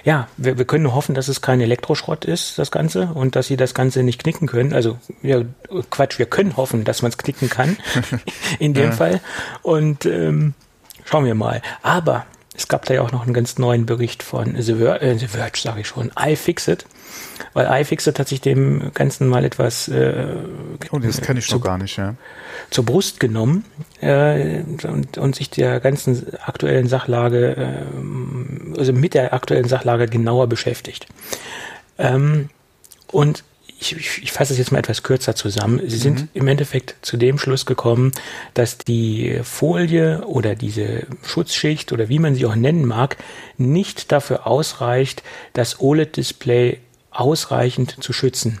Ja, 0.03 0.27
wir, 0.37 0.57
wir 0.57 0.65
können 0.65 0.93
hoffen, 0.93 1.13
dass 1.13 1.27
es 1.27 1.41
kein 1.41 1.61
Elektroschrott 1.61 2.25
ist, 2.25 2.57
das 2.57 2.71
Ganze, 2.71 3.07
und 3.13 3.35
dass 3.35 3.47
sie 3.47 3.57
das 3.57 3.73
Ganze 3.73 4.03
nicht 4.03 4.23
knicken 4.23 4.47
können. 4.47 4.73
Also, 4.73 4.97
ja, 5.21 5.41
Quatsch, 5.89 6.17
wir 6.17 6.25
können 6.25 6.57
hoffen, 6.57 6.83
dass 6.83 7.01
man 7.01 7.11
es 7.11 7.17
knicken 7.17 7.49
kann, 7.49 7.77
in 8.59 8.73
dem 8.73 8.85
ja. 8.85 8.91
Fall. 8.91 9.21
Und 9.61 10.05
ähm, 10.05 10.53
schauen 11.05 11.25
wir 11.25 11.35
mal. 11.35 11.61
Aber 11.83 12.25
es 12.55 12.67
gab 12.67 12.85
da 12.85 12.95
ja 12.95 13.01
auch 13.01 13.11
noch 13.11 13.23
einen 13.23 13.33
ganz 13.33 13.57
neuen 13.59 13.85
Bericht 13.85 14.23
von 14.23 14.59
The, 14.59 14.75
Ver 14.75 15.01
äh, 15.01 15.17
The 15.17 15.27
Verge, 15.27 15.59
sage 15.59 15.81
ich 15.81 15.87
schon, 15.87 16.11
iFixit. 16.19 16.85
Weil 17.53 17.81
iFixit 17.81 18.19
hat 18.19 18.27
sich 18.27 18.41
dem 18.41 18.91
Ganzen 18.93 19.27
mal 19.27 19.43
etwas 19.45 19.87
äh, 19.87 20.27
oh, 20.91 20.99
das 20.99 21.21
kenne 21.21 21.39
ich 21.39 21.51
noch 21.51 21.61
gar 21.61 21.77
nicht, 21.77 21.97
ja. 21.97 22.15
zur 22.69 22.85
Brust 22.85 23.19
genommen 23.19 23.65
äh, 24.01 24.61
und, 24.83 25.17
und 25.17 25.35
sich 25.35 25.49
der 25.49 25.79
ganzen 25.79 26.33
aktuellen 26.45 26.87
Sachlage, 26.87 27.55
äh, 27.57 28.77
also 28.77 28.93
mit 28.93 29.13
der 29.13 29.33
aktuellen 29.33 29.67
Sachlage 29.67 30.07
genauer 30.07 30.47
beschäftigt. 30.47 31.07
Ähm, 31.97 32.49
und 33.11 33.43
ich, 33.79 33.95
ich, 33.95 34.23
ich 34.23 34.31
fasse 34.31 34.53
es 34.53 34.59
jetzt 34.59 34.71
mal 34.71 34.79
etwas 34.79 35.03
kürzer 35.03 35.35
zusammen. 35.35 35.81
Sie 35.87 35.97
sind 35.97 36.21
mhm. 36.21 36.29
im 36.33 36.47
Endeffekt 36.47 36.95
zu 37.01 37.17
dem 37.17 37.37
Schluss 37.37 37.65
gekommen, 37.65 38.11
dass 38.53 38.77
die 38.77 39.39
Folie 39.43 40.25
oder 40.25 40.55
diese 40.55 41.05
Schutzschicht 41.23 41.91
oder 41.91 42.09
wie 42.09 42.19
man 42.19 42.35
sie 42.35 42.45
auch 42.45 42.55
nennen 42.55 42.85
mag, 42.85 43.17
nicht 43.57 44.11
dafür 44.11 44.47
ausreicht, 44.47 45.21
das 45.53 45.79
OLED-Display 45.79 46.79
ausreichend 47.19 47.97
zu 48.01 48.13
schützen. 48.13 48.59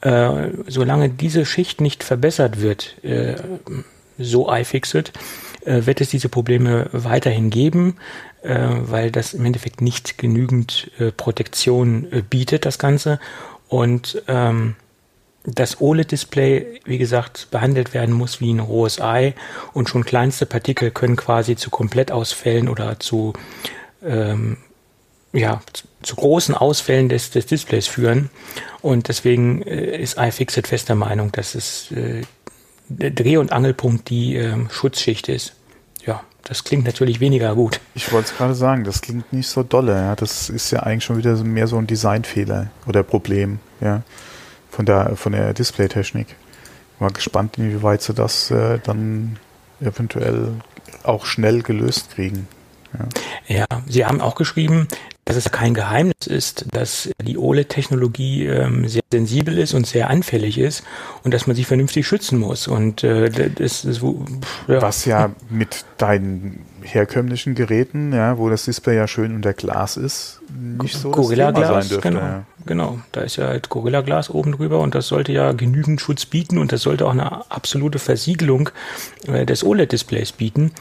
Äh, 0.00 0.50
solange 0.66 1.08
diese 1.08 1.44
Schicht 1.44 1.80
nicht 1.80 2.04
verbessert 2.04 2.60
wird, 2.60 3.02
äh, 3.02 3.36
so 4.18 4.52
iFixit, 4.52 5.12
äh, 5.64 5.86
wird 5.86 6.00
es 6.00 6.10
diese 6.10 6.28
Probleme 6.28 6.88
weiterhin 6.92 7.50
geben, 7.50 7.96
äh, 8.42 8.56
weil 8.58 9.10
das 9.10 9.34
im 9.34 9.44
Endeffekt 9.44 9.80
nicht 9.80 10.18
genügend 10.18 10.90
äh, 10.98 11.10
Protektion 11.10 12.06
äh, 12.12 12.22
bietet, 12.22 12.64
das 12.64 12.78
Ganze. 12.78 13.18
Und 13.68 14.22
ähm, 14.28 14.76
das 15.44 15.80
OLED-Display, 15.80 16.80
wie 16.84 16.98
gesagt, 16.98 17.48
behandelt 17.50 17.94
werden 17.94 18.14
muss 18.14 18.40
wie 18.40 18.52
ein 18.52 18.60
rohes 18.60 19.00
Ei 19.00 19.34
und 19.72 19.88
schon 19.88 20.04
kleinste 20.04 20.46
Partikel 20.46 20.90
können 20.90 21.16
quasi 21.16 21.56
zu 21.56 21.70
Komplettausfällen 21.70 22.68
oder 22.68 23.00
zu, 23.00 23.32
ähm, 24.04 24.58
ja, 25.32 25.60
zu, 26.02 26.16
großen 26.16 26.54
Ausfällen 26.54 27.08
des, 27.08 27.30
des 27.30 27.46
Displays 27.46 27.86
führen. 27.86 28.30
Und 28.80 29.08
deswegen 29.08 29.62
äh, 29.62 30.00
ist 30.00 30.18
iFixit 30.18 30.66
fester 30.66 30.94
Meinung, 30.94 31.32
dass 31.32 31.54
es 31.54 31.90
äh, 31.92 32.22
der 32.88 33.10
Dreh- 33.10 33.36
und 33.36 33.52
Angelpunkt 33.52 34.08
die 34.10 34.36
äh, 34.36 34.56
Schutzschicht 34.70 35.28
ist. 35.28 35.54
Ja, 36.06 36.22
das 36.44 36.64
klingt 36.64 36.86
natürlich 36.86 37.20
weniger 37.20 37.54
gut. 37.54 37.80
Ich 37.94 38.10
wollte 38.12 38.30
es 38.30 38.36
gerade 38.36 38.54
sagen, 38.54 38.84
das 38.84 39.02
klingt 39.02 39.32
nicht 39.32 39.48
so 39.48 39.62
dolle. 39.62 39.94
Ja. 39.94 40.16
Das 40.16 40.48
ist 40.48 40.70
ja 40.70 40.80
eigentlich 40.80 41.04
schon 41.04 41.18
wieder 41.18 41.36
mehr 41.44 41.66
so 41.66 41.76
ein 41.76 41.86
Designfehler 41.86 42.68
oder 42.86 43.02
Problem, 43.02 43.58
ja, 43.80 44.02
von 44.70 44.86
der 44.86 45.16
von 45.16 45.32
der 45.32 45.52
Displaytechnik. 45.52 46.28
Mal 47.00 47.10
gespannt, 47.10 47.58
inwieweit 47.58 48.02
sie 48.02 48.14
das 48.14 48.50
äh, 48.50 48.78
dann 48.82 49.38
eventuell 49.80 50.54
auch 51.04 51.26
schnell 51.26 51.62
gelöst 51.62 52.10
kriegen. 52.14 52.48
Ja. 53.46 53.56
ja, 53.58 53.66
Sie 53.86 54.06
haben 54.06 54.20
auch 54.20 54.34
geschrieben, 54.34 54.88
dass 55.28 55.36
es 55.36 55.50
kein 55.52 55.74
Geheimnis 55.74 56.26
ist, 56.26 56.64
dass 56.72 57.10
die 57.22 57.36
OLED-Technologie 57.36 58.46
ähm, 58.46 58.88
sehr 58.88 59.02
sensibel 59.12 59.58
ist 59.58 59.74
und 59.74 59.86
sehr 59.86 60.08
anfällig 60.08 60.56
ist 60.56 60.84
und 61.22 61.34
dass 61.34 61.46
man 61.46 61.54
sich 61.54 61.66
vernünftig 61.66 62.06
schützen 62.06 62.38
muss. 62.38 62.66
Und 62.66 63.04
äh, 63.04 63.28
das 63.50 63.84
ist 63.84 64.00
ja. 64.02 64.80
was 64.80 65.04
ja 65.04 65.30
mit 65.50 65.84
deinen 65.98 66.64
herkömmlichen 66.80 67.54
Geräten, 67.54 68.14
ja, 68.14 68.38
wo 68.38 68.48
das 68.48 68.64
Display 68.64 68.96
ja 68.96 69.06
schön 69.06 69.34
unter 69.34 69.52
Glas 69.52 69.98
ist, 69.98 70.40
nicht 70.56 70.96
so 70.96 71.10
Gorilla 71.10 71.52
das 71.52 71.60
Thema 71.60 71.72
Glas, 71.72 71.84
sein 71.84 71.88
dürfte. 71.90 72.08
Genau, 72.08 72.20
ja. 72.20 72.44
genau, 72.64 72.98
da 73.12 73.20
ist 73.20 73.36
ja 73.36 73.48
halt 73.48 73.68
Gorilla 73.68 74.00
Glas 74.00 74.30
oben 74.30 74.52
drüber 74.52 74.80
und 74.80 74.94
das 74.94 75.08
sollte 75.08 75.32
ja 75.32 75.52
genügend 75.52 76.00
Schutz 76.00 76.24
bieten 76.24 76.56
und 76.56 76.72
das 76.72 76.80
sollte 76.80 77.04
auch 77.06 77.12
eine 77.12 77.50
absolute 77.50 77.98
Versiegelung 77.98 78.70
äh, 79.26 79.44
des 79.44 79.62
OLED-Displays 79.62 80.32
bieten 80.32 80.72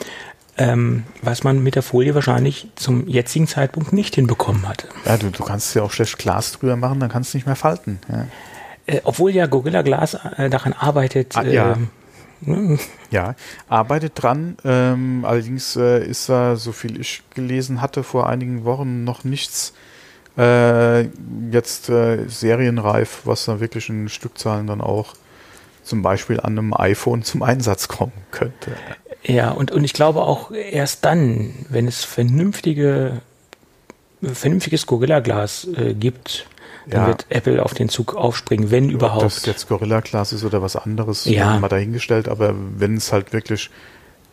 ähm, 0.58 1.04
was 1.22 1.44
man 1.44 1.62
mit 1.62 1.76
der 1.76 1.84
Folie 1.84 2.16
wahrscheinlich 2.16 2.68
zum 2.76 3.08
jetzigen 3.08 3.48
Zeitpunkt 3.48 3.94
nicht 3.94 4.16
hinbekommen 4.16 4.68
hatte. 4.68 4.88
Ja, 5.06 5.18
du, 5.18 5.30
du 5.30 5.44
kannst 5.44 5.76
ja 5.76 5.84
auch 5.84 5.92
schlecht 5.92 6.18
Glas 6.18 6.54
drüber 6.54 6.76
machen, 6.76 7.00
dann 7.00 7.10
kannst 7.10 7.34
du 7.34 7.38
nicht 7.38 7.46
mehr 7.46 7.56
falten. 7.56 8.00
Ja. 8.10 8.28
Äh, 8.88 9.02
obwohl 9.04 9.32
ja 9.32 9.46
Gorilla 9.46 9.82
Glas 9.82 10.16
äh, 10.38 10.50
daran 10.50 10.74
arbeitet. 10.74 11.36
Ah, 11.36 11.44
ja. 11.44 11.74
Äh, 12.46 12.78
ja, 13.10 13.36
arbeitet 13.68 14.14
dran. 14.16 14.58
Ähm, 14.64 15.26
allerdings 15.26 15.76
äh, 15.76 16.06
ist 16.06 16.30
da, 16.30 16.56
so 16.56 16.72
viel 16.72 17.00
ich 17.00 17.24
gelesen 17.34 17.82
hatte, 17.82 18.04
vor 18.04 18.30
einigen 18.30 18.64
Wochen 18.64 19.04
noch 19.04 19.24
nichts 19.24 19.74
äh, 20.38 21.04
jetzt 21.52 21.90
äh, 21.90 22.28
serienreif, 22.28 23.22
was 23.26 23.46
da 23.46 23.60
wirklich 23.60 23.90
in 23.90 24.08
Stückzahlen 24.08 24.68
dann 24.68 24.82
auch 24.82 25.16
zum 25.84 26.02
Beispiel 26.02 26.40
an 26.40 26.58
einem 26.58 26.74
iPhone 26.74 27.24
zum 27.24 27.42
Einsatz 27.42 27.88
kommen 27.88 28.14
könnte. 28.32 28.72
Ja, 29.28 29.52
und, 29.52 29.72
und 29.72 29.84
ich 29.84 29.94
glaube 29.94 30.22
auch 30.22 30.52
erst 30.52 31.06
dann, 31.06 31.54
wenn 31.70 31.88
es 31.88 32.04
vernünftige, 32.04 33.22
vernünftiges 34.22 34.86
Gorilla-Glas 34.86 35.68
äh, 35.76 35.94
gibt, 35.94 36.48
dann 36.88 37.02
ja. 37.02 37.08
wird 37.08 37.26
Apple 37.30 37.64
auf 37.64 37.74
den 37.74 37.90
Zug 37.90 38.16
aufspringen, 38.16 38.72
wenn 38.72 38.90
überhaupt. 38.90 39.24
Ob 39.24 39.30
das 39.30 39.46
jetzt 39.46 39.68
Gorilla 39.68 40.00
Glas 40.00 40.32
ist 40.32 40.44
oder 40.44 40.62
was 40.62 40.76
anderes, 40.76 41.26
ja. 41.26 41.60
mal 41.60 41.68
dahingestellt, 41.68 42.30
aber 42.30 42.56
wenn 42.78 42.96
es 42.96 43.12
halt 43.12 43.34
wirklich 43.34 43.70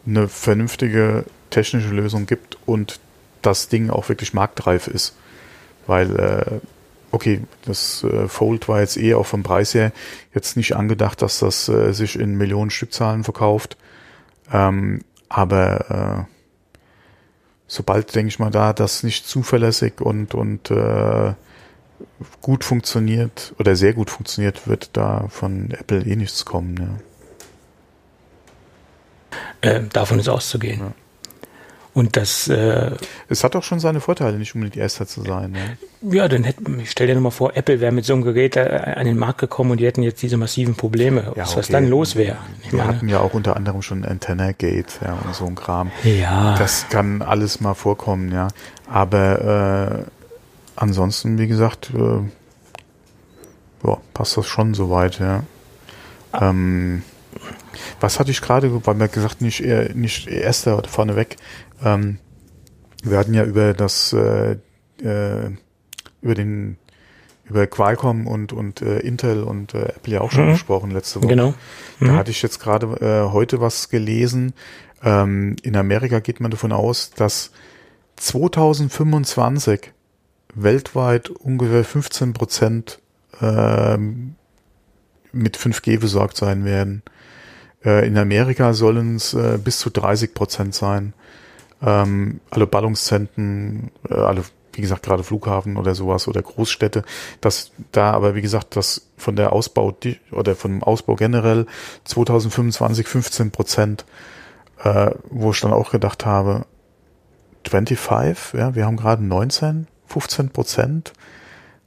eine 0.06 0.28
vernünftige 0.28 1.24
technische 1.50 1.88
Lösung 1.88 2.26
gibt 2.26 2.56
und 2.66 3.00
das 3.42 3.68
Ding 3.68 3.90
auch 3.90 4.08
wirklich 4.08 4.34
marktreif 4.34 4.86
ist, 4.86 5.14
weil 5.86 6.16
äh, 6.16 6.60
okay, 7.10 7.40
das 7.64 8.04
äh, 8.04 8.28
Fold 8.28 8.68
war 8.68 8.80
jetzt 8.80 8.96
eh 8.96 9.14
auch 9.14 9.26
vom 9.26 9.42
Preis 9.42 9.74
her 9.74 9.92
jetzt 10.34 10.56
nicht 10.56 10.76
angedacht, 10.76 11.22
dass 11.22 11.40
das 11.40 11.68
äh, 11.68 11.92
sich 11.92 12.18
in 12.18 12.36
Millionen 12.36 12.70
Stückzahlen 12.70 13.24
verkauft. 13.24 13.76
Ähm, 14.52 15.02
aber 15.28 16.26
äh, 16.28 16.34
sobald, 17.66 18.14
denke 18.14 18.28
ich 18.28 18.38
mal, 18.38 18.50
da 18.50 18.72
das 18.72 19.02
nicht 19.02 19.26
zuverlässig 19.26 20.00
und, 20.00 20.34
und 20.34 20.70
äh, 20.70 21.34
gut 22.40 22.64
funktioniert 22.64 23.54
oder 23.58 23.76
sehr 23.76 23.94
gut 23.94 24.10
funktioniert, 24.10 24.68
wird 24.68 24.90
da 24.96 25.26
von 25.28 25.70
Apple 25.70 26.02
eh 26.02 26.16
nichts 26.16 26.44
kommen. 26.44 27.00
Ja. 29.62 29.70
Äh, 29.70 29.84
davon 29.92 30.18
ist 30.18 30.28
auszugehen. 30.28 30.80
Ja. 30.80 30.92
Und 31.94 32.16
das. 32.16 32.48
Äh, 32.48 32.90
es 33.28 33.44
hat 33.44 33.54
auch 33.54 33.62
schon 33.62 33.78
seine 33.78 34.00
Vorteile, 34.00 34.36
nicht 34.36 34.54
unbedingt 34.56 34.76
erster 34.76 35.06
zu 35.06 35.22
sein. 35.22 35.52
Ne? 35.52 35.78
Ja, 36.12 36.26
dann 36.26 36.42
hätte 36.42 36.60
ich 36.82 36.90
stell 36.90 37.06
dir 37.06 37.14
nochmal 37.14 37.30
vor, 37.30 37.56
Apple 37.56 37.80
wäre 37.80 37.92
mit 37.92 38.04
so 38.04 38.14
einem 38.14 38.22
Gerät 38.22 38.56
äh, 38.56 38.94
an 38.96 39.06
den 39.06 39.16
Markt 39.16 39.38
gekommen 39.38 39.70
und 39.70 39.78
die 39.78 39.86
hätten 39.86 40.02
jetzt 40.02 40.20
diese 40.20 40.36
massiven 40.36 40.74
Probleme. 40.74 41.22
Ja, 41.22 41.42
was, 41.42 41.50
okay. 41.50 41.58
was 41.60 41.68
dann 41.68 41.88
los 41.88 42.16
wäre. 42.16 42.36
Wir 42.68 42.78
meine, 42.78 42.88
hatten 42.88 43.08
ja 43.08 43.20
auch 43.20 43.32
unter 43.32 43.54
anderem 43.56 43.80
schon 43.80 44.04
Antenna 44.04 44.50
Gate 44.50 44.98
ja, 45.04 45.16
und 45.24 45.36
so 45.36 45.46
ein 45.46 45.54
Kram. 45.54 45.92
Ja. 46.02 46.56
Das 46.58 46.88
kann 46.88 47.22
alles 47.22 47.60
mal 47.60 47.74
vorkommen, 47.74 48.32
ja. 48.32 48.48
Aber 48.90 50.04
äh, 50.04 50.10
ansonsten, 50.74 51.38
wie 51.38 51.46
gesagt, 51.46 51.92
äh, 51.94 53.86
ja, 53.86 53.98
passt 54.12 54.36
das 54.36 54.46
schon 54.46 54.74
soweit, 54.74 55.20
ja. 55.20 55.44
Ah. 56.32 56.50
Ähm, 56.50 57.04
was 58.00 58.20
hatte 58.20 58.30
ich 58.30 58.40
gerade, 58.40 58.84
weil 58.86 58.94
mir 58.94 59.08
gesagt, 59.08 59.40
nicht, 59.40 59.62
nicht 59.94 60.28
erster 60.28 60.82
vorneweg, 60.84 61.36
ähm, 61.82 62.18
wir 63.02 63.18
hatten 63.18 63.34
ja 63.34 63.44
über 63.44 63.74
das, 63.74 64.12
äh, 64.12 64.56
äh, 65.02 65.50
über 66.22 66.34
den, 66.34 66.78
über 67.44 67.66
Qualcomm 67.66 68.26
und, 68.26 68.52
und 68.52 68.80
äh, 68.80 69.00
Intel 69.00 69.42
und 69.42 69.74
äh, 69.74 69.88
Apple 69.96 70.14
ja 70.14 70.20
auch 70.22 70.32
schon 70.32 70.46
mhm. 70.46 70.52
gesprochen 70.52 70.90
letzte 70.90 71.20
Woche. 71.20 71.28
Genau. 71.28 71.54
Mhm. 72.00 72.06
Da 72.06 72.16
hatte 72.16 72.30
ich 72.30 72.42
jetzt 72.42 72.60
gerade 72.60 72.86
äh, 73.00 73.32
heute 73.32 73.60
was 73.60 73.90
gelesen. 73.90 74.54
Ähm, 75.02 75.56
in 75.62 75.76
Amerika 75.76 76.20
geht 76.20 76.40
man 76.40 76.50
davon 76.50 76.72
aus, 76.72 77.10
dass 77.10 77.50
2025 78.16 79.92
weltweit 80.54 81.28
ungefähr 81.28 81.84
15 81.84 82.32
Prozent 82.32 83.00
äh, 83.40 83.98
mit 85.32 85.58
5G 85.58 85.98
besorgt 85.98 86.36
sein 86.36 86.64
werden. 86.64 87.02
Äh, 87.84 88.06
in 88.06 88.16
Amerika 88.16 88.72
sollen 88.72 89.16
es 89.16 89.34
äh, 89.34 89.58
bis 89.62 89.78
zu 89.78 89.90
30 89.90 90.32
Prozent 90.32 90.74
sein 90.74 91.12
ähm, 91.84 92.40
alle 92.50 92.66
Ballungszentren, 92.66 93.90
äh, 94.08 94.14
alle, 94.14 94.42
wie 94.72 94.80
gesagt, 94.80 95.02
gerade 95.04 95.22
Flughafen 95.22 95.76
oder 95.76 95.94
sowas 95.94 96.26
oder 96.28 96.42
Großstädte, 96.42 97.04
dass 97.40 97.72
da 97.92 98.12
aber, 98.12 98.34
wie 98.34 98.42
gesagt, 98.42 98.76
das 98.76 99.08
von 99.16 99.36
der 99.36 99.52
Ausbau 99.52 99.96
oder 100.32 100.56
vom 100.56 100.82
Ausbau 100.82 101.14
generell 101.16 101.66
2025 102.04 103.06
15 103.06 103.50
Prozent, 103.50 104.04
äh, 104.82 105.10
wo 105.28 105.50
ich 105.50 105.60
dann 105.60 105.72
auch 105.72 105.90
gedacht 105.90 106.26
habe, 106.26 106.66
25, 107.68 108.54
ja, 108.58 108.74
wir 108.74 108.86
haben 108.86 108.96
gerade 108.96 109.24
19, 109.24 109.86
15 110.06 110.50
Prozent. 110.50 111.12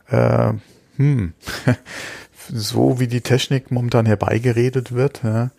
Äh, 0.09 0.53
hm, 0.95 1.33
so 2.49 2.99
wie 2.99 3.07
die 3.07 3.21
Technik 3.21 3.71
momentan 3.71 4.05
herbeigeredet 4.05 4.93
wird, 4.93 5.21
ja, 5.23 5.51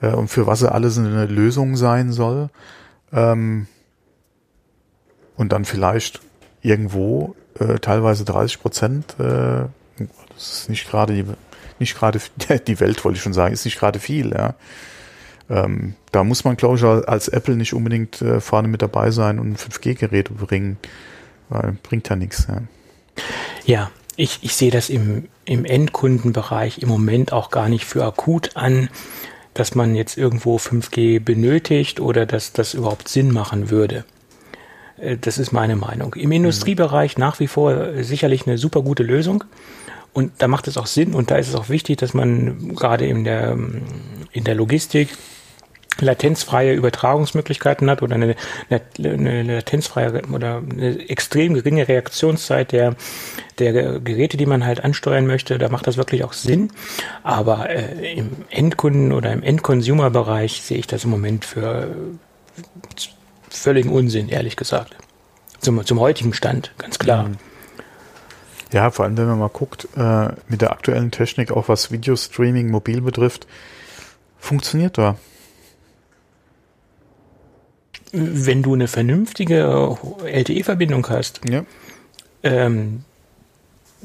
äh, 0.00 0.08
und 0.08 0.28
für 0.28 0.46
was 0.46 0.62
er 0.62 0.74
alles 0.74 0.98
eine 0.98 1.26
Lösung 1.26 1.76
sein 1.76 2.12
soll, 2.12 2.50
ähm, 3.12 3.66
und 5.36 5.52
dann 5.52 5.64
vielleicht 5.64 6.20
irgendwo 6.62 7.34
äh, 7.58 7.78
teilweise 7.78 8.24
30 8.24 8.60
Prozent, 8.60 9.14
äh, 9.18 9.66
das 10.34 10.60
ist 10.60 10.68
nicht 10.68 10.88
gerade 10.88 11.14
die, 11.14 11.24
nicht 11.78 11.96
gerade 11.96 12.20
die 12.66 12.80
Welt, 12.80 13.04
wollte 13.04 13.16
ich 13.16 13.22
schon 13.22 13.32
sagen, 13.32 13.52
ist 13.52 13.64
nicht 13.64 13.78
gerade 13.78 13.98
viel, 13.98 14.30
ja. 14.32 14.54
Ähm, 15.50 15.94
da 16.10 16.24
muss 16.24 16.44
man, 16.44 16.56
glaube 16.56 16.76
ich, 16.76 16.84
als 16.84 17.28
Apple 17.28 17.56
nicht 17.56 17.74
unbedingt 17.74 18.22
äh, 18.22 18.40
vorne 18.40 18.66
mit 18.66 18.80
dabei 18.80 19.10
sein 19.10 19.38
und 19.38 19.58
5G-Geräte 19.58 20.32
bringen, 20.32 20.78
weil 21.50 21.76
bringt 21.82 22.08
ja 22.08 22.16
nichts. 22.16 22.46
Ja, 22.48 22.62
ja 23.64 23.90
ich, 24.16 24.38
ich 24.42 24.54
sehe 24.54 24.70
das 24.70 24.88
im, 24.88 25.28
im 25.44 25.64
Endkundenbereich 25.64 26.78
im 26.78 26.88
Moment 26.88 27.32
auch 27.32 27.50
gar 27.50 27.68
nicht 27.68 27.84
für 27.84 28.04
akut 28.04 28.56
an, 28.56 28.88
dass 29.52 29.74
man 29.74 29.94
jetzt 29.94 30.16
irgendwo 30.16 30.56
5G 30.56 31.20
benötigt 31.20 32.00
oder 32.00 32.26
dass 32.26 32.52
das 32.52 32.74
überhaupt 32.74 33.08
Sinn 33.08 33.32
machen 33.32 33.70
würde. 33.70 34.04
Äh, 34.98 35.16
das 35.18 35.38
ist 35.38 35.52
meine 35.52 35.76
Meinung. 35.76 36.14
Im 36.14 36.32
Industriebereich 36.32 37.18
nach 37.18 37.40
wie 37.40 37.46
vor 37.46 38.02
sicherlich 38.02 38.46
eine 38.46 38.58
super 38.58 38.82
gute 38.82 39.02
Lösung. 39.02 39.44
Und 40.12 40.32
da 40.38 40.46
macht 40.46 40.68
es 40.68 40.78
auch 40.78 40.86
Sinn 40.86 41.12
und 41.12 41.32
da 41.32 41.36
ist 41.36 41.48
es 41.48 41.56
auch 41.56 41.68
wichtig, 41.68 41.98
dass 41.98 42.14
man 42.14 42.76
gerade 42.76 43.04
in 43.04 43.24
der, 43.24 43.58
in 44.30 44.44
der 44.44 44.54
Logistik 44.54 45.08
latenzfreie 46.00 46.72
Übertragungsmöglichkeiten 46.72 47.88
hat 47.90 48.02
oder 48.02 48.14
eine, 48.14 48.36
eine 48.98 49.42
latenzfreie 49.42 50.22
oder 50.32 50.58
eine 50.58 51.08
extrem 51.08 51.54
geringe 51.54 51.86
Reaktionszeit 51.86 52.72
der, 52.72 52.96
der 53.58 54.00
Geräte, 54.00 54.36
die 54.36 54.46
man 54.46 54.64
halt 54.64 54.82
ansteuern 54.82 55.26
möchte, 55.26 55.58
da 55.58 55.68
macht 55.68 55.86
das 55.86 55.96
wirklich 55.96 56.24
auch 56.24 56.32
Sinn. 56.32 56.70
Aber 57.22 57.70
äh, 57.70 58.14
im 58.14 58.30
Endkunden- 58.50 59.12
oder 59.12 59.32
im 59.32 59.42
Endconsumer-Bereich 59.42 60.62
sehe 60.62 60.78
ich 60.78 60.86
das 60.86 61.04
im 61.04 61.10
Moment 61.10 61.44
für 61.44 61.94
völligen 63.56 63.90
Unsinn, 63.90 64.28
ehrlich 64.28 64.56
gesagt. 64.56 64.96
Zum, 65.60 65.84
zum 65.84 66.00
heutigen 66.00 66.34
Stand, 66.34 66.72
ganz 66.78 66.98
klar. 66.98 67.30
Ja, 68.72 68.90
vor 68.90 69.04
allem, 69.04 69.16
wenn 69.16 69.26
man 69.26 69.38
mal 69.38 69.48
guckt, 69.48 69.88
äh, 69.96 70.28
mit 70.48 70.60
der 70.60 70.72
aktuellen 70.72 71.10
Technik, 71.10 71.52
auch 71.52 71.68
was 71.68 71.90
Videostreaming 71.90 72.70
mobil 72.70 73.00
betrifft, 73.00 73.46
funktioniert 74.38 74.98
da 74.98 75.16
wenn 78.14 78.62
du 78.62 78.74
eine 78.74 78.86
vernünftige 78.86 79.96
LTE-Verbindung 80.24 81.08
hast, 81.08 81.40
ja. 81.48 81.64
ähm, 82.44 83.04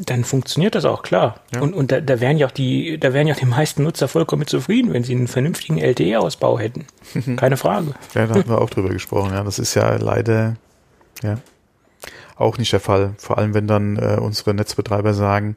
dann 0.06 0.24
funktioniert 0.24 0.76
das 0.76 0.86
auch 0.86 1.04
klar. 1.04 1.42
Ja. 1.54 1.62
Und, 1.62 1.74
und 1.74 1.92
da, 1.92 2.02
da 2.02 2.20
wären 2.20 2.38
ja 2.38 2.48
auch 2.48 2.52
die, 2.52 2.98
da 3.00 3.14
wären 3.14 3.28
ja 3.28 3.36
auch 3.36 3.40
die 3.40 3.46
meisten 3.46 3.84
Nutzer 3.84 4.08
vollkommen 4.08 4.48
zufrieden, 4.48 4.94
wenn 4.94 5.04
sie 5.04 5.14
einen 5.14 5.28
vernünftigen 5.28 5.78
LTE-Ausbau 5.78 6.60
hätten. 6.60 6.86
Keine 7.38 7.58
Frage. 7.58 7.94
Ja, 8.14 8.28
da 8.28 8.36
hatten 8.36 8.50
wir 8.50 8.62
auch 8.62 8.70
drüber 8.70 8.90
gesprochen. 8.90 9.34
Ja, 9.34 9.44
das 9.44 9.60
ist 9.60 9.76
ja 9.76 9.96
leider 9.98 10.56
ja 11.22 11.38
auch 12.38 12.58
nicht 12.58 12.72
der 12.72 12.80
Fall. 12.80 13.14
Vor 13.18 13.38
allem, 13.38 13.54
wenn 13.54 13.68
dann 13.68 13.98
äh, 13.98 14.18
unsere 14.20 14.54
Netzbetreiber 14.54 15.14
sagen, 15.14 15.56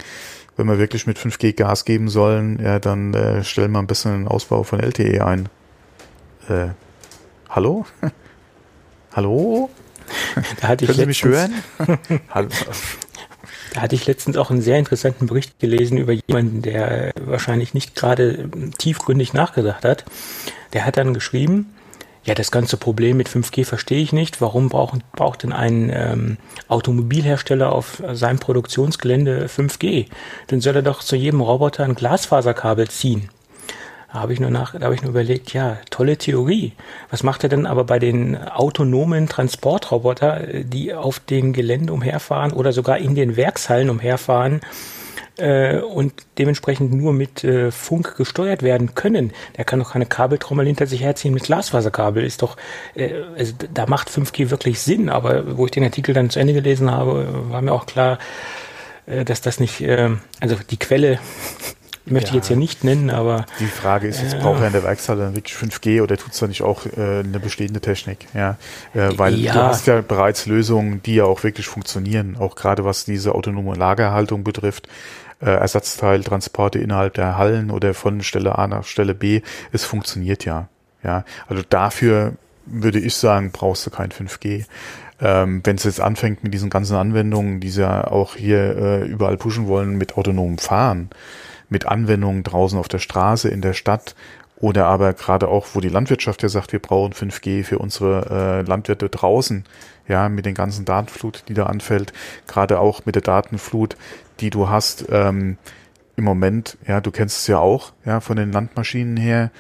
wenn 0.57 0.66
wir 0.66 0.78
wirklich 0.78 1.07
mit 1.07 1.18
5G 1.18 1.55
Gas 1.55 1.84
geben 1.84 2.09
sollen, 2.09 2.61
ja, 2.62 2.78
dann 2.78 3.14
äh, 3.14 3.45
stellen 3.45 3.72
wir 3.72 3.78
ein 3.78 3.86
bisschen 3.86 4.12
einen 4.12 4.28
Ausbau 4.28 4.64
von 4.64 4.80
LTE 4.80 5.24
ein. 5.24 5.49
Äh, 6.49 6.68
hallo? 7.49 7.86
Hallo? 9.14 9.68
Da 10.61 10.68
hatte 10.68 10.86
Können 10.86 10.99
Sie 10.99 11.07
mich 11.07 11.22
hören? 11.22 11.53
Hallo. 12.30 12.49
Da 13.72 13.80
hatte 13.80 13.94
ich 13.94 14.06
letztens 14.06 14.36
auch 14.36 14.50
einen 14.50 14.60
sehr 14.60 14.78
interessanten 14.78 15.26
Bericht 15.26 15.58
gelesen 15.58 15.96
über 15.96 16.12
jemanden, 16.12 16.60
der 16.60 17.12
wahrscheinlich 17.18 17.72
nicht 17.72 17.94
gerade 17.94 18.50
tiefgründig 18.76 19.32
nachgedacht 19.32 19.84
hat. 19.84 20.04
Der 20.74 20.84
hat 20.84 20.98
dann 20.98 21.14
geschrieben, 21.14 21.72
ja, 22.24 22.34
das 22.34 22.50
ganze 22.50 22.76
Problem 22.76 23.16
mit 23.16 23.28
5G 23.28 23.64
verstehe 23.64 24.02
ich 24.02 24.12
nicht. 24.12 24.40
Warum 24.40 24.68
braucht, 24.68 25.00
braucht 25.12 25.42
denn 25.42 25.52
ein 25.52 25.90
ähm, 25.92 26.36
Automobilhersteller 26.68 27.72
auf 27.72 28.02
seinem 28.12 28.38
Produktionsgelände 28.38 29.46
5G? 29.46 30.06
Dann 30.48 30.60
soll 30.60 30.76
er 30.76 30.82
doch 30.82 31.02
zu 31.02 31.16
jedem 31.16 31.40
Roboter 31.40 31.84
ein 31.84 31.94
Glasfaserkabel 31.94 32.88
ziehen. 32.88 33.30
Da 34.12 34.20
habe 34.20 34.32
ich 34.32 34.40
nur 34.40 34.50
nach, 34.50 34.74
da 34.78 34.84
habe 34.84 34.94
ich 34.94 35.02
nur 35.02 35.10
überlegt, 35.10 35.52
ja, 35.54 35.78
tolle 35.90 36.18
Theorie. 36.18 36.72
Was 37.10 37.22
macht 37.22 37.42
er 37.44 37.48
denn 37.48 37.66
aber 37.66 37.84
bei 37.84 37.98
den 37.98 38.36
autonomen 38.36 39.28
Transportroboter, 39.28 40.62
die 40.64 40.92
auf 40.92 41.18
dem 41.20 41.52
Gelände 41.52 41.92
umherfahren 41.92 42.52
oder 42.52 42.72
sogar 42.72 42.98
in 42.98 43.14
den 43.14 43.36
Werkshallen 43.36 43.88
umherfahren? 43.88 44.60
äh, 45.38 45.78
und 45.78 46.12
dementsprechend 46.38 46.92
nur 46.92 47.12
mit 47.12 47.44
äh, 47.44 47.70
Funk 47.70 48.16
gesteuert 48.16 48.62
werden 48.62 48.94
können. 48.94 49.32
Der 49.56 49.64
kann 49.64 49.78
doch 49.78 49.92
keine 49.92 50.06
Kabeltrommel 50.06 50.66
hinter 50.66 50.86
sich 50.86 51.02
herziehen 51.02 51.34
mit 51.34 51.44
Glasfaserkabel. 51.44 52.24
Ist 52.24 52.42
doch, 52.42 52.56
äh, 52.94 53.12
also 53.36 53.54
da 53.72 53.86
macht 53.86 54.08
5G 54.08 54.50
wirklich 54.50 54.80
Sinn. 54.80 55.08
Aber 55.08 55.56
wo 55.56 55.66
ich 55.66 55.72
den 55.72 55.84
Artikel 55.84 56.14
dann 56.14 56.30
zu 56.30 56.38
Ende 56.38 56.52
gelesen 56.52 56.90
habe, 56.90 57.50
war 57.50 57.62
mir 57.62 57.72
auch 57.72 57.86
klar, 57.86 58.18
äh, 59.06 59.24
dass 59.24 59.40
das 59.40 59.60
nicht, 59.60 59.80
äh, 59.80 60.10
also 60.40 60.56
die 60.70 60.78
Quelle 60.78 61.18
möchte 62.07 62.28
ja. 62.28 62.30
ich 62.30 62.36
jetzt 62.36 62.48
hier 62.48 62.57
nicht 62.57 62.84
nennen, 62.84 63.11
aber. 63.11 63.46
Die 63.61 63.66
Frage 63.66 64.09
ist 64.09 64.22
jetzt, 64.22 64.34
äh, 64.34 64.38
braucht 64.38 64.61
er 64.61 64.68
in 64.68 64.72
der 64.72 64.82
Werkstatt 64.82 65.18
dann 65.18 65.34
wirklich 65.34 65.57
5G 65.57 66.03
oder 66.03 66.16
tut 66.16 66.32
es 66.32 66.38
da 66.38 66.46
nicht 66.46 66.62
auch 66.62 66.86
äh, 66.86 67.20
eine 67.20 67.40
bestehende 67.40 67.80
Technik? 67.80 68.26
Ja, 68.34 68.57
äh, 68.94 69.11
weil 69.16 69.34
ja. 69.36 69.53
du 69.53 69.62
hast 69.62 69.86
ja 69.86 70.00
bereits 70.00 70.46
Lösungen, 70.46 71.03
die 71.03 71.16
ja 71.16 71.24
auch 71.24 71.42
wirklich 71.44 71.66
funktionieren, 71.66 72.36
auch 72.38 72.55
gerade 72.55 72.84
was 72.84 73.05
diese 73.05 73.34
autonome 73.34 73.74
Lagerhaltung 73.74 74.44
betrifft. 74.44 74.88
Äh, 75.40 75.50
Ersatzteiltransporte 75.50 76.78
innerhalb 76.78 77.14
der 77.14 77.36
Hallen 77.36 77.70
oder 77.70 77.94
von 77.94 78.22
Stelle 78.22 78.59
A 78.59 78.66
nach 78.68 78.84
Stelle 78.84 79.14
B, 79.14 79.42
es 79.72 79.84
funktioniert 79.84 80.44
ja. 80.44 80.68
Ja, 81.03 81.24
also 81.48 81.64
dafür 81.68 82.34
würde 82.64 83.00
ich 83.00 83.16
sagen, 83.16 83.50
brauchst 83.53 83.84
du 83.86 83.90
kein 83.90 84.11
5G. 84.11 84.66
Ähm, 85.20 85.61
Wenn 85.64 85.76
es 85.76 85.84
jetzt 85.84 86.00
anfängt 86.00 86.44
mit 86.44 86.55
diesen 86.55 86.70
ganzen 86.70 86.96
Anwendungen, 86.96 87.61
die 87.61 87.70
sie 87.70 87.82
ja 87.82 88.07
auch 88.07 88.36
hier 88.36 88.76
äh, 88.76 89.05
überall 89.05 89.36
pushen 89.36 89.66
wollen 89.66 89.96
mit 89.96 90.16
autonomem 90.16 90.59
Fahren, 90.59 91.11
mit 91.72 91.86
Anwendungen 91.86 92.44
draußen 92.44 92.78
auf 92.78 92.88
der 92.88 93.00
Straße, 93.00 93.48
in 93.48 93.62
der 93.62 93.72
Stadt 93.72 94.14
oder 94.62 94.86
aber 94.86 95.12
gerade 95.12 95.48
auch, 95.48 95.66
wo 95.72 95.80
die 95.80 95.88
Landwirtschaft 95.88 96.42
ja 96.44 96.48
sagt, 96.48 96.72
wir 96.72 96.78
brauchen 96.78 97.12
5G 97.12 97.64
für 97.64 97.78
unsere 97.78 98.60
äh, 98.60 98.62
Landwirte 98.62 99.08
draußen, 99.08 99.64
ja, 100.06 100.28
mit 100.28 100.46
den 100.46 100.54
ganzen 100.54 100.84
Datenflut, 100.84 101.42
die 101.48 101.54
da 101.54 101.66
anfällt, 101.66 102.12
gerade 102.46 102.78
auch 102.78 103.04
mit 103.04 103.16
der 103.16 103.22
Datenflut, 103.22 103.96
die 104.38 104.50
du 104.50 104.68
hast 104.68 105.06
ähm, 105.10 105.58
im 106.14 106.24
Moment, 106.24 106.78
ja, 106.86 107.00
du 107.00 107.10
kennst 107.10 107.38
es 107.38 107.46
ja 107.48 107.58
auch, 107.58 107.92
ja, 108.04 108.20
von 108.20 108.36
den 108.36 108.52
Landmaschinen 108.52 109.16
her, 109.16 109.50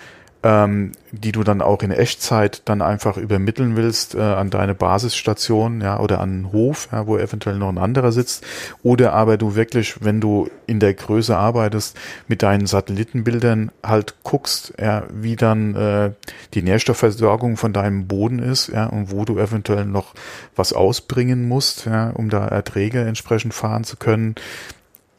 ähm, 0.42 0.92
die 1.12 1.30
du 1.30 1.44
dann 1.44 1.60
auch 1.60 1.82
in 1.82 1.90
Echtzeit 1.90 2.62
dann 2.64 2.82
einfach 2.82 3.16
übermitteln 3.16 3.76
willst 3.76 4.14
äh, 4.14 4.20
an 4.20 4.50
deine 4.50 4.74
Basisstation, 4.74 5.80
ja, 5.80 6.00
oder 6.00 6.20
an 6.20 6.30
einen 6.30 6.52
Hof, 6.52 6.88
ja, 6.90 7.06
wo 7.06 7.16
eventuell 7.16 7.56
noch 7.56 7.68
ein 7.68 7.78
anderer 7.78 8.12
sitzt, 8.12 8.44
oder 8.82 9.12
aber 9.12 9.36
du 9.36 9.54
wirklich, 9.54 10.02
wenn 10.04 10.20
du 10.20 10.48
in 10.66 10.80
der 10.80 10.94
Größe 10.94 11.36
arbeitest, 11.36 11.96
mit 12.28 12.42
deinen 12.42 12.66
Satellitenbildern 12.66 13.70
halt 13.82 14.16
guckst, 14.22 14.74
ja, 14.80 15.04
wie 15.12 15.36
dann 15.36 15.74
äh, 15.76 16.10
die 16.54 16.62
Nährstoffversorgung 16.62 17.56
von 17.56 17.72
deinem 17.72 18.08
Boden 18.08 18.38
ist, 18.38 18.68
ja, 18.68 18.86
und 18.86 19.12
wo 19.12 19.24
du 19.24 19.38
eventuell 19.38 19.84
noch 19.84 20.14
was 20.56 20.72
ausbringen 20.72 21.46
musst, 21.46 21.86
ja, 21.86 22.10
um 22.10 22.30
da 22.30 22.48
Erträge 22.48 23.02
entsprechend 23.02 23.54
fahren 23.54 23.84
zu 23.84 23.96
können 23.96 24.34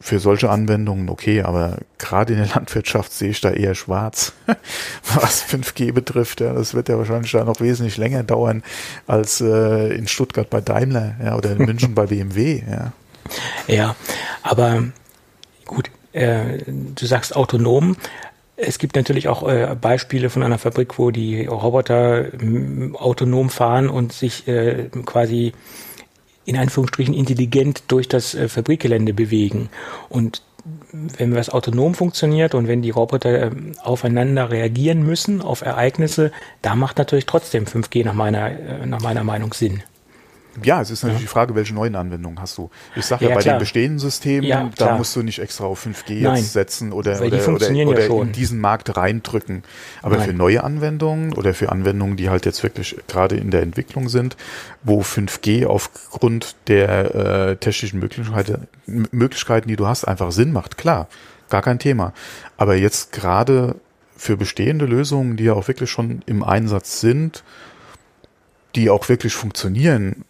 für 0.04 0.18
solche 0.18 0.50
Anwendungen 0.50 1.08
okay, 1.08 1.40
aber 1.40 1.78
gerade 1.96 2.34
in 2.34 2.38
der 2.38 2.48
Landwirtschaft 2.54 3.10
sehe 3.10 3.30
ich 3.30 3.40
da 3.40 3.52
eher 3.52 3.74
schwarz, 3.74 4.34
was 5.14 5.42
5G 5.46 5.92
betrifft. 5.92 6.42
Ja, 6.42 6.52
das 6.52 6.74
wird 6.74 6.90
ja 6.90 6.98
wahrscheinlich 6.98 7.32
da 7.32 7.42
noch 7.42 7.58
wesentlich 7.60 7.96
länger 7.96 8.22
dauern 8.22 8.62
als 9.06 9.40
äh, 9.40 9.94
in 9.94 10.06
Stuttgart 10.06 10.50
bei 10.50 10.60
Daimler 10.60 11.14
ja, 11.24 11.36
oder 11.38 11.52
in 11.52 11.64
München 11.64 11.94
bei 11.94 12.04
BMW. 12.04 12.62
Ja, 12.70 12.92
ja 13.66 13.96
aber 14.42 14.84
gut, 15.64 15.90
äh, 16.12 16.58
du 16.68 17.06
sagst 17.06 17.34
autonom. 17.34 17.96
Es 18.56 18.78
gibt 18.78 18.96
natürlich 18.96 19.28
auch 19.28 19.48
äh, 19.48 19.74
Beispiele 19.80 20.28
von 20.28 20.42
einer 20.42 20.58
Fabrik, 20.58 20.98
wo 20.98 21.12
die 21.12 21.46
Roboter 21.46 22.26
autonom 22.92 23.48
fahren 23.48 23.88
und 23.88 24.12
sich 24.12 24.46
äh, 24.48 24.90
quasi 25.06 25.54
in 26.44 26.56
Anführungsstrichen 26.56 27.14
intelligent 27.14 27.84
durch 27.88 28.08
das 28.08 28.34
äh, 28.34 28.48
Fabrikgelände 28.48 29.14
bewegen. 29.14 29.68
Und 30.08 30.42
wenn 30.92 31.32
das 31.32 31.50
autonom 31.50 31.94
funktioniert 31.94 32.54
und 32.54 32.68
wenn 32.68 32.82
die 32.82 32.90
Roboter 32.90 33.30
äh, 33.30 33.50
aufeinander 33.82 34.50
reagieren 34.50 35.04
müssen, 35.04 35.42
auf 35.42 35.62
Ereignisse, 35.62 36.32
da 36.62 36.74
macht 36.74 36.98
natürlich 36.98 37.26
trotzdem 37.26 37.64
5G 37.64 38.04
nach 38.04 38.14
meiner, 38.14 38.50
äh, 38.50 38.86
nach 38.86 39.00
meiner 39.00 39.24
Meinung 39.24 39.52
Sinn. 39.52 39.82
Ja, 40.62 40.80
es 40.80 40.90
ist 40.90 41.02
natürlich 41.02 41.22
ja. 41.22 41.26
die 41.26 41.32
Frage, 41.32 41.54
welche 41.54 41.74
neuen 41.74 41.94
Anwendungen 41.96 42.40
hast 42.40 42.58
du. 42.58 42.70
Ich 42.94 43.04
sage 43.04 43.24
ja, 43.24 43.30
ja, 43.30 43.36
bei 43.36 43.42
klar. 43.42 43.56
den 43.56 43.60
bestehenden 43.60 43.98
Systemen, 43.98 44.44
ja, 44.44 44.70
da 44.76 44.96
musst 44.96 45.16
du 45.16 45.22
nicht 45.22 45.38
extra 45.38 45.64
auf 45.64 45.84
5G 45.84 46.22
Nein, 46.22 46.36
jetzt 46.36 46.52
setzen 46.52 46.92
oder, 46.92 47.20
oder, 47.20 47.48
oder, 47.48 48.10
oder 48.10 48.22
in 48.22 48.32
diesen 48.32 48.60
Markt 48.60 48.96
reindrücken. 48.96 49.64
Aber 50.02 50.16
Nein. 50.16 50.28
für 50.28 50.32
neue 50.34 50.62
Anwendungen 50.62 51.32
oder 51.32 51.54
für 51.54 51.70
Anwendungen, 51.70 52.16
die 52.16 52.30
halt 52.30 52.46
jetzt 52.46 52.62
wirklich 52.62 52.96
gerade 53.08 53.36
in 53.36 53.50
der 53.50 53.62
Entwicklung 53.62 54.08
sind, 54.08 54.36
wo 54.82 55.00
5G 55.00 55.66
aufgrund 55.66 56.56
der 56.68 57.14
äh, 57.14 57.56
technischen 57.56 58.00
Möglichkeiten, 58.00 58.68
Möglichkeiten, 58.86 59.68
die 59.68 59.76
du 59.76 59.86
hast, 59.86 60.04
einfach 60.04 60.32
Sinn 60.32 60.52
macht, 60.52 60.78
klar, 60.78 61.08
gar 61.50 61.62
kein 61.62 61.78
Thema. 61.78 62.12
Aber 62.56 62.76
jetzt 62.76 63.12
gerade 63.12 63.76
für 64.16 64.36
bestehende 64.36 64.86
Lösungen, 64.86 65.36
die 65.36 65.44
ja 65.44 65.54
auch 65.54 65.68
wirklich 65.68 65.90
schon 65.90 66.22
im 66.26 66.42
Einsatz 66.42 67.00
sind, 67.00 67.42
die 68.74 68.90
auch 68.90 69.08
wirklich 69.08 69.34
funktionieren, 69.34 70.24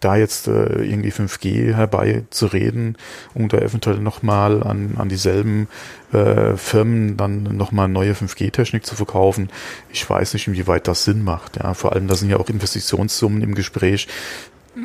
da 0.00 0.16
jetzt 0.16 0.46
äh, 0.46 0.82
irgendwie 0.82 1.10
5G 1.10 1.74
herbeizureden, 1.74 2.96
um 3.34 3.48
da 3.48 3.58
eventuell 3.58 3.98
nochmal 3.98 4.62
an, 4.62 4.94
an 4.98 5.08
dieselben 5.08 5.68
äh, 6.12 6.56
Firmen 6.56 7.16
dann 7.16 7.42
nochmal 7.42 7.88
neue 7.88 8.12
5G-Technik 8.12 8.84
zu 8.84 8.94
verkaufen, 8.94 9.48
ich 9.90 10.08
weiß 10.08 10.34
nicht, 10.34 10.48
inwieweit 10.48 10.86
das 10.86 11.04
Sinn 11.04 11.24
macht. 11.24 11.56
Ja, 11.56 11.74
vor 11.74 11.92
allem, 11.92 12.08
da 12.08 12.14
sind 12.14 12.30
ja 12.30 12.36
auch 12.36 12.50
Investitionssummen 12.50 13.42
im 13.42 13.54
Gespräch. 13.54 14.06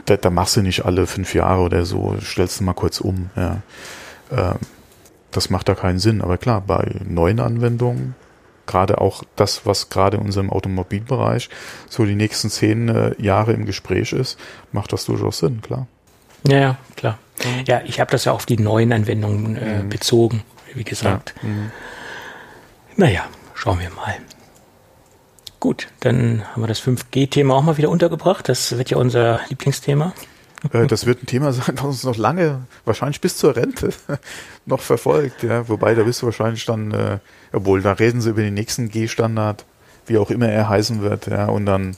Da, 0.05 0.15
da 0.15 0.29
machst 0.29 0.55
du 0.55 0.61
nicht 0.61 0.85
alle 0.85 1.05
fünf 1.05 1.33
Jahre 1.33 1.61
oder 1.61 1.85
so, 1.85 2.15
stellst 2.21 2.61
du 2.61 2.63
mal 2.63 2.73
kurz 2.73 3.01
um. 3.01 3.29
Ja. 3.35 3.61
Äh, 4.29 4.55
das 5.31 5.49
macht 5.49 5.69
da 5.69 5.75
keinen 5.75 5.99
Sinn. 5.99 6.21
Aber 6.21 6.37
klar, 6.37 6.61
bei 6.61 6.95
neuen 7.07 7.39
Anwendungen 7.39 8.15
gerade 8.65 9.01
auch 9.01 9.23
das, 9.35 9.65
was 9.65 9.89
gerade 9.89 10.17
in 10.17 10.23
unserem 10.23 10.49
Automobilbereich 10.49 11.49
so 11.89 12.05
die 12.05 12.15
nächsten 12.15 12.49
zehn 12.49 12.89
äh, 12.89 13.21
Jahre 13.21 13.53
im 13.53 13.65
Gespräch 13.65 14.13
ist, 14.13 14.39
macht 14.71 14.93
das 14.93 15.05
durchaus 15.05 15.39
Sinn, 15.39 15.61
klar. 15.61 15.87
Ja, 16.47 16.57
ja, 16.57 16.77
klar. 16.95 17.17
Ja, 17.67 17.81
ich 17.85 17.99
habe 17.99 18.11
das 18.11 18.25
ja 18.25 18.33
auf 18.33 18.45
die 18.45 18.57
neuen 18.57 18.93
Anwendungen 18.93 19.55
äh, 19.55 19.83
mhm. 19.83 19.89
bezogen, 19.89 20.43
wie 20.73 20.83
gesagt. 20.83 21.33
Ja. 21.41 21.49
Mhm. 21.49 21.71
Naja, 22.97 23.25
schauen 23.55 23.79
wir 23.79 23.89
mal. 23.91 24.15
Gut, 25.59 25.87
dann 25.99 26.43
haben 26.51 26.63
wir 26.63 26.67
das 26.67 26.81
5G-Thema 26.81 27.55
auch 27.55 27.61
mal 27.61 27.77
wieder 27.77 27.89
untergebracht. 27.89 28.49
Das 28.49 28.77
wird 28.77 28.89
ja 28.89 28.97
unser 28.97 29.41
Lieblingsthema. 29.49 30.13
Äh, 30.73 30.87
das 30.87 31.05
wird 31.05 31.23
ein 31.23 31.25
Thema 31.25 31.53
sein, 31.53 31.75
was 31.75 31.85
uns 31.85 32.03
noch 32.03 32.17
lange, 32.17 32.61
wahrscheinlich 32.85 33.21
bis 33.21 33.37
zur 33.37 33.55
Rente, 33.55 33.89
noch 34.65 34.81
verfolgt. 34.81 35.43
Ja, 35.43 35.67
wobei 35.67 35.95
da 35.95 36.03
bist 36.03 36.21
du 36.21 36.27
wahrscheinlich 36.27 36.65
dann, 36.65 36.91
äh, 36.91 37.19
obwohl 37.51 37.81
da 37.81 37.93
reden 37.93 38.21
sie 38.21 38.29
über 38.29 38.41
den 38.41 38.53
nächsten 38.53 38.89
G-Standard, 38.89 39.65
wie 40.07 40.17
auch 40.17 40.29
immer 40.29 40.49
er 40.49 40.69
heißen 40.69 41.01
wird. 41.01 41.27
Ja, 41.27 41.47
und 41.47 41.65
dann 41.65 41.95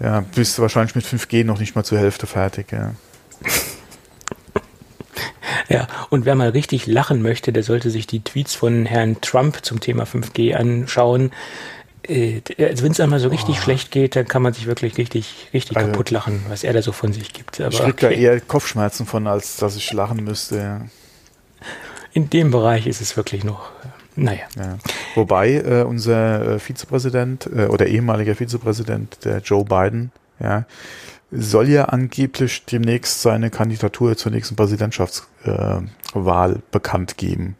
ja, 0.00 0.24
bist 0.34 0.56
du 0.56 0.62
wahrscheinlich 0.62 0.94
mit 0.94 1.04
5G 1.04 1.44
noch 1.44 1.58
nicht 1.58 1.74
mal 1.74 1.84
zur 1.84 1.98
Hälfte 1.98 2.26
fertig. 2.26 2.72
Ja. 2.72 2.94
Ja, 5.68 5.86
und 6.08 6.24
wer 6.24 6.34
mal 6.34 6.48
richtig 6.48 6.88
lachen 6.88 7.22
möchte, 7.22 7.52
der 7.52 7.62
sollte 7.62 7.90
sich 7.90 8.08
die 8.08 8.24
Tweets 8.24 8.56
von 8.56 8.86
Herrn 8.86 9.20
Trump 9.20 9.64
zum 9.64 9.78
Thema 9.78 10.02
5G 10.02 10.54
anschauen. 10.54 11.30
Äh, 12.08 12.40
also 12.58 12.84
wenn 12.84 12.92
es 12.92 13.00
einmal 13.00 13.20
so 13.20 13.28
richtig 13.28 13.56
oh. 13.58 13.62
schlecht 13.62 13.90
geht, 13.90 14.16
dann 14.16 14.26
kann 14.26 14.42
man 14.42 14.52
sich 14.52 14.66
wirklich 14.66 14.96
richtig, 14.98 15.48
richtig 15.52 15.76
also, 15.76 15.90
kaputt 15.90 16.10
lachen, 16.10 16.44
was 16.48 16.64
er 16.64 16.72
da 16.72 16.82
so 16.82 16.92
von 16.92 17.12
sich 17.12 17.32
gibt. 17.32 17.60
Aber 17.60 17.72
ich 17.72 17.78
kriege 17.78 17.92
okay. 17.92 18.14
da 18.14 18.20
eher 18.20 18.40
Kopfschmerzen 18.40 19.06
von, 19.06 19.26
als 19.26 19.56
dass 19.56 19.76
ich 19.76 19.92
lachen 19.92 20.24
müsste. 20.24 20.82
In 22.12 22.30
dem 22.30 22.50
Bereich 22.50 22.86
ist 22.86 23.00
es 23.00 23.16
wirklich 23.16 23.44
noch, 23.44 23.70
naja. 24.16 24.42
Ja. 24.56 24.78
Wobei 25.14 25.54
äh, 25.54 25.84
unser 25.84 26.56
äh, 26.56 26.58
Vizepräsident 26.58 27.46
äh, 27.46 27.66
oder 27.66 27.86
ehemaliger 27.86 28.34
Vizepräsident, 28.34 29.24
der 29.24 29.38
Joe 29.38 29.64
Biden, 29.64 30.10
ja, 30.40 30.64
soll 31.30 31.68
ja 31.68 31.84
angeblich 31.84 32.64
demnächst 32.64 33.22
seine 33.22 33.50
Kandidatur 33.50 34.16
zur 34.16 34.32
nächsten 34.32 34.56
Präsidentschaftswahl 34.56 36.52
äh, 36.52 36.58
bekannt 36.72 37.16
geben. 37.16 37.56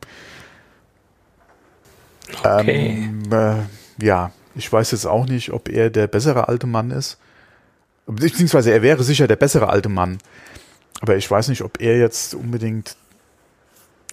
Okay. 2.43 3.09
Ähm, 3.09 3.33
äh, 3.33 3.55
ja, 4.01 4.33
ich 4.55 4.73
weiß 4.73 4.91
jetzt 4.93 5.07
auch 5.07 5.27
nicht, 5.27 5.53
ob 5.53 5.69
er 5.69 5.91
der 5.91 6.07
bessere 6.07 6.49
alte 6.49 6.67
Mann 6.67 6.91
ist. 6.91 7.19
Beziehungsweise 8.07 8.73
er 8.73 8.83
wäre 8.83 9.03
sicher 9.03 9.29
der 9.29 9.37
bessere 9.37 9.69
alte 9.69 9.89
Mann. 9.89 10.19
Aber 11.01 11.17
ich 11.17 11.31
weiß 11.31 11.49
nicht, 11.49 11.63
ob 11.63 11.81
er 11.81 11.99
jetzt 11.99 12.35
unbedingt 12.35 12.97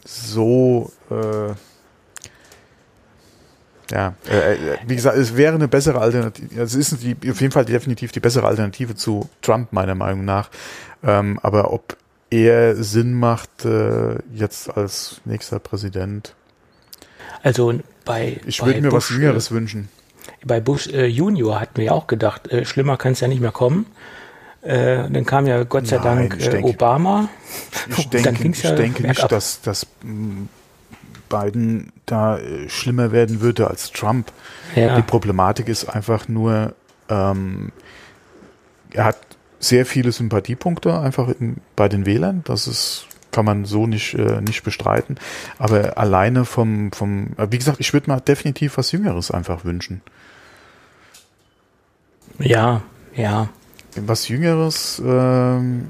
so 0.05 0.91
äh, 1.09 1.53
ja, 3.91 4.15
äh, 4.29 4.53
äh, 4.53 4.77
wie 4.85 4.95
gesagt, 4.95 5.17
es 5.17 5.35
wäre 5.37 5.55
eine 5.55 5.67
bessere 5.67 5.99
Alternative. 5.99 6.61
Es 6.61 6.75
ist 6.75 7.01
die, 7.01 7.15
auf 7.29 7.39
jeden 7.39 7.51
Fall 7.51 7.65
definitiv 7.65 8.11
die 8.11 8.19
bessere 8.19 8.45
Alternative 8.45 8.95
zu 8.95 9.29
Trump, 9.41 9.71
meiner 9.71 9.95
Meinung 9.95 10.25
nach. 10.25 10.49
Ähm, 11.03 11.39
aber 11.41 11.71
ob 11.71 11.95
er 12.29 12.75
Sinn 12.75 13.13
macht, 13.13 13.63
äh, 13.63 14.17
jetzt 14.33 14.75
als 14.75 15.21
nächster 15.23 15.59
Präsident. 15.59 16.35
Also 17.47 17.73
bei. 18.03 18.41
Ich 18.45 18.61
würde 18.61 18.81
mir 18.81 18.89
Bush, 18.89 19.05
was 19.05 19.09
Jüngeres 19.09 19.51
wünschen. 19.51 19.87
Bei 20.43 20.59
Bush 20.59 20.87
äh, 20.87 21.05
Junior 21.05 21.61
hatten 21.61 21.77
wir 21.77 21.85
ja 21.85 21.91
auch 21.93 22.07
gedacht, 22.07 22.51
äh, 22.51 22.65
schlimmer 22.65 22.97
kann 22.97 23.13
es 23.13 23.21
ja 23.21 23.29
nicht 23.29 23.39
mehr 23.39 23.53
kommen. 23.53 23.85
Äh, 24.63 25.09
dann 25.09 25.25
kam 25.25 25.47
ja 25.47 25.63
Gott 25.63 25.87
sei 25.87 25.95
Nein, 25.95 26.29
Dank 26.29 26.39
denke, 26.39 26.67
Obama. 26.67 27.29
Ich 27.95 28.09
denke, 28.09 28.49
ich 28.49 28.63
ja 28.63 28.73
denke 28.73 29.07
nicht, 29.07 29.31
dass, 29.31 29.61
dass 29.61 29.87
Biden 31.29 31.93
da 32.05 32.37
äh, 32.37 32.67
schlimmer 32.67 33.13
werden 33.13 33.39
würde 33.39 33.69
als 33.69 33.93
Trump. 33.93 34.33
Ja. 34.75 34.97
Die 34.97 35.03
Problematik 35.03 35.69
ist 35.69 35.85
einfach 35.85 36.27
nur, 36.27 36.73
ähm, 37.07 37.71
er 38.91 39.05
hat 39.05 39.19
sehr 39.59 39.85
viele 39.85 40.11
Sympathiepunkte 40.11 40.99
einfach 40.99 41.29
in, 41.29 41.61
bei 41.77 41.87
den 41.87 42.05
Wählern. 42.05 42.41
Das 42.43 42.67
ist 42.67 43.07
kann 43.31 43.45
man 43.45 43.65
so 43.65 43.87
nicht 43.87 44.13
äh, 44.13 44.41
nicht 44.41 44.63
bestreiten. 44.63 45.17
Aber 45.57 45.97
alleine 45.97 46.45
vom 46.45 46.91
vom 46.91 47.29
äh, 47.37 47.47
wie 47.49 47.57
gesagt, 47.57 47.79
ich 47.79 47.93
würde 47.93 48.09
mal 48.09 48.19
definitiv 48.19 48.77
was 48.77 48.91
Jüngeres 48.91 49.31
einfach 49.31 49.65
wünschen. 49.65 50.01
Ja, 52.39 52.81
ja. 53.15 53.49
Was 53.95 54.27
Jüngeres. 54.27 55.01
Ähm, 55.03 55.87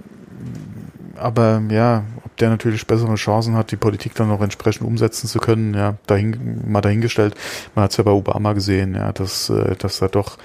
aber 1.15 1.61
ja, 1.69 2.03
ob 2.23 2.37
der 2.37 2.49
natürlich 2.49 2.85
bessere 2.85 3.15
Chancen 3.15 3.55
hat, 3.55 3.71
die 3.71 3.75
Politik 3.75 4.13
dann 4.15 4.29
noch 4.29 4.41
entsprechend 4.41 4.87
umsetzen 4.87 5.27
zu 5.27 5.39
können, 5.39 5.73
ja, 5.73 5.95
dahin, 6.05 6.63
mal 6.67 6.81
dahingestellt. 6.81 7.35
Man 7.75 7.83
hat 7.83 7.91
es 7.91 7.97
ja 7.97 8.03
bei 8.03 8.11
Obama 8.11 8.53
gesehen, 8.53 8.95
ja, 8.95 9.11
dass, 9.11 9.49
äh, 9.49 9.75
dass 9.75 9.99
da 9.99 10.07
doch 10.07 10.37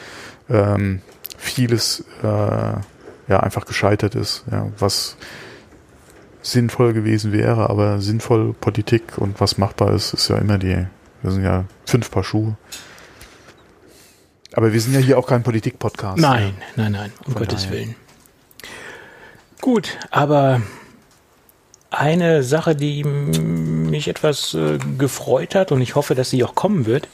ähm, 0.49 1.03
vieles 1.39 2.05
äh, 2.23 2.27
ja 2.27 3.41
einfach 3.41 3.67
gescheitert 3.67 4.15
ist, 4.15 4.45
ja, 4.51 4.69
was 4.79 5.17
sinnvoll 6.43 6.93
gewesen 6.93 7.33
wäre, 7.33 7.71
aber 7.71 8.01
sinnvoll 8.01 8.53
Politik 8.53 9.19
und 9.19 9.41
was 9.41 9.59
machbar 9.59 9.95
ist, 9.95 10.13
ist 10.13 10.29
ja 10.29 10.37
immer 10.39 10.59
die, 10.59 10.87
das 11.23 11.35
sind 11.35 11.45
ja 11.45 11.65
fünf 11.87 12.11
Paar 12.11 12.25
Schuhe. 12.25 12.57
Aber 14.55 14.73
wir 14.73 14.81
sind 14.81 14.93
ja 14.93 15.01
hier 15.01 15.19
auch 15.19 15.27
kein 15.27 15.43
Politik-Podcast. 15.43 16.19
Nein, 16.19 16.55
nein, 16.77 16.93
nein, 16.93 17.13
um 17.27 17.35
Gottes 17.35 17.63
daher. 17.63 17.79
Willen. 17.79 17.95
Gut, 19.63 19.97
aber 20.11 20.61
eine 21.91 22.43
Sache, 22.43 22.75
die 22.75 23.05
mich 23.05 24.09
etwas 24.09 24.55
äh, 24.55 24.79
gefreut 24.99 25.55
hat 25.55 25.73
und 25.73 25.81
ich 25.81 25.95
hoffe, 25.95 26.15
dass 26.15 26.31
sie 26.31 26.43
auch 26.45 26.55
kommen 26.55 26.87
wird. 26.87 27.09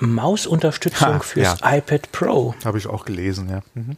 Mausunterstützung 0.00 1.14
ha, 1.14 1.20
fürs 1.20 1.60
ja. 1.60 1.76
iPad 1.76 2.12
Pro. 2.12 2.54
Habe 2.64 2.78
ich 2.78 2.86
auch 2.86 3.04
gelesen, 3.04 3.48
ja. 3.50 3.62
Mhm. 3.74 3.96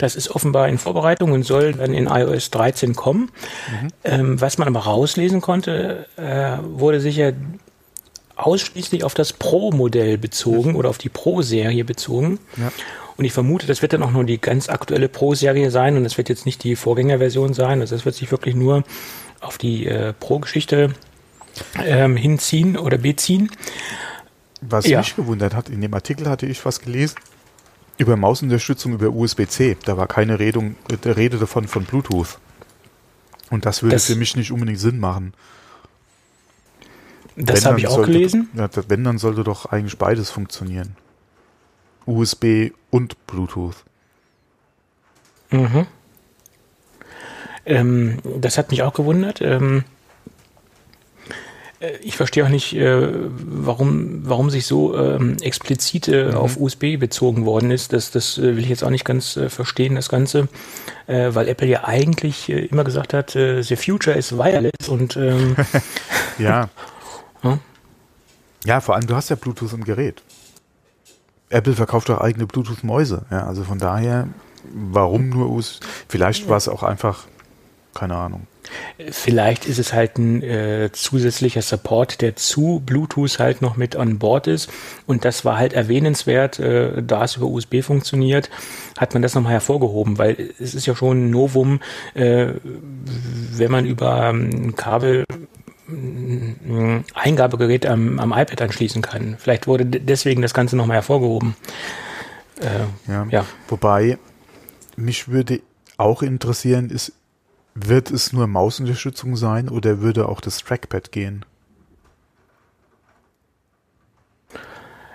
Das 0.00 0.16
ist 0.16 0.30
offenbar 0.30 0.66
in 0.68 0.78
Vorbereitung 0.78 1.32
und 1.32 1.42
soll 1.42 1.74
dann 1.74 1.92
in 1.92 2.06
iOS 2.06 2.50
13 2.50 2.96
kommen. 2.96 3.30
Mhm. 3.68 3.88
Ähm, 4.02 4.40
was 4.40 4.56
man 4.56 4.66
aber 4.66 4.80
rauslesen 4.80 5.42
konnte, 5.42 6.06
äh, 6.16 6.56
wurde 6.62 7.02
sicher 7.02 7.34
ausschließlich 8.34 9.04
auf 9.04 9.12
das 9.12 9.34
Pro-Modell 9.34 10.16
bezogen 10.16 10.74
oder 10.74 10.88
auf 10.88 10.96
die 10.96 11.10
Pro-Serie 11.10 11.84
bezogen. 11.84 12.38
Ja. 12.56 12.72
Und 13.18 13.26
ich 13.26 13.34
vermute, 13.34 13.66
das 13.66 13.82
wird 13.82 13.92
dann 13.92 14.02
auch 14.02 14.10
nur 14.10 14.24
die 14.24 14.40
ganz 14.40 14.70
aktuelle 14.70 15.10
Pro-Serie 15.10 15.70
sein 15.70 15.98
und 15.98 16.04
das 16.04 16.16
wird 16.16 16.30
jetzt 16.30 16.46
nicht 16.46 16.64
die 16.64 16.76
Vorgängerversion 16.76 17.52
sein. 17.52 17.82
Also 17.82 17.94
das 17.94 18.06
wird 18.06 18.14
sich 18.14 18.30
wirklich 18.30 18.54
nur 18.54 18.84
auf 19.40 19.58
die 19.58 19.86
äh, 19.86 20.14
Pro-Geschichte 20.18 20.94
ähm, 21.84 22.16
hinziehen 22.16 22.78
oder 22.78 22.96
beziehen. 22.96 23.50
Was 24.62 24.86
ja. 24.86 25.00
mich 25.00 25.14
gewundert 25.14 25.52
hat, 25.52 25.68
in 25.68 25.82
dem 25.82 25.92
Artikel 25.92 26.26
hatte 26.26 26.46
ich 26.46 26.64
was 26.64 26.80
gelesen 26.80 27.16
über 28.00 28.16
Mausunterstützung 28.16 28.94
über 28.94 29.10
USB-C. 29.10 29.76
Da 29.84 29.98
war 29.98 30.06
keine 30.06 30.38
Redung, 30.38 30.74
äh, 30.88 31.08
Rede 31.10 31.36
davon 31.36 31.68
von 31.68 31.84
Bluetooth. 31.84 32.38
Und 33.50 33.66
das 33.66 33.82
würde 33.82 33.96
das, 33.96 34.06
für 34.06 34.16
mich 34.16 34.36
nicht 34.36 34.52
unbedingt 34.52 34.78
Sinn 34.78 34.98
machen. 34.98 35.34
Das 37.36 37.66
habe 37.66 37.78
ich 37.78 37.86
auch 37.88 37.96
sollte, 37.96 38.12
gelesen. 38.12 38.48
Wenn, 38.88 39.04
dann 39.04 39.18
sollte 39.18 39.44
doch 39.44 39.66
eigentlich 39.66 39.98
beides 39.98 40.30
funktionieren. 40.30 40.96
USB 42.06 42.72
und 42.88 43.26
Bluetooth. 43.26 43.76
Mhm. 45.50 45.86
Ähm, 47.66 48.18
das 48.40 48.56
hat 48.56 48.70
mich 48.70 48.82
auch 48.82 48.94
gewundert. 48.94 49.42
Ähm, 49.42 49.78
äh, 49.78 49.99
ich 52.02 52.16
verstehe 52.16 52.44
auch 52.44 52.50
nicht, 52.50 52.74
äh, 52.74 53.08
warum, 53.30 54.20
warum 54.24 54.50
sich 54.50 54.66
so 54.66 54.96
ähm, 54.98 55.38
explizit 55.40 56.08
äh, 56.08 56.26
mhm. 56.26 56.34
auf 56.34 56.58
USB 56.58 56.98
bezogen 56.98 57.46
worden 57.46 57.70
ist. 57.70 57.94
Das, 57.94 58.10
das 58.10 58.36
äh, 58.36 58.56
will 58.56 58.62
ich 58.62 58.68
jetzt 58.68 58.84
auch 58.84 58.90
nicht 58.90 59.06
ganz 59.06 59.36
äh, 59.36 59.48
verstehen, 59.48 59.94
das 59.94 60.10
Ganze, 60.10 60.48
äh, 61.06 61.30
weil 61.32 61.48
Apple 61.48 61.68
ja 61.68 61.84
eigentlich 61.84 62.50
immer 62.50 62.84
gesagt 62.84 63.14
hat, 63.14 63.30
the 63.30 63.76
future 63.76 64.16
is 64.16 64.36
wireless 64.36 64.88
und 64.88 65.16
ähm, 65.16 65.56
ja. 66.38 66.68
ja. 67.42 67.58
Ja, 68.64 68.80
vor 68.80 68.94
allem 68.94 69.06
du 69.06 69.16
hast 69.16 69.30
ja 69.30 69.36
Bluetooth 69.36 69.72
im 69.72 69.84
Gerät. 69.84 70.22
Apple 71.48 71.72
verkauft 71.72 72.10
doch 72.10 72.20
eigene 72.20 72.46
Bluetooth-Mäuse. 72.46 73.24
Ja, 73.30 73.46
also 73.46 73.64
von 73.64 73.78
daher, 73.78 74.28
warum 74.72 75.30
nur 75.30 75.50
US? 75.50 75.80
Vielleicht 76.08 76.48
war 76.48 76.58
es 76.58 76.68
auch 76.68 76.82
einfach, 76.82 77.26
keine 77.94 78.16
Ahnung. 78.16 78.46
Vielleicht 79.10 79.66
ist 79.66 79.78
es 79.78 79.92
halt 79.92 80.18
ein 80.18 80.42
äh, 80.42 80.90
zusätzlicher 80.92 81.62
Support, 81.62 82.20
der 82.20 82.36
zu 82.36 82.82
Bluetooth 82.84 83.38
halt 83.38 83.62
noch 83.62 83.76
mit 83.76 83.96
an 83.96 84.18
Bord 84.18 84.46
ist. 84.46 84.70
Und 85.06 85.24
das 85.24 85.44
war 85.44 85.58
halt 85.58 85.72
erwähnenswert, 85.72 86.58
äh, 86.58 87.02
da 87.02 87.24
es 87.24 87.36
über 87.36 87.46
USB 87.46 87.82
funktioniert, 87.82 88.50
hat 88.98 89.14
man 89.14 89.22
das 89.22 89.34
nochmal 89.34 89.52
hervorgehoben, 89.52 90.18
weil 90.18 90.52
es 90.58 90.74
ist 90.74 90.86
ja 90.86 90.94
schon 90.94 91.26
ein 91.26 91.30
Novum, 91.30 91.80
äh, 92.14 92.48
wenn 92.62 93.70
man 93.70 93.86
über 93.86 94.28
ein 94.28 94.52
ähm, 94.52 94.76
Kabel 94.76 95.24
Eingabegerät 97.14 97.84
am, 97.86 98.20
am 98.20 98.32
iPad 98.32 98.62
anschließen 98.62 99.02
kann. 99.02 99.36
Vielleicht 99.38 99.66
wurde 99.66 99.86
deswegen 99.86 100.42
das 100.42 100.54
Ganze 100.54 100.76
nochmal 100.76 100.96
hervorgehoben. 100.96 101.56
Äh, 102.60 103.10
ja. 103.10 103.26
ja. 103.30 103.44
Wobei, 103.68 104.18
mich 104.96 105.28
würde 105.28 105.60
auch 105.96 106.22
interessieren, 106.22 106.90
ist, 106.90 107.12
wird 107.74 108.10
es 108.10 108.32
nur 108.32 108.46
Mausunterstützung 108.46 109.36
sein 109.36 109.68
oder 109.68 110.00
würde 110.00 110.28
auch 110.28 110.40
das 110.40 110.58
Trackpad 110.58 111.12
gehen? 111.12 111.44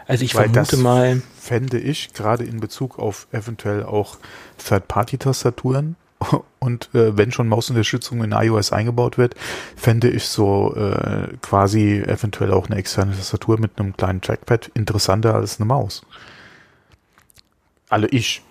Also 0.07 0.23
ich 0.23 0.35
Weil 0.35 0.49
vermute 0.49 0.77
mal. 0.77 1.21
Fände 1.39 1.79
ich 1.79 2.13
gerade 2.13 2.43
in 2.43 2.59
Bezug 2.59 2.99
auf 2.99 3.27
eventuell 3.31 3.83
auch 3.83 4.17
Third-Party-Tastaturen 4.57 5.95
Und 6.59 6.89
äh, 6.93 7.17
wenn 7.17 7.31
schon 7.31 7.47
Mausunterstützung 7.47 8.23
in 8.23 8.31
iOS 8.31 8.71
eingebaut 8.71 9.17
wird, 9.17 9.35
fände 9.75 10.09
ich 10.09 10.25
so 10.25 10.73
äh, 10.75 11.35
quasi 11.41 11.99
eventuell 11.99 12.51
auch 12.51 12.67
eine 12.67 12.77
externe 12.77 13.15
Tastatur 13.15 13.59
mit 13.59 13.79
einem 13.79 13.95
kleinen 13.95 14.21
Trackpad 14.21 14.71
interessanter 14.73 15.35
als 15.35 15.59
eine 15.59 15.65
Maus. 15.65 16.03
Alle 17.89 18.07
ich. 18.07 18.41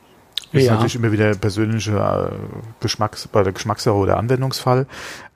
Ist 0.53 0.65
Ja. 0.67 0.73
natürlich 0.75 0.95
immer 0.97 1.11
wieder 1.13 1.35
persönliche 1.35 1.93
äh, 1.97 2.35
Geschmacks, 2.81 3.27
bei 3.29 3.43
der 3.43 3.53
Geschmackssache 3.53 3.95
oder 3.95 4.17
Anwendungsfall. 4.19 4.87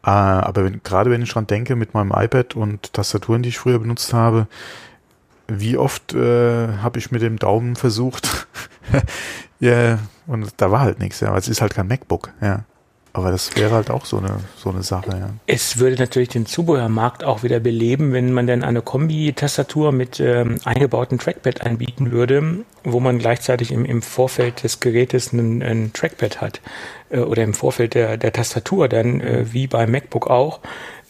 Äh, 0.04 0.10
aber 0.10 0.64
wenn, 0.64 0.80
gerade 0.82 1.10
wenn 1.10 1.22
ich 1.22 1.30
dran 1.32 1.46
denke, 1.46 1.76
mit 1.76 1.94
meinem 1.94 2.12
iPad 2.14 2.54
und 2.56 2.92
Tastaturen, 2.92 3.42
die 3.42 3.48
ich 3.50 3.58
früher 3.58 3.78
benutzt 3.78 4.12
habe, 4.12 4.46
wie 5.48 5.76
oft 5.78 6.14
äh, 6.14 6.68
habe 6.82 6.98
ich 6.98 7.10
mit 7.10 7.22
dem 7.22 7.38
Daumen 7.38 7.74
versucht, 7.74 8.46
ja, 9.60 9.98
und 10.26 10.52
da 10.58 10.70
war 10.70 10.80
halt 10.80 10.98
nichts, 11.00 11.20
ja, 11.20 11.30
weil 11.32 11.38
es 11.38 11.48
ist 11.48 11.60
halt 11.60 11.74
kein 11.74 11.88
MacBook, 11.88 12.30
ja. 12.40 12.64
Aber 13.12 13.30
das 13.30 13.56
wäre 13.56 13.72
halt 13.72 13.90
auch 13.90 14.04
so 14.04 14.18
eine, 14.18 14.40
so 14.56 14.70
eine 14.70 14.82
Sache, 14.82 15.10
ja. 15.10 15.30
Es 15.46 15.78
würde 15.78 15.96
natürlich 15.96 16.28
den 16.28 16.46
Zubehörmarkt 16.46 17.24
auch 17.24 17.42
wieder 17.42 17.58
beleben, 17.58 18.12
wenn 18.12 18.32
man 18.32 18.46
dann 18.46 18.62
eine 18.62 18.82
Kombi-Tastatur 18.82 19.92
mit 19.92 20.20
ähm, 20.20 20.58
eingebautem 20.64 21.18
Trackpad 21.18 21.62
anbieten 21.62 22.10
würde, 22.10 22.64
wo 22.84 23.00
man 23.00 23.18
gleichzeitig 23.18 23.72
im, 23.72 23.84
im 23.84 24.02
Vorfeld 24.02 24.62
des 24.62 24.80
Gerätes 24.80 25.32
einen, 25.32 25.62
einen 25.62 25.92
Trackpad 25.92 26.40
hat 26.40 26.60
äh, 27.10 27.20
oder 27.20 27.42
im 27.42 27.54
Vorfeld 27.54 27.94
der, 27.94 28.16
der 28.16 28.32
Tastatur, 28.32 28.88
dann 28.88 29.20
äh, 29.20 29.52
wie 29.52 29.66
beim 29.66 29.90
MacBook 29.90 30.28
auch, 30.28 30.60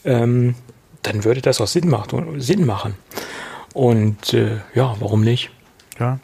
ähm, 0.05 0.55
dann 1.03 1.23
würde 1.23 1.41
das 1.41 1.61
auch 1.61 1.67
Sinn, 1.67 1.89
macht, 1.89 2.13
Sinn 2.37 2.65
machen. 2.65 2.95
Und 3.73 4.33
äh, 4.33 4.57
ja, 4.73 4.95
warum 4.99 5.21
nicht? 5.21 5.51
Ja. 5.99 6.19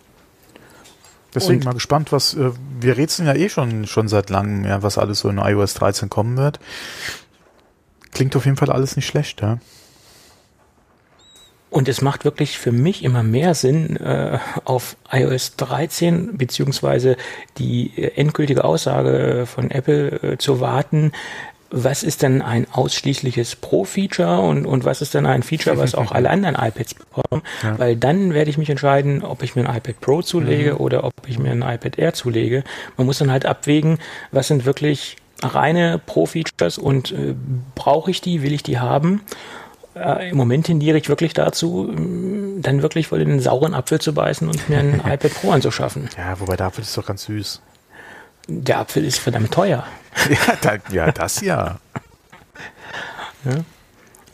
Deswegen 1.35 1.59
Und- 1.59 1.65
mal 1.65 1.73
gespannt, 1.73 2.11
was, 2.11 2.33
äh, 2.33 2.51
wir 2.79 2.97
rätseln 2.97 3.27
ja 3.27 3.35
eh 3.35 3.49
schon, 3.49 3.85
schon 3.85 4.07
seit 4.07 4.29
langem, 4.29 4.65
ja, 4.65 4.81
was 4.81 4.97
alles 4.97 5.19
so 5.19 5.29
in 5.29 5.37
iOS 5.37 5.73
13 5.75 6.09
kommen 6.09 6.37
wird. 6.37 6.59
Klingt 8.11 8.35
auf 8.35 8.45
jeden 8.45 8.57
Fall 8.57 8.71
alles 8.71 8.95
nicht 8.95 9.05
schlecht, 9.05 9.41
ja. 9.41 9.59
Und 11.69 11.89
es 11.89 12.01
macht 12.01 12.23
wirklich 12.23 12.57
für 12.57 12.71
mich 12.71 13.03
immer 13.03 13.21
mehr 13.21 13.53
Sinn, 13.53 13.97
äh, 13.97 14.39
auf 14.63 14.95
iOS 15.11 15.57
13 15.57 16.37
beziehungsweise 16.37 17.17
die 17.57 17.91
äh, 17.97 18.13
endgültige 18.15 18.63
Aussage 18.63 19.45
von 19.45 19.71
Apple 19.71 20.11
äh, 20.21 20.37
zu 20.37 20.61
warten. 20.61 21.11
Was 21.71 22.03
ist 22.03 22.21
denn 22.21 22.41
ein 22.41 22.67
ausschließliches 22.71 23.55
Pro-Feature 23.57 24.39
und, 24.39 24.65
und 24.65 24.85
was 24.85 25.01
ist 25.01 25.13
denn 25.13 25.25
ein 25.25 25.43
Feature, 25.43 25.77
was 25.77 25.95
auch 25.95 26.11
alle 26.11 26.29
anderen 26.29 26.55
iPads 26.55 26.93
bekommen? 26.93 27.41
Ja. 27.63 27.77
Weil 27.79 27.95
dann 27.95 28.33
werde 28.33 28.49
ich 28.49 28.57
mich 28.57 28.69
entscheiden, 28.69 29.23
ob 29.23 29.41
ich 29.43 29.55
mir 29.55 29.67
ein 29.67 29.75
iPad 29.75 29.99
Pro 29.99 30.21
zulege 30.21 30.77
oder 30.77 31.03
ob 31.03 31.13
ich 31.27 31.39
mir 31.39 31.51
ein 31.51 31.61
iPad 31.61 31.97
Air 31.97 32.13
zulege. 32.13 32.63
Man 32.97 33.05
muss 33.07 33.17
dann 33.17 33.31
halt 33.31 33.45
abwägen, 33.45 33.97
was 34.31 34.47
sind 34.47 34.65
wirklich 34.65 35.17
reine 35.41 35.99
Pro-Features 36.05 36.77
und 36.77 37.11
äh, 37.11 37.35
brauche 37.75 38.11
ich 38.11 38.21
die, 38.21 38.41
will 38.41 38.53
ich 38.53 38.63
die 38.63 38.79
haben? 38.79 39.21
Äh, 39.95 40.29
Im 40.29 40.37
Moment 40.37 40.65
tendiere 40.65 40.97
ich 40.97 41.09
wirklich 41.09 41.33
dazu, 41.33 41.89
mh, 41.91 42.61
dann 42.61 42.81
wirklich 42.81 43.11
wohl 43.11 43.21
in 43.21 43.29
den 43.29 43.39
sauren 43.39 43.73
Apfel 43.73 43.99
zu 43.99 44.13
beißen 44.13 44.47
und 44.47 44.69
mir 44.69 44.79
ein 44.79 44.95
iPad 45.05 45.33
Pro 45.33 45.51
anzuschaffen. 45.51 46.09
Ja, 46.17 46.39
wobei 46.39 46.55
der 46.55 46.67
Apfel 46.67 46.83
ist 46.83 46.97
doch 46.97 47.05
ganz 47.05 47.25
süß. 47.25 47.61
Der 48.47 48.79
Apfel 48.79 49.05
ist 49.05 49.19
verdammt 49.19 49.51
teuer. 49.51 49.85
Ja, 50.29 50.55
da, 50.61 50.77
ja 50.93 51.11
das 51.11 51.41
ja. 51.41 51.77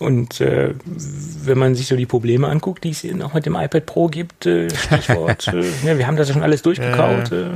Und 0.01 0.41
äh, 0.41 0.73
wenn 0.85 1.59
man 1.59 1.75
sich 1.75 1.85
so 1.85 1.95
die 1.95 2.07
Probleme 2.07 2.47
anguckt, 2.47 2.83
die 2.83 2.89
es 2.89 3.03
noch 3.03 3.35
mit 3.35 3.45
dem 3.45 3.55
iPad 3.55 3.85
Pro 3.85 4.07
gibt, 4.07 4.47
äh, 4.47 4.67
Stichwort, 4.75 5.47
äh, 5.53 5.63
ja, 5.85 5.97
wir 5.99 6.07
haben 6.07 6.17
das 6.17 6.27
ja 6.27 6.33
schon 6.33 6.41
alles 6.41 6.63
durchgekaut, 6.63 7.31
äh, 7.31 7.49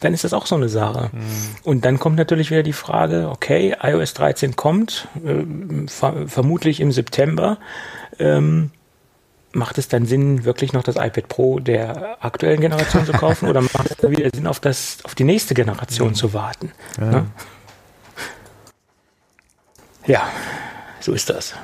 dann 0.00 0.12
ist 0.12 0.24
das 0.24 0.32
auch 0.32 0.46
so 0.46 0.56
eine 0.56 0.68
Sache. 0.68 1.10
Und 1.62 1.84
dann 1.84 2.00
kommt 2.00 2.16
natürlich 2.16 2.50
wieder 2.50 2.64
die 2.64 2.72
Frage, 2.72 3.28
okay, 3.30 3.76
iOS 3.80 4.14
13 4.14 4.56
kommt, 4.56 5.06
äh, 5.24 5.86
ver 5.86 6.26
vermutlich 6.26 6.80
im 6.80 6.90
September. 6.90 7.58
Ähm, 8.18 8.70
macht 9.56 9.78
es 9.78 9.88
dann 9.88 10.06
Sinn, 10.06 10.44
wirklich 10.44 10.72
noch 10.72 10.82
das 10.82 10.96
iPad 10.96 11.28
Pro 11.28 11.58
der 11.58 12.22
aktuellen 12.24 12.60
Generation 12.60 13.06
zu 13.06 13.12
kaufen 13.12 13.48
oder 13.48 13.60
macht 13.74 13.90
es 13.90 13.96
dann 13.96 14.10
wieder 14.10 14.30
Sinn, 14.32 14.46
auf, 14.46 14.60
das, 14.60 14.98
auf 15.04 15.14
die 15.14 15.24
nächste 15.24 15.54
Generation 15.54 16.14
zu 16.14 16.32
warten? 16.32 16.72
Ja. 16.98 17.04
Ne? 17.06 17.26
Ja, 20.06 20.28
so 21.00 21.12
ist 21.12 21.28
das. 21.30 21.54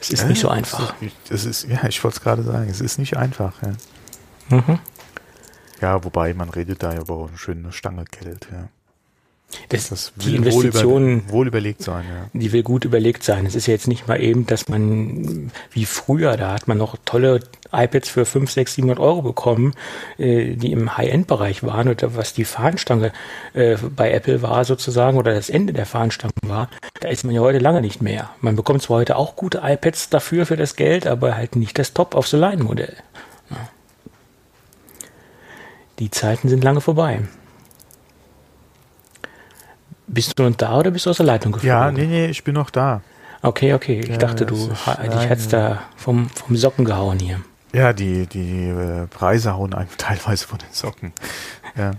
Es 0.00 0.10
ist 0.10 0.26
nicht 0.26 0.40
so 0.40 0.48
einfach. 0.48 0.94
Es 1.28 1.44
ist, 1.44 1.64
ja, 1.64 1.84
ich 1.84 2.02
wollte 2.02 2.16
es 2.16 2.22
gerade 2.22 2.42
sagen, 2.42 2.68
es 2.68 2.80
ist 2.80 2.98
nicht 2.98 3.16
einfach, 3.16 3.54
ja. 3.62 4.56
Mhm. 4.56 4.78
Ja, 5.80 6.02
wobei 6.02 6.32
man 6.32 6.48
redet 6.48 6.82
da 6.82 6.92
ja 6.92 7.00
über 7.00 7.26
eine 7.28 7.38
schöne 7.38 7.72
Stange 7.72 8.04
Geld, 8.04 8.48
ja. 8.50 8.68
Das, 9.68 9.88
Das 9.88 10.12
die 10.16 10.36
Investitionen, 10.36 11.28
wohl 11.28 11.46
überlegt 11.46 11.82
sein, 11.82 12.04
ja. 12.08 12.28
die 12.32 12.52
will 12.52 12.62
gut 12.62 12.84
überlegt 12.84 13.22
sein. 13.22 13.46
Es 13.46 13.54
ist 13.54 13.66
ja 13.66 13.72
jetzt 13.72 13.88
nicht 13.88 14.08
mal 14.08 14.20
eben, 14.20 14.46
dass 14.46 14.68
man 14.68 15.50
wie 15.70 15.84
früher, 15.84 16.36
da 16.36 16.52
hat 16.52 16.68
man 16.68 16.78
noch 16.78 16.96
tolle 17.04 17.40
iPads 17.72 18.08
für 18.08 18.24
5, 18.24 18.50
6, 18.50 18.74
700 18.74 18.98
Euro 18.98 19.22
bekommen, 19.22 19.74
äh, 20.18 20.54
die 20.54 20.72
im 20.72 20.96
High-End-Bereich 20.96 21.62
waren 21.62 21.88
oder 21.88 22.16
was 22.16 22.34
die 22.34 22.44
Fahnenstange 22.44 23.12
äh, 23.54 23.76
bei 23.76 24.12
Apple 24.12 24.42
war 24.42 24.64
sozusagen 24.64 25.16
oder 25.16 25.34
das 25.34 25.48
Ende 25.50 25.72
der 25.72 25.86
Fahnenstange 25.86 26.32
war. 26.46 26.68
Da 27.00 27.08
ist 27.08 27.24
man 27.24 27.34
ja 27.34 27.40
heute 27.40 27.58
lange 27.58 27.80
nicht 27.80 28.02
mehr. 28.02 28.30
Man 28.40 28.56
bekommt 28.56 28.82
zwar 28.82 28.98
heute 28.98 29.16
auch 29.16 29.36
gute 29.36 29.62
iPads 29.64 30.10
dafür 30.10 30.46
für 30.46 30.56
das 30.56 30.76
Geld, 30.76 31.06
aber 31.06 31.36
halt 31.36 31.56
nicht 31.56 31.78
das 31.78 31.94
Top-of-the-Line-Modell. 31.94 32.96
Ja. 33.50 33.68
Die 35.98 36.10
Zeiten 36.10 36.48
sind 36.48 36.64
lange 36.64 36.80
vorbei. 36.80 37.22
Bist 40.06 40.38
du 40.38 40.42
noch 40.42 40.56
da 40.56 40.78
oder 40.78 40.90
bist 40.90 41.06
du 41.06 41.10
aus 41.10 41.16
der 41.18 41.26
Leitung 41.26 41.52
geflogen? 41.52 41.68
Ja, 41.78 41.90
nee, 41.90 42.06
nee, 42.06 42.26
ich 42.26 42.44
bin 42.44 42.54
noch 42.54 42.70
da. 42.70 43.00
Okay, 43.42 43.74
okay. 43.74 44.00
Ich 44.00 44.08
Ja, 44.08 44.16
dachte, 44.18 44.46
du 44.46 44.54
dich 44.54 45.28
hättest 45.28 45.52
da 45.52 45.82
vom, 45.96 46.28
vom 46.30 46.56
Socken 46.56 46.84
gehauen 46.84 47.18
hier. 47.18 47.40
Ja, 47.72 47.92
die, 47.92 48.26
die 48.26 48.68
äh, 48.68 49.06
Preise 49.06 49.54
hauen 49.54 49.74
einem 49.74 49.88
teilweise 49.98 50.46
von 50.46 50.58
den 50.58 50.72
Socken. 50.72 51.12
Ja, 51.76 51.92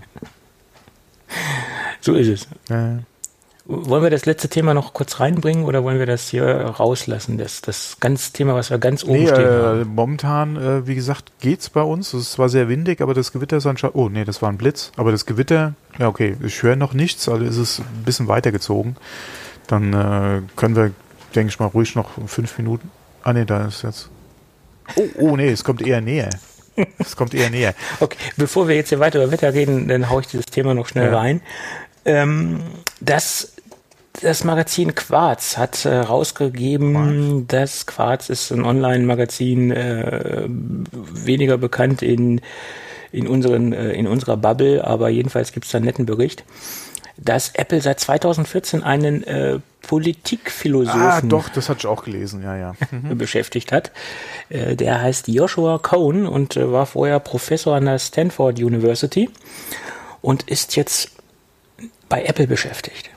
So 2.00 2.14
ist 2.14 2.28
es. 2.28 2.48
ja. 2.68 2.98
Wollen 3.66 4.02
wir 4.02 4.10
das 4.10 4.26
letzte 4.26 4.50
Thema 4.50 4.74
noch 4.74 4.92
kurz 4.92 5.20
reinbringen 5.20 5.64
oder 5.64 5.82
wollen 5.84 5.98
wir 5.98 6.04
das 6.04 6.28
hier 6.28 6.44
rauslassen? 6.44 7.38
Das, 7.38 7.62
das 7.62 7.96
ganz 7.98 8.30
Thema, 8.32 8.54
was 8.54 8.68
wir 8.68 8.76
ganz 8.76 9.04
oben 9.04 9.14
Nee, 9.20 9.26
stehen 9.28 9.40
äh, 9.46 9.62
haben. 9.62 9.94
momentan, 9.94 10.56
äh, 10.56 10.86
wie 10.86 10.94
gesagt, 10.94 11.32
geht's 11.40 11.70
bei 11.70 11.80
uns. 11.80 12.12
Es 12.12 12.20
ist 12.24 12.32
zwar 12.32 12.50
sehr 12.50 12.68
windig, 12.68 13.00
aber 13.00 13.14
das 13.14 13.32
Gewitter 13.32 13.56
ist 13.56 13.66
anscheinend. 13.66 13.96
Oh, 13.96 14.10
nee, 14.10 14.24
das 14.26 14.42
war 14.42 14.50
ein 14.50 14.58
Blitz. 14.58 14.92
Aber 14.96 15.12
das 15.12 15.24
Gewitter, 15.24 15.72
ja, 15.98 16.08
okay, 16.08 16.36
ich 16.44 16.62
höre 16.62 16.76
noch 16.76 16.92
nichts, 16.92 17.26
also 17.26 17.42
ist 17.42 17.56
es 17.56 17.78
ein 17.78 18.04
bisschen 18.04 18.28
weitergezogen. 18.28 18.96
Dann 19.66 19.94
äh, 19.94 20.42
können 20.56 20.76
wir, 20.76 20.90
denke 21.34 21.48
ich 21.48 21.58
mal, 21.58 21.66
ruhig 21.66 21.94
noch 21.94 22.10
fünf 22.26 22.58
Minuten. 22.58 22.90
Ah, 23.22 23.32
nee, 23.32 23.46
da 23.46 23.64
ist 23.64 23.82
jetzt. 23.82 24.10
Oh, 24.96 25.08
oh, 25.20 25.36
nee, 25.38 25.48
es 25.48 25.64
kommt 25.64 25.80
eher 25.80 26.02
näher. 26.02 26.28
Es 26.98 27.16
kommt 27.16 27.32
eher 27.32 27.48
näher. 27.48 27.74
Okay, 28.00 28.18
bevor 28.36 28.68
wir 28.68 28.76
jetzt 28.76 28.90
hier 28.90 29.00
weiter 29.00 29.22
über 29.22 29.32
Wetter 29.32 29.54
reden, 29.54 29.88
dann 29.88 30.10
haue 30.10 30.20
ich 30.20 30.26
dieses 30.26 30.46
Thema 30.46 30.74
noch 30.74 30.86
schnell 30.86 31.10
Ja. 31.10 31.16
rein. 31.18 31.40
Ähm, 32.04 32.60
das, 33.00 33.53
das 34.22 34.44
Magazin 34.44 34.94
Quarz 34.94 35.56
hat 35.58 35.84
äh, 35.84 35.96
rausgegeben, 35.96 37.46
das 37.48 37.86
Quarz 37.86 38.28
ist 38.30 38.52
ein 38.52 38.64
Online-Magazin, 38.64 39.70
äh, 39.70 40.44
weniger 40.48 41.58
bekannt 41.58 42.00
in, 42.02 42.40
in, 43.12 43.26
unseren, 43.26 43.72
äh, 43.72 43.92
in 43.92 44.06
unserer 44.06 44.36
Bubble, 44.36 44.84
aber 44.84 45.08
jedenfalls 45.08 45.52
gibt 45.52 45.66
es 45.66 45.72
da 45.72 45.78
einen 45.78 45.86
netten 45.86 46.06
Bericht, 46.06 46.44
dass 47.16 47.50
Apple 47.54 47.80
seit 47.80 48.00
2014 48.00 48.82
einen 48.82 49.24
äh, 49.24 49.58
Politikphilosophen 49.82 51.00
Ah, 51.00 51.20
doch, 51.22 51.48
das 51.48 51.68
hatte 51.68 51.80
ich 51.80 51.86
auch 51.86 52.04
gelesen, 52.04 52.42
ja, 52.42 52.56
ja. 52.56 52.74
beschäftigt 53.14 53.72
hat. 53.72 53.90
Äh, 54.48 54.76
Der 54.76 55.00
heißt 55.02 55.28
Joshua 55.28 55.78
Cohn 55.78 56.26
und 56.26 56.56
äh, 56.56 56.72
war 56.72 56.86
vorher 56.86 57.20
Professor 57.20 57.76
an 57.76 57.84
der 57.84 57.98
Stanford 57.98 58.58
University 58.60 59.28
und 60.22 60.44
ist 60.44 60.76
jetzt 60.76 61.10
bei 62.08 62.24
Apple 62.24 62.46
beschäftigt. 62.46 63.10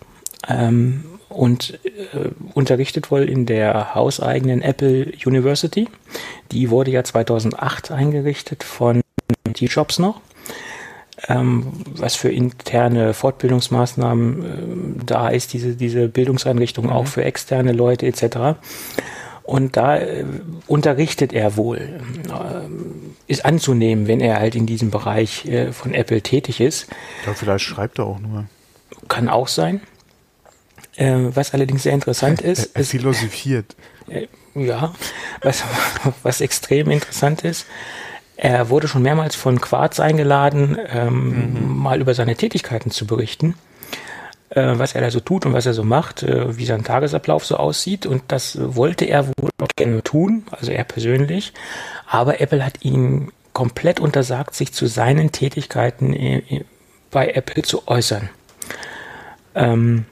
Ähm, 0.48 1.04
und 1.30 1.80
äh, 1.84 2.30
unterrichtet 2.54 3.12
wohl 3.12 3.24
in 3.24 3.46
der 3.46 3.96
hauseigenen 3.96 4.62
Apple 4.62 5.12
University. 5.26 5.88
Die 6.52 6.70
wurde 6.70 6.92
ja 6.92 7.04
2008 7.04 7.92
eingerichtet 7.92 8.64
von 8.64 9.02
Steve 9.52 9.72
Jobs 9.72 10.00
noch. 10.00 10.22
Ähm, 11.28 11.74
was 11.96 12.16
für 12.16 12.30
interne 12.30 13.14
Fortbildungsmaßnahmen 13.14 14.46
ähm, 14.46 14.96
da 15.06 15.30
ist, 15.30 15.52
diese, 15.54 15.76
diese 15.76 16.08
Bildungseinrichtung 16.08 16.92
auch 16.92 17.08
für 17.08 17.26
externe 17.26 17.72
Leute 17.72 18.06
etc. 18.06 18.60
Und 19.42 19.78
da 19.78 19.98
äh, 19.98 20.26
unterrichtet 20.68 21.34
er 21.34 21.58
wohl, 21.58 21.80
ähm, 21.80 23.16
ist 23.26 23.46
anzunehmen, 23.46 24.08
wenn 24.08 24.22
er 24.22 24.40
halt 24.40 24.54
in 24.54 24.68
diesem 24.68 24.92
Bereich 24.92 25.46
äh, 25.46 25.72
von 25.72 25.94
Apple 25.94 26.22
tätig 26.22 26.62
ist. 26.62 26.88
ja 27.26 27.34
vielleicht 27.34 27.66
schreibt 27.66 27.98
er 27.98 28.06
auch 28.06 28.20
nur. 28.20 28.46
Kann 29.08 29.28
auch 29.28 29.48
sein. 29.48 29.82
Äh, 30.98 31.36
was 31.36 31.54
allerdings 31.54 31.84
sehr 31.84 31.93
interessant 31.93 32.41
Er, 32.41 32.52
ist, 32.52 32.76
er 32.76 32.82
ist 32.82 32.91
philosophiert. 32.91 33.76
äh, 34.10 34.28
ja, 34.56 34.93
was, 35.41 35.64
was 36.24 36.41
extrem 36.41 36.89
interessant 36.91 37.43
ist, 37.43 37.66
er 38.36 38.70
wurde 38.70 38.88
schon 38.88 39.02
mehrmals 39.04 39.36
von 39.36 39.62
Quarz 39.62 40.00
eingeladen, 40.00 40.78
ähm, 40.89 41.78
mal 41.78 42.02
über 42.02 42.14
seine 42.14 42.36
Tätigkeiten 42.36 42.91
zu 42.91 43.08
berichten. 43.08 43.56
äh, 44.50 44.80
was 44.80 44.95
er 44.95 45.02
da 45.02 45.12
so 45.12 45.20
tut 45.20 45.45
und 45.45 45.54
was 45.54 45.66
er 45.66 45.74
so 45.74 45.84
macht, 45.84 46.24
äh, 46.24 46.58
wie 46.58 46.66
sein 46.66 46.84
Tagesablauf 46.84 47.45
so 47.45 47.58
aussieht. 47.58 48.06
Und 48.06 48.24
das 48.30 48.58
wollte 48.62 49.06
er 49.06 49.28
wohl 49.28 49.50
auch 49.60 49.68
gerne 49.76 50.04
tun, 50.04 50.45
also 50.52 50.72
er 50.72 50.84
persönlich. 50.84 51.54
Aber 52.08 52.39
Apple 52.39 52.64
hat 52.66 52.84
ihm 52.84 53.32
komplett 53.54 54.00
untersagt, 54.00 54.56
sich 54.56 54.72
zu 54.74 54.88
seinen 54.88 55.32
Tätigkeiten 55.32 56.14
äh, 56.14 56.64
bei 57.12 57.30
Apple 57.30 57.64
zu 57.64 57.88
äußern. 57.88 58.30
Ähm, 59.56 60.06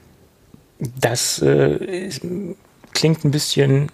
das 0.78 1.40
äh, 1.40 2.10
klingt 2.92 3.24
ein 3.24 3.30
bisschen 3.30 3.90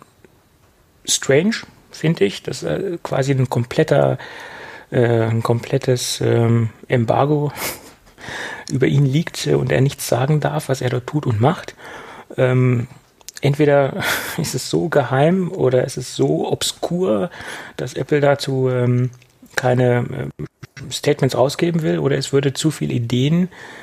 strange, 1.04 1.56
finde 1.90 2.24
ich. 2.24 2.42
Das 2.42 2.62
ist 2.62 2.68
äh, 2.68 2.98
quasi 3.02 3.32
ein 3.32 3.48
kompletter, 3.48 4.18
äh, 4.90 5.22
ein 5.22 5.42
komplettes 5.42 6.20
ähm, 6.20 6.70
Embargo 6.88 7.52
über 8.70 8.86
ihn 8.86 9.06
liegt 9.06 9.46
und 9.46 9.72
er 9.72 9.80
nichts 9.80 10.06
sagen 10.06 10.40
darf, 10.40 10.68
was 10.68 10.80
er 10.80 10.90
dort 10.90 11.06
tut 11.06 11.26
und 11.26 11.40
macht. 11.40 11.74
Ähm, 12.36 12.88
entweder 13.40 14.02
ist 14.38 14.54
es 14.54 14.68
so 14.70 14.88
geheim 14.88 15.50
oder 15.52 15.84
es 15.84 15.96
ist 15.96 16.14
so 16.14 16.50
obskur, 16.50 17.30
dass 17.76 17.94
Apple 17.94 18.20
dazu 18.20 18.68
ähm, 18.68 19.10
keine 19.54 20.30
äh, 20.38 20.90
Statements 20.90 21.36
rausgeben 21.36 21.82
will, 21.82 21.98
oder 21.98 22.16
es 22.16 22.32
würde 22.32 22.54
zu 22.54 22.70
viele 22.70 22.94
Ideen 22.94 23.44
äh, 23.44 23.81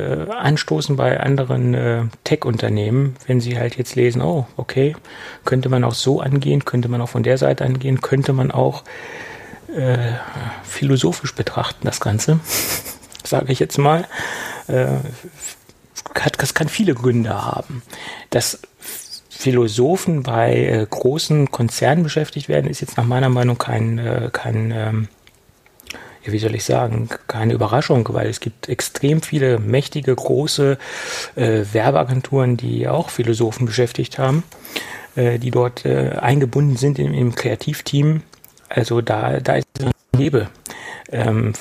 anstoßen 0.00 0.96
bei 0.96 1.20
anderen 1.20 1.74
äh, 1.74 2.04
Tech-Unternehmen, 2.24 3.16
wenn 3.26 3.40
sie 3.40 3.58
halt 3.58 3.76
jetzt 3.76 3.94
lesen, 3.94 4.22
oh, 4.22 4.46
okay, 4.56 4.96
könnte 5.44 5.68
man 5.68 5.84
auch 5.84 5.94
so 5.94 6.20
angehen, 6.20 6.64
könnte 6.64 6.88
man 6.88 7.00
auch 7.00 7.08
von 7.08 7.22
der 7.22 7.38
Seite 7.38 7.64
angehen, 7.64 8.00
könnte 8.00 8.32
man 8.32 8.50
auch 8.50 8.84
äh, 9.74 10.12
philosophisch 10.62 11.34
betrachten, 11.34 11.80
das 11.84 12.00
Ganze, 12.00 12.40
sage 13.24 13.52
ich 13.52 13.58
jetzt 13.58 13.78
mal. 13.78 14.06
Äh, 14.66 14.98
das 16.38 16.54
kann 16.54 16.68
viele 16.68 16.94
Gründe 16.94 17.44
haben. 17.44 17.82
Dass 18.30 18.60
Philosophen 19.28 20.22
bei 20.22 20.54
äh, 20.54 20.86
großen 20.88 21.50
Konzernen 21.50 22.04
beschäftigt 22.04 22.48
werden, 22.48 22.70
ist 22.70 22.80
jetzt 22.80 22.96
nach 22.96 23.04
meiner 23.04 23.28
Meinung 23.28 23.58
kein, 23.58 23.98
äh, 23.98 24.30
kein 24.32 24.70
ähm, 24.70 25.08
ja, 26.24 26.32
wie 26.32 26.38
soll 26.38 26.54
ich 26.54 26.64
sagen, 26.64 27.08
keine 27.26 27.52
Überraschung, 27.52 28.08
weil 28.12 28.28
es 28.28 28.40
gibt 28.40 28.68
extrem 28.68 29.22
viele 29.22 29.58
mächtige, 29.58 30.14
große 30.14 30.78
äh, 31.34 31.64
Werbeagenturen, 31.72 32.56
die 32.56 32.88
auch 32.88 33.10
Philosophen 33.10 33.66
beschäftigt 33.66 34.18
haben, 34.18 34.44
äh, 35.16 35.38
die 35.38 35.50
dort 35.50 35.84
äh, 35.84 36.10
eingebunden 36.20 36.76
sind 36.76 36.98
im, 36.98 37.12
im 37.12 37.34
Kreativteam. 37.34 38.22
Also 38.68 39.00
da, 39.00 39.40
da 39.40 39.56
ist 39.56 39.66
ein 39.80 39.90
Nebel. 40.16 40.48
Ähm, 41.10 41.54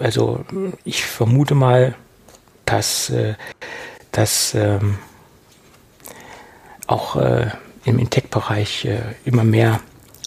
also 0.00 0.44
ich 0.84 1.04
vermute 1.04 1.54
mal, 1.54 1.94
dass, 2.64 3.10
äh, 3.10 3.34
dass 4.12 4.54
ähm, 4.54 4.98
auch 6.86 7.16
äh, 7.16 7.50
im 7.84 8.08
Tech-Bereich 8.08 8.84
äh, 8.84 9.00
immer 9.24 9.44
mehr 9.44 9.80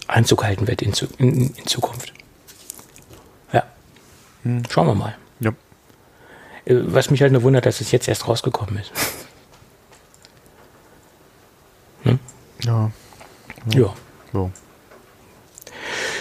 Einzug 0.07 0.43
halten 0.43 0.67
wird 0.67 0.81
in, 0.81 0.93
in, 1.17 1.53
in 1.55 1.67
Zukunft. 1.67 2.14
Hm. 4.45 4.63
Schauen 4.69 4.87
wir 4.87 4.95
mal. 4.95 5.15
Ja. 5.39 5.49
Äh, 6.65 6.75
was 6.85 7.09
mich 7.09 7.21
halt 7.21 7.33
nur 7.33 7.43
wundert, 7.43 7.65
dass 7.65 7.81
es 7.81 7.91
jetzt 7.91 8.07
erst 8.07 8.27
rausgekommen 8.27 8.77
ist. 8.77 8.91
Hm? 12.03 12.19
Ja. 12.61 12.91
Ja. 13.73 13.79
ja. 13.79 13.93
So. 14.31 14.51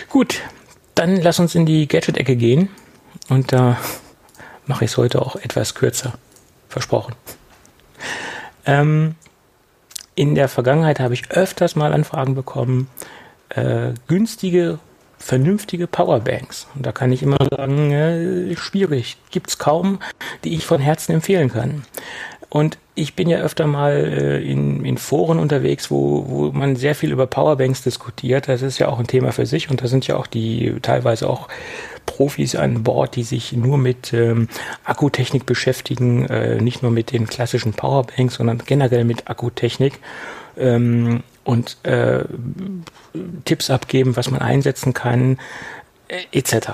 Gut, 0.09 0.41
dann 0.95 1.17
lass 1.17 1.39
uns 1.39 1.55
in 1.55 1.67
die 1.67 1.87
Gadget-Ecke 1.87 2.37
gehen. 2.37 2.71
Und 3.29 3.53
da 3.53 3.77
mache 4.65 4.87
ich 4.87 4.93
es 4.93 4.97
heute 4.97 5.21
auch 5.21 5.37
etwas 5.37 5.75
kürzer. 5.75 6.15
Versprochen. 6.71 7.15
Ähm, 8.65 9.17
in 10.15 10.35
der 10.35 10.49
Vergangenheit 10.49 11.01
habe 11.01 11.13
ich 11.13 11.31
öfters 11.33 11.77
mal 11.77 11.93
Anfragen 11.93 12.35
bekommen, 12.35 12.89
äh, 13.51 13.93
günstige 14.07 14.79
vernünftige 15.25 15.87
Powerbanks. 15.87 16.67
Und 16.75 16.85
da 16.85 16.93
kann 16.93 17.11
ich 17.11 17.23
immer 17.23 17.39
sagen, 17.51 17.91
äh, 17.93 18.55
schwierig, 18.57 19.17
gibt's 19.31 19.59
kaum, 19.59 19.99
die 20.45 20.55
ich 20.55 20.67
von 20.67 20.83
Herzen 20.83 21.13
empfehlen 21.13 21.51
kann. 21.51 21.85
Und 22.51 22.77
ich 22.95 23.17
bin 23.17 23.31
ja 23.31 23.39
öfter 23.39 23.67
mal 23.67 23.93
äh, 23.93 24.43
in, 24.45 24.85
in 24.85 24.99
Foren 24.99 25.39
unterwegs, 25.39 25.91
wo, 25.91 26.27
wo 26.29 26.53
man 26.53 26.77
sehr 26.77 26.95
viel 26.95 27.11
über 27.11 27.27
Powerbanks 27.27 27.83
diskutiert. 27.83 28.49
Das 28.49 28.61
ist 28.61 28.79
ja 28.79 28.89
auch 28.89 28.99
ein 28.99 29.07
Thema 29.07 29.33
für 29.33 29.47
sich 29.47 29.71
und 29.71 29.83
da 29.83 29.89
sind 29.89 30.07
ja 30.07 30.17
auch 30.17 30.27
die 30.27 30.77
teilweise 30.83 31.29
auch 31.29 31.49
Profis 32.05 32.55
an 32.55 32.83
Bord, 32.83 33.17
die 33.17 33.25
sich 33.25 33.55
nur 33.55 33.79
mit 33.79 34.13
ähm, 34.13 34.49
Akkutechnik 34.85 35.47
beschäftigen, 35.47 36.27
äh, 36.27 36.61
nicht 36.61 36.83
nur 36.83 36.93
mit 36.93 37.13
den 37.13 37.27
klassischen 37.27 37.73
Powerbanks, 37.73 38.35
sondern 38.35 38.59
generell 38.59 39.05
mit 39.05 39.27
Akkutechnik. 39.27 39.99
Ähm, 40.59 41.23
und 41.45 41.77
äh, 41.85 42.25
Tipps 43.45 43.71
abgeben, 43.71 44.17
was 44.17 44.31
man 44.31 44.41
einsetzen 44.41 44.95
kann, 44.95 45.39
äh, 46.09 46.23
etc. 46.33 46.71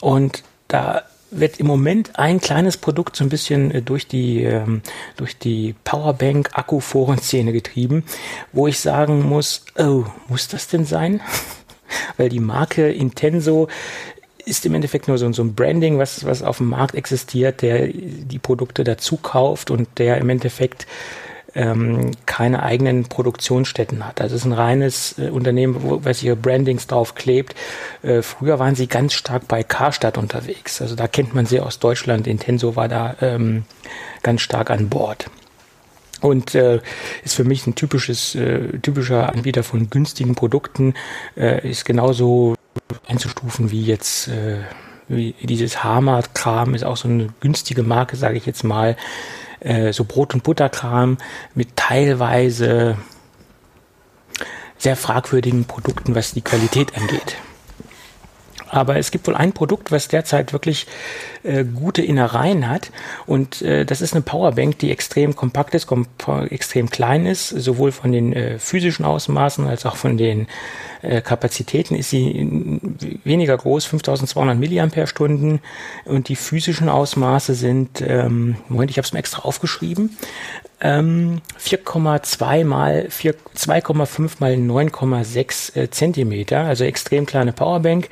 Und 0.00 0.42
da 0.68 1.02
wird 1.30 1.58
im 1.58 1.66
Moment 1.66 2.18
ein 2.18 2.40
kleines 2.40 2.76
Produkt 2.76 3.16
so 3.16 3.24
ein 3.24 3.28
bisschen 3.28 3.70
äh, 3.70 3.82
durch 3.82 4.06
die 4.06 4.44
ähm, 4.44 4.82
durch 5.16 5.36
die 5.36 5.74
Powerbank 5.84 6.50
Akkuforen-Szene 6.52 7.52
getrieben, 7.52 8.04
wo 8.52 8.66
ich 8.68 8.78
sagen 8.80 9.22
muss, 9.22 9.64
oh, 9.76 10.04
muss 10.28 10.48
das 10.48 10.68
denn 10.68 10.84
sein? 10.84 11.20
Weil 12.16 12.28
die 12.28 12.40
Marke 12.40 12.90
Intenso 12.90 13.68
ist 14.44 14.66
im 14.66 14.74
Endeffekt 14.74 15.08
nur 15.08 15.18
so, 15.18 15.32
so 15.32 15.42
ein 15.42 15.54
Branding, 15.54 15.98
was, 15.98 16.24
was 16.24 16.42
auf 16.42 16.58
dem 16.58 16.68
Markt 16.68 16.94
existiert, 16.94 17.62
der 17.62 17.88
die 17.88 18.38
Produkte 18.38 18.84
dazu 18.84 19.16
kauft 19.16 19.70
und 19.70 19.88
der 19.98 20.18
im 20.18 20.28
Endeffekt 20.28 20.86
ähm, 21.54 22.12
keine 22.26 22.62
eigenen 22.62 23.04
Produktionsstätten 23.04 24.06
hat. 24.06 24.20
Das 24.20 24.32
ist 24.32 24.44
ein 24.44 24.52
reines 24.52 25.18
äh, 25.18 25.30
Unternehmen, 25.30 25.82
wo, 25.82 26.04
was 26.04 26.22
ihre 26.22 26.36
Brandings 26.36 26.86
drauf 26.86 27.14
klebt. 27.14 27.54
Äh, 28.02 28.22
früher 28.22 28.58
waren 28.58 28.74
sie 28.74 28.86
ganz 28.86 29.12
stark 29.14 29.48
bei 29.48 29.62
Karstadt 29.62 30.18
unterwegs. 30.18 30.82
Also 30.82 30.94
da 30.96 31.08
kennt 31.08 31.34
man 31.34 31.46
sie 31.46 31.60
aus 31.60 31.78
Deutschland. 31.78 32.26
Intenso 32.26 32.76
war 32.76 32.88
da 32.88 33.16
ähm, 33.20 33.64
ganz 34.22 34.42
stark 34.42 34.70
an 34.70 34.88
Bord. 34.88 35.30
Und 36.20 36.54
äh, 36.54 36.80
ist 37.22 37.34
für 37.34 37.44
mich 37.44 37.66
ein 37.66 37.74
typisches, 37.74 38.34
äh, 38.34 38.78
typischer 38.78 39.30
Anbieter 39.32 39.62
von 39.62 39.90
günstigen 39.90 40.34
Produkten, 40.34 40.94
äh, 41.36 41.68
ist 41.68 41.84
genauso 41.84 42.54
einzustufen 43.06 43.70
wie 43.70 43.84
jetzt 43.84 44.28
äh, 44.28 44.58
wie 45.08 45.34
dieses 45.42 45.84
Hammer-Kram, 45.84 46.74
ist 46.74 46.84
auch 46.84 46.96
so 46.96 47.08
eine 47.08 47.28
günstige 47.40 47.82
Marke, 47.82 48.16
sage 48.16 48.36
ich 48.36 48.46
jetzt 48.46 48.64
mal. 48.64 48.96
Äh, 49.64 49.94
so 49.94 50.04
Brot- 50.04 50.34
und 50.34 50.42
Butterkram 50.42 51.16
mit 51.54 51.74
teilweise 51.74 52.98
sehr 54.76 54.96
fragwürdigen 54.96 55.64
Produkten, 55.64 56.14
was 56.14 56.34
die 56.34 56.42
Qualität 56.42 56.96
angeht. 56.96 57.36
Aber 58.68 58.96
es 58.96 59.10
gibt 59.10 59.26
wohl 59.26 59.36
ein 59.36 59.52
Produkt, 59.52 59.90
was 59.90 60.08
derzeit 60.08 60.52
wirklich 60.52 60.86
äh, 61.44 61.64
gute 61.64 62.02
Innereien 62.02 62.68
hat. 62.68 62.90
Und 63.26 63.62
äh, 63.62 63.84
das 63.84 64.00
ist 64.00 64.14
eine 64.14 64.22
Powerbank, 64.22 64.78
die 64.78 64.90
extrem 64.90 65.36
kompakt 65.36 65.74
ist, 65.74 65.88
extrem 66.50 66.90
klein 66.90 67.26
ist, 67.26 67.48
sowohl 67.48 67.92
von 67.92 68.12
den 68.12 68.32
äh, 68.32 68.58
physischen 68.58 69.04
Ausmaßen 69.04 69.66
als 69.66 69.86
auch 69.86 69.96
von 69.96 70.16
den 70.16 70.46
äh, 71.02 71.20
Kapazitäten 71.20 71.94
ist 71.94 72.10
sie 72.10 72.80
weniger 73.24 73.56
groß, 73.56 73.84
5200 73.84 74.58
Milliampere-Stunden. 74.58 75.60
Und 76.04 76.28
die 76.28 76.36
physischen 76.36 76.88
Ausmaße 76.88 77.54
sind, 77.54 78.00
ähm, 78.00 78.56
Moment, 78.68 78.90
ich 78.90 78.96
habe 78.96 79.06
es 79.06 79.12
mir 79.12 79.18
extra 79.18 79.42
aufgeschrieben, 79.42 80.16
ähm, 80.80 81.40
4,2 81.58 82.64
mal 82.64 83.06
2,5 83.08 84.30
mal 84.38 84.54
9,6 84.54 85.76
äh, 85.76 85.90
Zentimeter, 85.90 86.60
also 86.60 86.84
extrem 86.84 87.26
kleine 87.26 87.52
Powerbank 87.52 88.08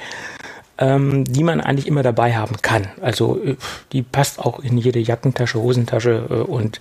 ähm, 0.82 1.24
die 1.24 1.44
man 1.44 1.60
eigentlich 1.60 1.86
immer 1.86 2.02
dabei 2.02 2.34
haben 2.34 2.56
kann. 2.60 2.88
Also 3.00 3.40
äh, 3.42 3.56
die 3.92 4.02
passt 4.02 4.40
auch 4.40 4.58
in 4.58 4.76
jede 4.76 4.98
Jackentasche, 4.98 5.60
Hosentasche 5.60 6.26
äh, 6.28 6.34
und 6.34 6.80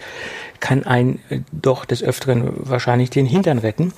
kann 0.60 0.84
einen 0.84 1.20
äh, 1.30 1.42
doch 1.52 1.86
des 1.86 2.02
Öfteren 2.02 2.52
wahrscheinlich 2.56 3.12
den 3.12 3.28
Hintern 3.28 3.60
retten. 3.60 3.94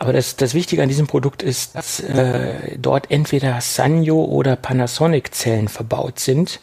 Aber 0.00 0.12
das, 0.12 0.36
das 0.36 0.54
Wichtige 0.54 0.82
an 0.82 0.88
diesem 0.88 1.08
Produkt 1.08 1.42
ist, 1.42 1.74
dass 1.74 1.98
äh, 2.00 2.76
dort 2.78 3.10
entweder 3.10 3.60
Sanyo 3.60 4.24
oder 4.24 4.54
Panasonic-Zellen 4.54 5.66
verbaut 5.66 6.20
sind. 6.20 6.60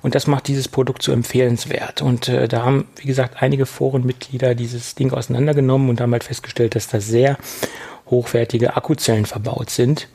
Und 0.00 0.14
das 0.14 0.26
macht 0.26 0.48
dieses 0.48 0.68
Produkt 0.68 1.02
so 1.02 1.12
empfehlenswert. 1.12 2.00
Und 2.00 2.28
äh, 2.28 2.48
da 2.48 2.64
haben, 2.64 2.86
wie 2.96 3.06
gesagt, 3.06 3.42
einige 3.42 3.66
Forenmitglieder 3.66 4.54
dieses 4.54 4.94
Ding 4.94 5.12
auseinandergenommen 5.12 5.90
und 5.90 6.00
haben 6.00 6.12
halt 6.12 6.24
festgestellt, 6.24 6.76
dass 6.76 6.86
da 6.88 6.98
sehr 7.00 7.36
hochwertige 8.08 8.74
Akkuzellen 8.74 9.26
verbaut 9.26 9.68
sind. 9.68 10.08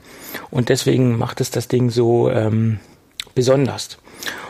Und 0.51 0.69
deswegen 0.69 1.17
macht 1.17 1.41
es 1.41 1.51
das 1.51 1.67
Ding 1.67 1.89
so 1.89 2.29
ähm, 2.29 2.79
besonders. 3.35 3.97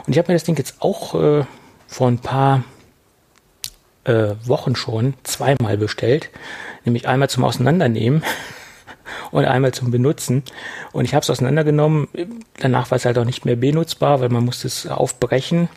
Und 0.06 0.14
ich 0.14 0.18
habe 0.18 0.32
mir 0.32 0.36
das 0.36 0.44
Ding 0.44 0.58
jetzt 0.58 0.76
auch 0.80 1.16
äh, 1.16 1.46
vor 1.88 2.08
ein 2.08 2.20
paar 2.20 2.64
äh, 4.04 4.36
Wochen 4.46 4.76
schon 4.76 5.14
zweimal 5.24 5.78
bestellt. 5.78 6.30
Nämlich 6.86 7.08
einmal 7.08 7.30
zum 7.30 7.46
Auseinandernehmen 7.46 8.24
und 9.32 9.46
einmal 9.46 9.74
zum 9.74 9.92
Benutzen. 9.92 10.44
Und 10.92 11.06
ich 11.06 11.14
habe 11.14 11.24
es 11.24 11.30
auseinandergenommen. 11.30 12.08
Danach 12.60 12.92
war 12.92 12.98
es 12.98 13.06
halt 13.06 13.18
auch 13.18 13.26
nicht 13.26 13.46
mehr 13.46 13.56
benutzbar, 13.56 14.20
weil 14.20 14.30
man 14.30 14.44
musste 14.44 14.68
es 14.68 14.88
aufbrechen. 14.88 15.70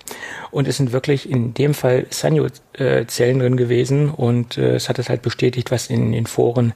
Und 0.50 0.66
es 0.66 0.76
sind 0.76 0.92
wirklich 0.92 1.30
in 1.30 1.54
dem 1.54 1.74
Fall 1.74 2.06
Sanyo-Zellen 2.10 3.38
drin 3.38 3.56
gewesen. 3.56 4.10
Und 4.10 4.58
äh, 4.58 4.74
es 4.74 4.88
hat 4.88 4.98
es 4.98 5.08
halt 5.08 5.22
bestätigt, 5.22 5.70
was 5.70 5.88
in 5.88 6.12
den 6.12 6.26
Foren 6.26 6.72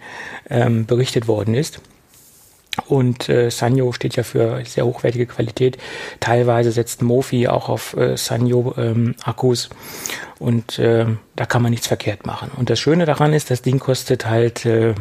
ähm, 0.49 0.87
berichtet 0.87 1.26
worden 1.26 1.55
ist. 1.55 1.81
Und 2.87 3.29
äh, 3.29 3.51
Sanyo 3.51 3.93
steht 3.93 4.16
ja 4.16 4.23
für 4.23 4.64
sehr 4.64 4.87
hochwertige 4.87 5.27
Qualität. 5.27 5.77
Teilweise 6.21 6.71
setzt 6.71 7.03
Mofi 7.03 7.49
auch 7.49 7.68
auf 7.68 7.97
äh, 7.97 8.16
Sanyo-Akkus. 8.16 9.71
Ähm, 9.71 9.77
und 10.39 10.79
äh, 10.79 11.07
da 11.37 11.47
kann 11.47 11.62
man 11.62 11.71
nichts 11.71 11.89
verkehrt 11.89 12.27
machen. 12.27 12.51
Und 12.57 12.71
das 12.71 12.79
Schöne 12.79 13.07
daran 13.07 13.33
ist, 13.33 13.51
das 13.51 13.62
Ding 13.62 13.79
kostet 13.79 14.27
halt 14.27 14.64
äh, 14.64 14.95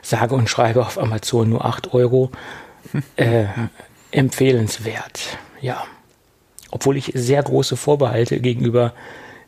sage 0.00 0.34
und 0.34 0.48
schreibe 0.48 0.80
auf 0.80 0.98
Amazon 0.98 1.50
nur 1.50 1.64
8 1.64 1.94
Euro. 1.94 2.30
Äh, 3.16 3.44
empfehlenswert, 4.12 5.36
ja. 5.60 5.84
Obwohl 6.70 6.96
ich 6.96 7.12
sehr 7.14 7.42
große 7.42 7.76
Vorbehalte 7.76 8.40
gegenüber 8.40 8.94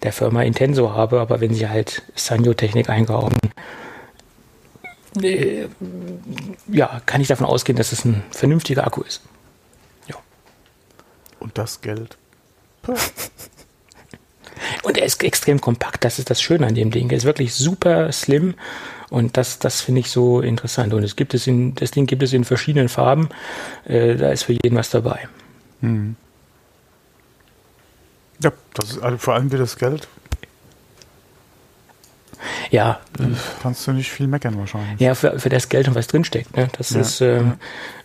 der 0.03 0.13
Firma 0.13 0.43
Intenso 0.43 0.93
habe, 0.93 1.21
aber 1.21 1.41
wenn 1.41 1.55
sie 1.55 1.69
halt 1.69 2.03
Sanyo-Technik 2.15 2.91
einkaufen, 2.91 3.39
äh, 5.23 5.69
ja, 6.69 7.01
kann 7.07 7.21
ich 7.21 7.29
davon 7.29 7.47
ausgehen, 7.47 7.77
dass 7.77 7.93
es 7.93 8.05
ein 8.05 8.23
vernünftiger 8.31 8.87
Akku 8.87 9.03
ist. 9.03 9.23
Ja. 10.07 10.17
Und 11.39 11.59
das 11.59 11.81
Geld. 11.81 12.17
Und 14.83 14.99
er 14.99 15.05
ist 15.05 15.23
extrem 15.23 15.61
kompakt, 15.61 16.05
das 16.05 16.19
ist 16.19 16.31
das 16.31 16.41
Schöne 16.41 16.67
an 16.67 16.75
dem 16.75 16.91
Ding. 16.91 17.11
Er 17.11 17.17
ist 17.17 17.25
wirklich 17.25 17.55
super 17.55 18.13
slim 18.13 18.55
und 19.11 19.37
das, 19.37 19.59
das 19.59 19.81
finde 19.81 20.01
ich 20.01 20.11
so 20.11 20.41
interessant. 20.41 20.95
Und 20.95 21.03
es 21.03 21.17
gibt 21.17 21.35
es 21.35 21.47
in, 21.47 21.75
das 21.75 21.91
Ding 21.91 22.07
gibt 22.07 22.23
es 22.23 22.33
in 22.33 22.45
verschiedenen 22.45 22.89
Farben. 22.89 23.29
Äh, 23.85 24.15
da 24.17 24.31
ist 24.31 24.45
für 24.45 24.53
jeden 24.53 24.77
was 24.77 24.91
dabei. 24.91 25.29
Hm. 25.81 26.17
Ja, 28.43 28.53
das 28.75 28.93
ist 28.93 29.03
also 29.03 29.19
vor 29.19 29.35
allem 29.35 29.51
für 29.51 29.59
das 29.59 29.77
Geld 29.77 30.09
ja. 32.71 33.01
Kannst 33.63 33.87
du 33.87 33.93
nicht 33.93 34.11
viel 34.11 34.27
meckern 34.27 34.59
wahrscheinlich. 34.59 35.01
Ja, 35.01 35.15
für, 35.15 35.39
für 35.39 35.49
das 35.49 35.69
Geld 35.69 35.89
und 35.89 35.95
was 35.95 36.07
drinsteckt. 36.07 36.57
Ne? 36.57 36.69
Das 36.77 36.91
ja, 36.91 37.01
ist, 37.01 37.21
ja. 37.21 37.57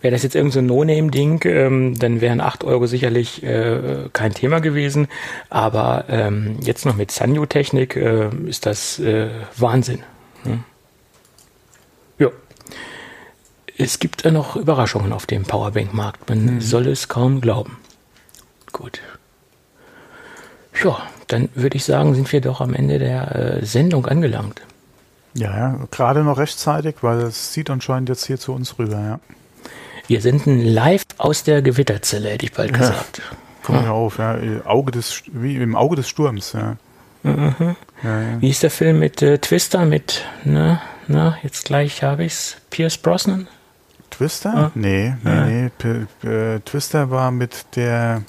wäre 0.02 0.12
das 0.12 0.22
jetzt 0.22 0.34
irgendein 0.34 0.68
so 0.68 0.74
No-Name-Ding, 0.74 1.40
ähm, 1.44 1.98
dann 1.98 2.20
wären 2.20 2.40
8 2.40 2.64
Euro 2.64 2.86
sicherlich 2.86 3.42
äh, 3.42 4.08
kein 4.12 4.34
Thema 4.34 4.60
gewesen. 4.60 5.08
Aber 5.50 6.04
ähm, 6.08 6.58
jetzt 6.60 6.86
noch 6.86 6.96
mit 6.96 7.10
Sanyo-Technik 7.10 7.96
äh, 7.96 8.30
ist 8.46 8.66
das 8.66 8.98
äh, 8.98 9.28
Wahnsinn. 9.56 10.00
Ne? 10.44 10.60
Ja. 12.18 12.28
Es 13.78 13.98
gibt 13.98 14.24
äh, 14.24 14.30
noch 14.30 14.56
Überraschungen 14.56 15.12
auf 15.12 15.26
dem 15.26 15.44
Powerbank-Markt. 15.44 16.28
Man 16.28 16.56
mhm. 16.56 16.60
soll 16.60 16.86
es 16.86 17.08
kaum 17.08 17.40
glauben. 17.40 17.78
Gut. 18.72 19.00
Ja, 20.82 20.98
dann 21.28 21.48
würde 21.54 21.76
ich 21.76 21.84
sagen, 21.84 22.14
sind 22.14 22.30
wir 22.32 22.40
doch 22.40 22.60
am 22.60 22.74
Ende 22.74 22.98
der 22.98 23.34
äh, 23.34 23.64
Sendung 23.66 24.06
angelangt. 24.06 24.62
Ja, 25.34 25.56
ja, 25.56 25.78
gerade 25.90 26.22
noch 26.22 26.38
rechtzeitig, 26.38 26.96
weil 27.02 27.18
es 27.20 27.52
sieht 27.52 27.68
anscheinend 27.68 28.08
jetzt 28.08 28.26
hier 28.26 28.38
zu 28.38 28.52
uns 28.54 28.78
rüber, 28.78 29.00
ja. 29.00 29.20
Wir 30.06 30.20
senden 30.20 30.64
live 30.64 31.02
aus 31.18 31.42
der 31.42 31.62
Gewitterzelle, 31.62 32.30
hätte 32.30 32.46
ich 32.46 32.52
bald 32.52 32.70
ja. 32.70 32.78
gesagt. 32.78 33.22
Komm 33.62 33.84
ja. 33.84 33.90
auf, 33.90 34.18
ja. 34.18 34.38
Auge 34.64 34.92
des, 34.92 35.24
wie 35.26 35.56
im 35.56 35.74
Auge 35.74 35.96
des 35.96 36.08
Sturms, 36.08 36.52
ja. 36.52 36.76
Mhm. 37.22 37.76
Ja, 38.02 38.22
ja. 38.22 38.40
Wie 38.40 38.50
ist 38.50 38.62
der 38.62 38.70
Film 38.70 39.00
mit 39.00 39.20
äh, 39.20 39.38
Twister, 39.38 39.84
mit, 39.84 40.24
ne, 40.44 40.80
na, 41.08 41.36
jetzt 41.42 41.66
gleich 41.66 42.02
habe 42.02 42.24
ich's, 42.24 42.56
Pierce 42.70 42.96
Brosnan? 42.98 43.48
Twister? 44.10 44.54
Ah. 44.54 44.70
Nee, 44.74 45.16
nee, 45.24 45.40
nee. 45.40 45.70
P 45.76 46.26
äh, 46.26 46.60
Twister 46.60 47.10
war 47.10 47.30
mit 47.30 47.66
der 47.76 48.22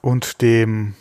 und 0.00 0.40
dem 0.40 0.94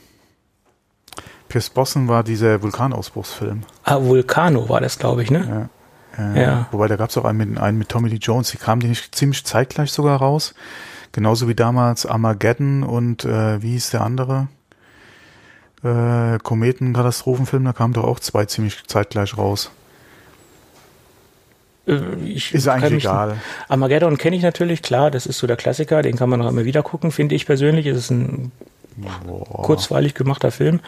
Pierce 1.53 1.69
Bossen 1.69 2.07
war 2.07 2.23
dieser 2.23 2.63
Vulkanausbruchsfilm. 2.63 3.61
Ah, 3.83 4.01
Vulcano 4.01 4.69
war 4.69 4.81
das, 4.81 4.97
glaube 4.97 5.21
ich, 5.21 5.29
ne? 5.29 5.69
Ja. 6.17 6.33
Äh, 6.33 6.41
ja. 6.41 6.67
Wobei 6.71 6.87
da 6.87 6.95
gab 6.95 7.11
es 7.11 7.17
auch 7.17 7.25
einen 7.25 7.37
mit, 7.37 7.59
einen 7.59 7.77
mit 7.77 7.89
Tommy 7.89 8.09
Lee 8.09 8.17
Jones, 8.19 8.49
die 8.49 8.57
kamen 8.57 8.81
die 8.81 8.87
nicht 8.87 9.13
ziemlich 9.13 9.45
zeitgleich 9.45 9.91
sogar 9.91 10.17
raus. 10.17 10.55
Genauso 11.11 11.47
wie 11.47 11.53
damals 11.53 12.07
Armageddon 12.07 12.81
und 12.81 13.23
äh, 13.25 13.61
wie 13.61 13.73
hieß 13.73 13.91
der 13.91 14.01
andere? 14.01 14.47
Äh, 15.83 16.39
Kometenkatastrophenfilm, 16.39 17.65
da 17.65 17.73
kamen 17.73 17.93
doch 17.93 18.05
auch 18.05 18.19
zwei 18.19 18.45
ziemlich 18.45 18.87
zeitgleich 18.87 19.37
raus. 19.37 19.69
Äh, 21.85 21.99
ich 22.25 22.51
ist 22.55 22.67
eigentlich 22.67 23.03
egal. 23.03 23.37
Armageddon 23.69 24.17
kenne 24.17 24.35
ich 24.35 24.41
natürlich, 24.41 24.81
klar, 24.81 25.11
das 25.11 25.27
ist 25.27 25.37
so 25.37 25.45
der 25.45 25.57
Klassiker, 25.57 26.01
den 26.01 26.15
kann 26.15 26.31
man 26.31 26.39
noch 26.39 26.49
immer 26.49 26.65
wieder 26.65 26.81
gucken, 26.81 27.11
finde 27.11 27.35
ich 27.35 27.45
persönlich. 27.45 27.85
Es 27.85 27.97
ist 27.97 28.09
ein 28.09 28.51
Boah. 28.95 29.61
kurzweilig 29.61 30.15
gemachter 30.15 30.49
Film. 30.49 30.79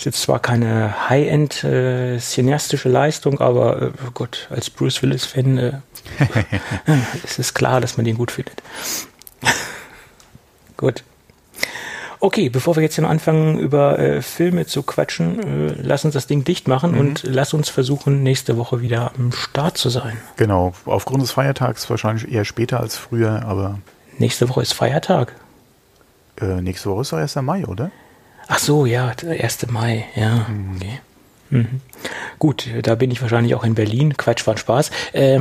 Ist 0.00 0.06
jetzt 0.06 0.22
zwar 0.22 0.38
keine 0.38 1.10
High-End 1.10 1.62
äh, 1.62 2.16
cineastische 2.18 2.88
Leistung, 2.88 3.38
aber 3.38 3.82
äh, 3.82 3.90
Gott, 4.14 4.48
als 4.48 4.70
Bruce 4.70 5.02
Willis-Fan 5.02 5.58
äh, 5.58 5.72
ist 7.22 7.38
es 7.38 7.52
klar, 7.52 7.82
dass 7.82 7.98
man 7.98 8.06
den 8.06 8.16
gut 8.16 8.30
findet. 8.30 8.62
gut. 10.78 11.04
Okay, 12.18 12.48
bevor 12.48 12.76
wir 12.76 12.82
jetzt 12.82 12.94
hier 12.94 13.06
anfangen, 13.06 13.58
über 13.58 13.98
äh, 13.98 14.22
Filme 14.22 14.64
zu 14.64 14.82
quatschen, 14.84 15.68
äh, 15.68 15.74
lass 15.82 16.06
uns 16.06 16.14
das 16.14 16.26
Ding 16.26 16.44
dicht 16.44 16.66
machen 16.66 16.92
mhm. 16.92 17.00
und 17.00 17.22
lass 17.24 17.52
uns 17.52 17.68
versuchen, 17.68 18.22
nächste 18.22 18.56
Woche 18.56 18.80
wieder 18.80 19.12
am 19.18 19.32
Start 19.32 19.76
zu 19.76 19.90
sein. 19.90 20.16
Genau, 20.36 20.72
aufgrund 20.86 21.22
des 21.22 21.32
Feiertags 21.32 21.90
wahrscheinlich 21.90 22.32
eher 22.32 22.46
später 22.46 22.80
als 22.80 22.96
früher, 22.96 23.44
aber. 23.44 23.80
Nächste 24.16 24.48
Woche 24.48 24.62
ist 24.62 24.72
Feiertag. 24.72 25.34
Äh, 26.40 26.62
nächste 26.62 26.88
Woche 26.88 27.02
ist 27.02 27.12
doch 27.12 27.18
1. 27.18 27.36
Mai, 27.42 27.66
oder? 27.66 27.90
Ach 28.52 28.58
so, 28.58 28.84
ja, 28.84 29.12
1. 29.26 29.70
Mai, 29.70 30.06
ja. 30.16 30.46
Mhm. 30.48 30.76
Okay. 30.76 30.98
Mhm. 31.50 31.80
Gut, 32.40 32.68
da 32.82 32.96
bin 32.96 33.12
ich 33.12 33.22
wahrscheinlich 33.22 33.54
auch 33.54 33.62
in 33.62 33.76
Berlin. 33.76 34.16
Quatsch, 34.16 34.44
war 34.46 34.54
ein 34.54 34.58
Spaß. 34.58 34.90
Äh, 35.12 35.40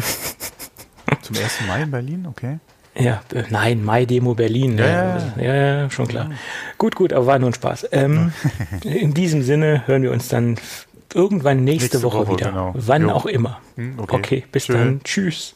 Zum 1.24 1.36
1. 1.36 1.62
Mai 1.68 1.82
in 1.82 1.92
Berlin, 1.92 2.28
okay. 2.30 2.60
Ja, 2.96 3.24
äh, 3.34 3.46
nein, 3.50 3.84
Mai-Demo 3.84 4.36
Berlin. 4.36 4.78
Ja, 4.78 4.86
ja, 4.86 5.34
ja, 5.42 5.56
ja, 5.56 5.90
schon 5.90 6.08
klar. 6.08 6.30
Ja. 6.30 6.36
Gut, 6.78 6.96
gut, 6.96 7.12
aber 7.12 7.26
war 7.26 7.40
nur 7.40 7.50
ein 7.50 7.54
Spaß. 7.56 7.88
Ähm, 7.94 8.32
in 8.84 9.16
diesem 9.16 9.42
Sinne 9.42 9.88
hören 9.88 10.04
wir 10.04 10.12
uns 10.12 10.28
dann 10.28 10.60
irgendwann 11.12 11.64
nächste, 11.64 11.98
nächste 11.98 12.04
Woche, 12.04 12.28
Woche, 12.28 12.38
wieder. 12.38 12.50
Genau. 12.50 12.74
Wann 12.76 13.02
jo. 13.04 13.12
auch 13.12 13.26
immer. 13.26 13.60
Hm, 13.76 13.98
okay. 13.98 14.16
okay, 14.16 14.46
bis 14.52 14.66
Tschö. 14.66 14.74
dann. 14.74 15.02
Tschüss. 15.04 15.56